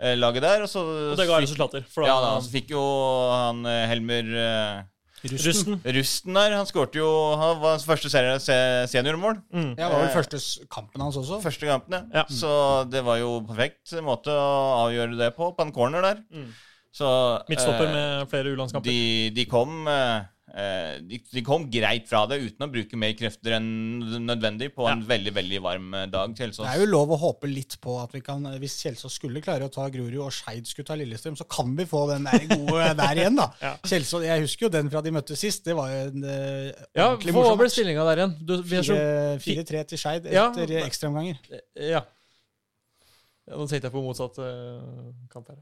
eh, 0.00 0.14
laget 0.16 0.42
der. 0.46 0.62
Og 0.64 0.70
så, 0.70 0.80
Og 1.10 1.18
det 1.18 1.26
ga 1.28 1.40
resultater. 1.42 1.82
Da, 1.84 2.06
ja, 2.06 2.14
da, 2.22 2.30
så 2.40 2.48
fikk 2.54 2.70
jo 2.72 2.80
han 3.34 3.66
eh, 3.68 3.82
Helmer 3.90 4.30
eh, 4.44 4.86
Rusten. 5.24 5.80
Rusten 5.84 6.34
der. 6.38 6.54
Han 6.56 6.66
skårte 6.66 7.00
jo 7.00 7.08
Han 7.40 7.60
var 7.60 7.70
hans 7.76 7.84
første 7.88 8.10
se- 8.12 8.86
seniormål. 8.92 9.40
Mm. 9.52 9.74
Ja, 9.78 9.88
det 9.88 9.92
var 9.92 10.00
vel 10.04 10.08
Eh, 10.08 10.14
første 10.14 10.66
kampen 10.70 11.00
hans 11.00 11.16
også. 11.16 11.40
Første 11.42 11.66
kampen, 11.66 11.92
ja. 11.92 12.02
Ja. 12.14 12.24
Så 12.30 12.88
det 12.90 13.04
var 13.04 13.16
jo 13.18 13.40
perfekt 13.48 13.92
måte 14.02 14.30
å 14.30 14.86
avgjøre 14.86 15.18
det 15.18 15.34
på, 15.36 15.50
på 15.56 15.62
en 15.66 15.72
corner 15.72 16.02
der. 16.02 16.22
Mm. 16.32 16.48
Så 16.92 17.08
Midtstopper 17.50 17.86
eh, 17.86 17.92
med 17.92 18.28
flere 18.30 18.54
U-landskamper. 18.54 18.84
de, 18.88 19.30
de 19.36 19.44
kom 19.44 19.86
eh, 19.88 20.22
de, 20.48 21.18
de 21.32 21.42
kom 21.44 21.66
greit 21.70 22.06
fra 22.08 22.22
det 22.30 22.38
uten 22.40 22.64
å 22.64 22.68
bruke 22.72 22.96
mer 22.98 23.12
krefter 23.18 23.58
enn 23.58 23.66
nødvendig 24.24 24.70
på 24.74 24.86
en 24.88 25.02
veldig 25.06 25.32
veldig 25.36 25.60
varm 25.64 25.92
eh, 25.94 26.06
dag. 26.10 26.32
Kjelsås. 26.38 26.64
Det 26.64 26.72
er 26.72 26.82
jo 26.82 26.88
lov 26.88 27.12
å 27.14 27.18
håpe 27.20 27.50
litt 27.50 27.76
på 27.84 27.98
at 28.00 28.14
vi 28.16 28.22
kan, 28.24 28.46
hvis 28.62 28.78
Kjelsås 28.82 29.18
skulle 29.20 29.42
klare 29.44 29.68
å 29.68 29.72
ta 29.74 29.84
Grorud 29.92 30.16
og 30.24 30.32
Skeid 30.34 30.66
skulle 30.70 30.88
ta 30.88 30.96
Lillestrøm, 30.98 31.36
så 31.38 31.46
kan 31.50 31.74
vi 31.78 31.86
få 31.88 32.06
den 32.12 32.26
der 32.28 32.46
gode 32.50 32.88
der 33.02 33.22
igjen, 33.22 33.38
da. 33.38 33.48
Ja. 33.62 33.74
Kjelsås, 33.84 34.24
Jeg 34.26 34.46
husker 34.46 34.68
jo 34.68 34.72
den 34.78 34.90
fra 34.92 35.04
de 35.04 35.14
møttes 35.18 35.44
sist. 35.44 35.64
Det 35.68 35.76
var 35.76 35.92
jo 35.92 36.02
en 36.08 36.24
uh, 36.24 36.68
Ja, 36.96 37.10
ordentlig 37.12 37.36
Hva 37.36 37.42
morsom 37.44 37.62
ble 37.62 37.72
stillinga 37.74 38.06
der 38.08 38.24
igjen? 38.24 38.36
Du, 38.48 38.54
vi 38.64 38.80
er 38.80 38.86
så, 38.88 39.00
Fire- 39.44 39.66
4-3 39.68 39.88
til 39.92 40.02
Skeid 40.04 40.30
Ja, 40.32 40.48
etter 40.54 40.78
ekstraomganger. 40.86 41.42
ja. 41.52 41.98
ja. 41.98 42.06
Nå 43.48 43.64
tenkte 43.64 43.88
jeg 43.88 43.94
på 43.94 44.02
motsatt 44.04 44.36
uh, 44.44 45.12
kamp 45.32 45.48
her. 45.48 45.60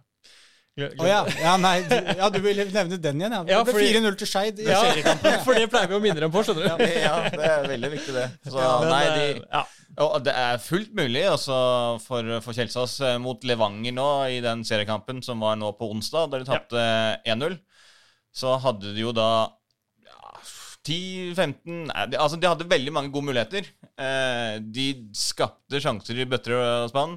Glem- 0.76 0.98
oh, 1.00 1.06
ja. 1.08 1.22
ja, 1.40 1.54
nei, 1.56 1.78
du, 1.88 1.94
ja, 2.18 2.26
du 2.28 2.36
ville 2.44 2.66
nevne 2.68 2.98
den 3.00 3.20
igjen, 3.22 3.32
ja. 3.32 3.38
Ja, 3.48 3.60
Det 3.64 3.72
ble 3.72 3.86
4-0 3.94 4.16
til 4.20 4.28
Skeid 4.28 4.58
i 4.60 4.66
Ja, 4.68 4.82
seriekampen. 4.84 5.38
for 5.46 5.56
det 5.56 5.70
pleier 5.72 5.88
vi 5.88 5.96
å 5.96 6.00
minne 6.04 6.20
dem 6.20 6.34
på, 6.34 6.42
skjønner 6.44 6.66
du. 6.76 6.84
ja, 7.00 7.14
det 7.32 7.46
er 7.48 7.68
veldig 7.70 7.90
viktig, 7.94 8.12
det. 8.12 8.26
Så 8.44 8.60
Men, 8.60 8.90
nei, 8.92 9.00
eh, 9.06 9.16
de, 9.16 9.46
ja. 9.54 9.62
Og 10.04 10.18
det 10.26 10.34
er 10.36 10.58
fullt 10.60 10.92
mulig 10.98 11.22
altså, 11.24 11.56
for, 12.04 12.28
for 12.44 12.52
Kjelsås 12.58 12.98
eh, 13.08 13.14
mot 13.24 13.40
Levanger 13.48 13.94
nå 13.96 14.08
i 14.34 14.42
den 14.44 14.66
seriekampen 14.68 15.22
som 15.24 15.40
var 15.40 15.56
nå 15.56 15.70
på 15.78 15.88
onsdag, 15.94 16.28
da 16.34 16.42
de 16.42 16.48
tapte 16.50 16.84
1-0. 17.24 17.56
Så 18.36 18.58
hadde 18.60 18.92
de 18.92 19.00
jo 19.06 19.14
da 19.16 19.30
ja, 20.04 20.34
10-15 20.84 21.88
Altså, 22.20 22.36
de 22.36 22.50
hadde 22.52 22.68
veldig 22.68 22.92
mange 22.92 23.14
gode 23.14 23.30
muligheter. 23.30 23.72
Eh, 23.96 24.58
de 24.60 24.90
skapte 25.16 25.80
sjanser 25.80 26.20
i 26.20 26.28
bøtter 26.28 26.58
og 26.60 26.92
spann. 26.92 27.16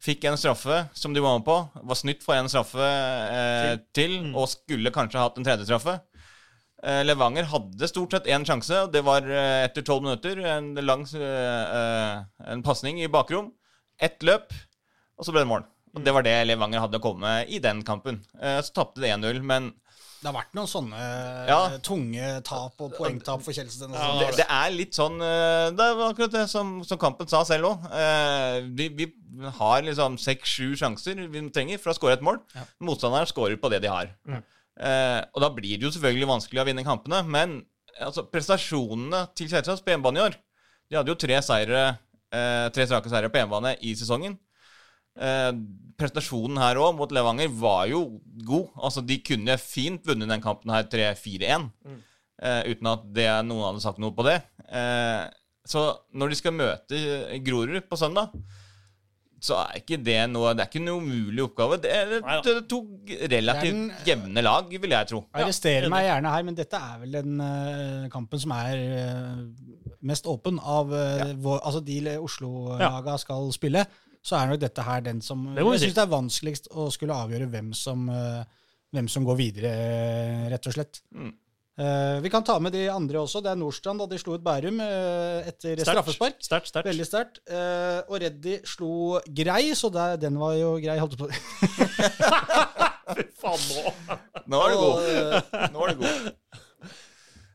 Fikk 0.00 0.24
en 0.30 0.38
straffe 0.40 0.86
som 0.96 1.12
de 1.12 1.20
var 1.20 1.38
med 1.38 1.44
på. 1.44 1.56
Var 1.90 1.98
snytt 1.98 2.22
for 2.24 2.38
en 2.38 2.48
straffe 2.48 2.84
eh, 2.84 3.74
til, 3.96 4.14
og 4.32 4.48
skulle 4.48 4.92
kanskje 4.94 5.20
hatt 5.20 5.36
en 5.36 5.44
tredje 5.44 5.66
straffe. 5.68 5.98
Eh, 6.80 7.02
Levanger 7.04 7.44
hadde 7.50 7.88
stort 7.90 8.16
sett 8.16 8.30
én 8.32 8.46
sjanse, 8.48 8.86
og 8.86 8.94
det 8.94 9.02
var 9.04 9.26
eh, 9.28 9.66
etter 9.66 9.84
tolv 9.84 10.06
minutter. 10.06 10.40
En 10.54 10.72
lang 10.80 11.04
eh, 11.04 12.22
en 12.54 12.64
pasning 12.64 13.02
i 13.04 13.10
bakrom. 13.12 13.52
Ett 14.00 14.24
løp, 14.24 14.54
og 15.20 15.28
så 15.28 15.34
ble 15.36 15.44
det 15.44 15.50
mål. 15.52 15.66
Og 15.92 16.04
Det 16.06 16.14
var 16.16 16.24
det 16.24 16.36
Levanger 16.48 16.80
hadde 16.86 16.96
å 17.00 17.04
komme 17.04 17.26
med 17.26 17.52
i 17.52 17.60
den 17.60 17.84
kampen. 17.84 18.22
Eh, 18.40 18.60
Så 18.64 18.72
tapte 18.72 19.02
de 19.04 19.12
1-0, 19.12 19.42
men 19.44 19.72
Det 20.20 20.28
har 20.28 20.34
vært 20.36 20.52
noen 20.56 20.68
sånne 20.68 20.98
Ja. 21.48 21.58
tunge 21.80 22.26
tap 22.44 22.80
og 22.84 22.92
poengtap 22.98 23.40
for 23.42 23.56
Kjelsen. 23.56 23.94
Ja, 23.96 24.10
det, 24.20 24.34
det 24.42 24.46
er 24.46 24.74
litt 24.74 24.92
sånn 24.96 25.16
eh, 25.24 25.70
Det 25.72 25.86
er 25.86 26.02
akkurat 26.10 26.34
det 26.34 26.42
som, 26.52 26.74
som 26.84 27.00
Kampen 27.00 27.28
sa 27.30 27.40
selv 27.48 27.70
òg. 27.70 27.86
Vi, 28.76 28.88
vi 29.00 29.08
har 29.56 29.80
liksom 29.86 30.18
seks-sju 30.20 30.74
sjanser 30.76 31.24
vi 31.32 31.42
trenger 31.54 31.80
for 31.80 31.94
å 31.94 31.96
skåre 31.96 32.18
et 32.18 32.24
mål. 32.26 32.40
Ja. 32.54 32.66
Motstanderen 32.84 33.28
skårer 33.30 33.56
på 33.60 33.70
det 33.72 33.80
de 33.86 33.88
har. 33.92 34.12
Mm. 34.28 34.42
og 35.34 35.40
da 35.42 35.48
blir 35.52 35.76
det 35.80 35.84
jo 35.88 35.90
selvfølgelig 35.92 36.28
vanskelig 36.30 36.60
å 36.62 36.66
vinne 36.68 36.84
kampene. 36.86 37.22
Men 37.24 37.58
altså, 38.00 38.24
prestasjonene 38.28 39.24
til 39.36 39.48
Kjelsås 39.50 39.82
på 39.84 39.92
hjemmebane 39.94 40.20
i 40.20 40.24
år 40.28 40.36
De 40.90 40.96
hadde 40.98 41.12
jo 41.12 41.18
tre 41.20 41.40
seire 41.44 41.82
eh, 42.32 42.68
Tre 42.74 42.86
strake 42.88 43.10
seire 43.12 43.28
på 43.32 43.40
hjemmebane 43.40 43.74
i 43.86 43.94
sesongen. 43.98 44.36
Eh, 45.20 45.50
prestasjonen 46.00 46.60
her 46.62 46.80
òg 46.80 46.94
mot 46.96 47.12
Levanger 47.12 47.50
var 47.60 47.84
jo 47.90 48.04
god. 48.46 48.70
Altså, 48.80 49.04
De 49.04 49.18
kunne 49.24 49.58
fint 49.60 50.06
vunnet 50.06 50.30
den 50.30 50.44
kampen 50.44 50.72
her 50.72 50.88
3-4-1, 50.88 51.68
eh, 52.40 52.62
uten 52.72 52.88
at 52.94 53.04
det, 53.12 53.28
noen 53.48 53.68
hadde 53.68 53.84
sagt 53.84 54.00
noe 54.00 54.16
på 54.16 54.26
det. 54.28 54.40
Eh, 54.70 55.28
så 55.70 55.84
når 56.16 56.32
de 56.32 56.40
skal 56.40 56.56
møte 56.56 56.98
Grorud 57.44 57.84
på 57.86 57.98
søndag, 58.00 58.32
så 59.40 59.56
er 59.62 59.78
ikke 59.80 59.96
det 60.04 60.18
noe 60.28 60.52
Det 60.52 60.64
er 60.64 60.68
ikke 60.68 60.82
noe 60.84 61.00
umulig 61.00 61.42
oppgave. 61.46 61.78
Det 61.80 61.92
er, 61.94 62.10
det 62.44 62.52
er 62.52 62.60
to 62.68 62.80
relativt 63.32 64.08
jevne 64.08 64.44
lag, 64.44 64.68
vil 64.68 64.94
jeg 64.96 65.08
tro. 65.08 65.22
Arrester 65.32 65.86
ja. 65.86 65.92
meg 65.92 66.04
gjerne 66.06 66.34
her, 66.34 66.46
men 66.48 66.58
dette 66.58 66.80
er 66.90 66.98
vel 67.00 67.16
den 67.16 67.40
uh, 67.40 68.08
kampen 68.12 68.42
som 68.42 68.52
er 68.56 68.82
uh, 68.84 69.40
mest 70.06 70.28
åpen 70.28 70.60
av 70.60 70.92
eh, 70.96 71.32
vår, 71.40 71.58
Altså 71.68 71.80
de 71.84 71.98
Oslo-laga 72.20 73.16
skal 73.20 73.50
spille, 73.52 73.84
så 74.20 74.36
er 74.36 74.50
nok 74.50 74.60
dette 74.60 74.84
her 74.84 75.04
den 75.04 75.20
som 75.24 75.46
Det 75.56 75.64
Jeg 75.64 75.84
syns 75.84 75.96
det 75.96 76.02
er 76.02 76.14
vanskeligst 76.14 76.72
å 76.76 76.88
skulle 76.92 77.16
avgjøre 77.16 77.48
hvem 77.50 77.70
som, 77.76 78.08
eh, 78.12 78.42
hvem 78.92 79.08
som 79.08 79.24
går 79.24 79.38
videre, 79.38 79.70
eh, 79.70 80.48
rett 80.52 80.66
og 80.66 80.76
slett. 80.76 81.00
Mm. 81.14 81.32
Uh, 81.80 82.20
vi 82.20 82.28
kan 82.28 82.44
ta 82.44 82.58
med 82.60 82.74
de 82.76 82.82
andre 82.92 83.22
også. 83.22 83.40
Det 83.40 83.48
er 83.48 83.56
Nordstrand 83.56 84.02
da 84.02 84.06
de 84.10 84.18
slo 84.20 84.34
ut 84.36 84.42
Bærum 84.44 84.82
uh, 84.84 85.40
etter 85.48 85.80
straffespark. 85.80 86.36
Start, 86.44 86.68
start. 86.68 86.84
Veldig 86.84 87.06
sterkt. 87.08 87.40
Uh, 87.48 88.02
og 88.10 88.20
Reddy 88.20 88.58
slo 88.68 89.20
Grei, 89.24 89.72
så 89.78 89.88
der, 89.94 90.18
den 90.20 90.36
var 90.42 90.58
jo 90.58 90.74
grei. 90.82 90.98
Holdt 91.00 91.16
på 91.16 91.30
Fy 93.16 93.24
faen, 93.40 93.64
nå. 93.64 94.18
Nå 94.50 94.60
er 94.60 94.74
du 94.74 94.82
god. 94.82 95.00
Nå 95.72 95.86
er 95.86 95.94
du 95.94 96.04
god. 96.04 96.28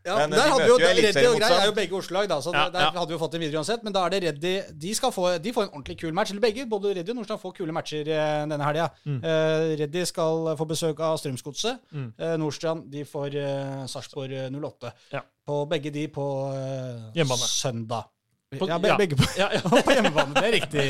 Ja, 0.06 0.16
Men, 0.22 0.36
der 0.36 0.38
de 0.38 0.52
hadde 0.54 0.68
jo, 0.70 0.78
møter 0.78 0.92
jo 0.94 1.04
Reddy 1.08 1.26
og 1.28 1.36
Grei 1.42 1.56
er 1.58 1.66
jo 1.66 1.76
begge 1.80 1.98
Oslo-lag, 1.98 2.28
da, 2.30 2.38
så 2.46 2.54
Ja, 2.54 2.66
der 2.70 2.84
ja. 2.86 2.90
hadde 2.94 3.08
vi 3.10 3.16
jo 3.18 3.22
fått 3.24 3.38
en 3.38 3.42
videre 3.42 3.62
uansett. 3.62 3.84
Men 3.84 3.96
da 3.96 4.06
er 4.06 4.14
det 4.14 4.22
Reddy 4.28 4.54
De 4.86 4.96
skal 4.96 5.14
få, 5.16 5.28
de 5.42 5.54
får 5.56 5.68
en 5.68 5.72
ordentlig 5.74 5.98
kul 6.04 6.14
match. 6.14 6.32
Eller 6.32 6.46
begge, 6.46 6.68
både 6.70 6.94
Reddy 7.00 7.14
og 7.16 7.20
Nordstrand 7.20 7.42
får 7.42 7.56
kule 7.58 7.74
matcher 7.76 8.06
eh, 8.06 8.46
denne 8.52 8.68
helga. 8.70 8.90
Mm. 9.06 9.20
Eh, 9.20 9.76
Reddy 9.82 10.06
skal 10.06 10.52
få 10.60 10.68
besøk 10.70 11.02
av 11.02 11.18
Strømsgodset. 11.22 11.82
Mm. 11.92 12.10
Eh, 12.20 12.36
Nordstrand 12.42 12.86
de 12.94 13.06
får 13.10 13.40
eh, 13.42 13.86
Sarpsborg 13.90 14.38
eh, 14.46 14.52
08. 14.54 14.94
Ja. 15.18 15.24
På 15.46 15.64
begge 15.70 15.94
de 15.94 16.08
på 16.14 16.28
eh, 16.54 17.34
søndag. 17.46 18.12
På- 18.60 18.68
ja, 18.70 18.78
be, 18.82 18.92
ja. 18.92 18.98
begge 19.00 19.18
på, 19.20 19.28
Ja, 19.40 19.48
ja. 19.54 19.62
på 19.88 19.96
hjemmebane. 19.96 20.36
Det 20.38 20.44
er 20.48 20.56
riktig, 20.56 20.86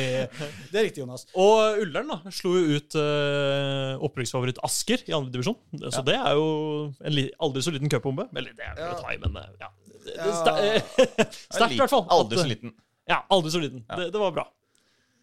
det 0.72 0.80
er 0.80 0.88
riktig 0.88 1.04
Jonas. 1.04 1.26
Og 1.34 1.82
Ullern 1.84 2.12
da, 2.12 2.34
slo 2.36 2.56
jo 2.58 2.80
ut 2.80 2.98
uh, 3.00 3.96
opprykksfavoritt 4.06 4.62
Asker 4.66 5.06
i 5.10 5.16
andre 5.18 5.34
divisjon. 5.34 5.58
Så 5.90 6.04
det 6.06 6.18
er 6.18 6.38
jo 6.38 6.48
en 7.00 7.22
aldri 7.48 7.66
så 7.66 7.74
liten 7.76 7.92
cupbombe. 7.92 8.28
Eller 8.36 8.56
det 8.58 8.68
er 8.68 8.78
vel 8.80 8.94
å 8.94 9.02
ta 9.02 9.16
i, 9.16 9.20
men 9.24 9.40
eh, 9.42 9.52
ja. 9.64 9.72
Sterkt, 11.56 11.74
i 11.74 11.80
hvert 11.80 11.92
fall. 11.92 12.06
Aldri 12.14 12.42
så 12.42 12.50
liten. 12.50 12.76
Ja, 13.10 13.24
aldri 13.34 13.54
så 13.54 13.62
liten. 13.62 13.86
Det, 13.90 14.12
det 14.14 14.22
var 14.22 14.34
bra. 14.36 14.46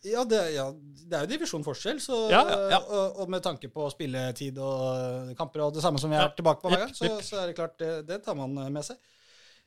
Ja, 0.03 0.25
det, 0.27 0.39
ja, 0.57 0.65
det 0.75 1.15
er 1.15 1.27
jo 1.27 1.31
divisjonforskjell, 1.31 2.01
så, 2.03 2.25
Ja, 2.33 2.43
ja. 2.73 2.81
Og, 2.83 3.21
og 3.23 3.31
med 3.31 3.43
tanke 3.45 3.69
på 3.71 3.87
spilletid 3.93 4.57
og 4.59 5.31
kamper 5.39 5.69
og 5.69 5.77
det 5.77 5.85
samme 5.85 6.01
som 6.03 6.11
vi 6.11 6.19
er 6.19 6.33
tilbake 6.35 6.59
på 6.63 6.73
hver 6.73 6.89
gang, 6.89 6.95
så, 6.97 7.13
så 7.23 7.39
er 7.39 7.51
det 7.51 7.59
klart, 7.59 7.77
det, 7.79 7.93
det 8.09 8.19
tar 8.25 8.35
man 8.39 8.51
med 8.51 8.83
seg. 8.87 8.99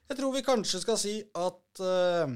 Jeg 0.10 0.20
tror 0.20 0.34
vi 0.36 0.44
kanskje 0.46 0.82
skal 0.84 1.00
si 1.02 1.16
at 1.24 1.82
eh, 1.82 2.36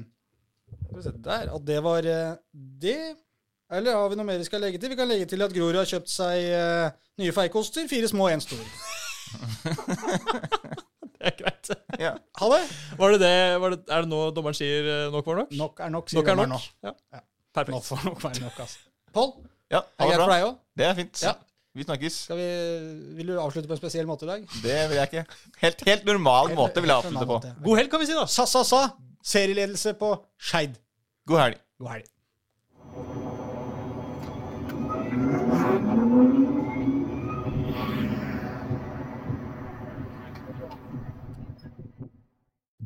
der, 1.24 1.50
at 1.54 1.66
det 1.66 1.80
var 1.84 2.06
eh, 2.06 2.36
det. 2.54 3.16
Eller 3.70 3.94
har 3.94 4.08
vi 4.10 4.18
noe 4.18 4.26
mer 4.26 4.40
vi 4.40 4.48
skal 4.48 4.60
legge 4.64 4.80
til? 4.82 4.90
Vi 4.90 4.98
kan 4.98 5.08
legge 5.08 5.28
til 5.30 5.42
at 5.44 5.52
Grorud 5.54 5.78
har 5.78 5.86
kjøpt 5.86 6.10
seg 6.10 6.48
uh, 6.50 6.90
nye 7.22 7.34
feikoster. 7.34 7.86
Fire 7.90 8.08
små 8.10 8.26
og 8.26 8.34
én 8.34 8.42
stor. 8.42 8.58
Det 11.20 11.28
er 11.28 11.34
greit. 11.36 11.68
Ja. 12.00 12.10
Ha 12.40 12.46
det! 12.48 12.60
Var 12.96 13.12
det 13.12 13.18
det, 13.20 13.34
var 13.60 13.74
det 13.74 13.80
er 13.92 14.06
det 14.06 14.08
nå 14.08 14.20
dommeren 14.32 14.56
sier 14.56 14.86
eh, 14.88 15.10
nok 15.12 15.26
var 15.28 15.42
nok? 15.42 15.50
Nok 15.52 15.82
er 15.84 15.90
nok, 15.92 16.08
sier 16.08 16.22
Nok 16.22 16.30
er 16.30 16.38
dommeren 16.38 16.54
nok. 16.54 16.64
nå. 16.80 16.88
Ja. 16.88 17.18
Ja. 17.18 17.20
Perfekt. 17.58 17.88
får 17.90 18.06
nok 18.06 18.24
være 18.24 18.40
nok, 18.46 18.56
altså. 18.64 18.78
Pål, 19.18 19.34
Ja, 19.70 19.82
er 19.82 19.84
det 19.84 20.06
det 20.06 20.08
greit 20.08 20.22
for 20.22 20.32
deg 20.32 20.46
òg? 20.46 20.54
Det 20.80 20.86
er 20.86 20.96
fint. 20.96 21.22
Ja. 21.26 21.34
Vi 21.76 21.84
snakkes. 21.86 22.16
Skal 22.24 22.40
vi, 22.40 22.48
vil 23.18 23.28
du 23.30 23.34
avslutte 23.36 23.68
på 23.68 23.76
en 23.76 23.82
spesiell 23.82 24.08
måte 24.08 24.24
i 24.24 24.30
dag? 24.32 24.48
Det 24.64 24.78
vil 24.90 24.96
jeg 24.96 25.10
ikke. 25.12 25.24
Helt, 25.60 25.84
helt 25.90 26.08
normal 26.08 26.54
måte 26.56 26.80
vil 26.80 26.90
jeg 26.90 27.02
avslutte 27.04 27.28
på. 27.28 27.36
Måte, 27.36 27.52
ja. 27.52 27.62
God 27.68 27.82
helg, 27.82 27.92
kan 27.92 28.02
vi 28.02 28.08
si, 28.08 28.16
da. 28.16 28.24
Sa, 28.24 28.48
sa, 28.48 28.64
sa. 28.66 28.80
Serieledelse 29.24 29.94
på 29.94 30.14
Skeid. 30.40 30.78
God 31.26 31.40
helg. 31.40 31.60
God 31.78 31.88
helg. 31.88 32.08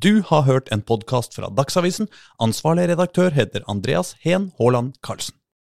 Du 0.05 0.23
har 0.27 0.43
hørt 0.45 0.69
en 0.75 0.83
podkast 0.83 1.35
fra 1.39 1.49
Dagsavisen. 1.49 2.11
Ansvarlig 2.43 2.91
redaktør 2.91 3.31
heter 3.33 3.65
Andreas 3.71 4.13
Heen 4.21 4.51
Haaland 4.59 4.99
Karlsen. 5.03 5.37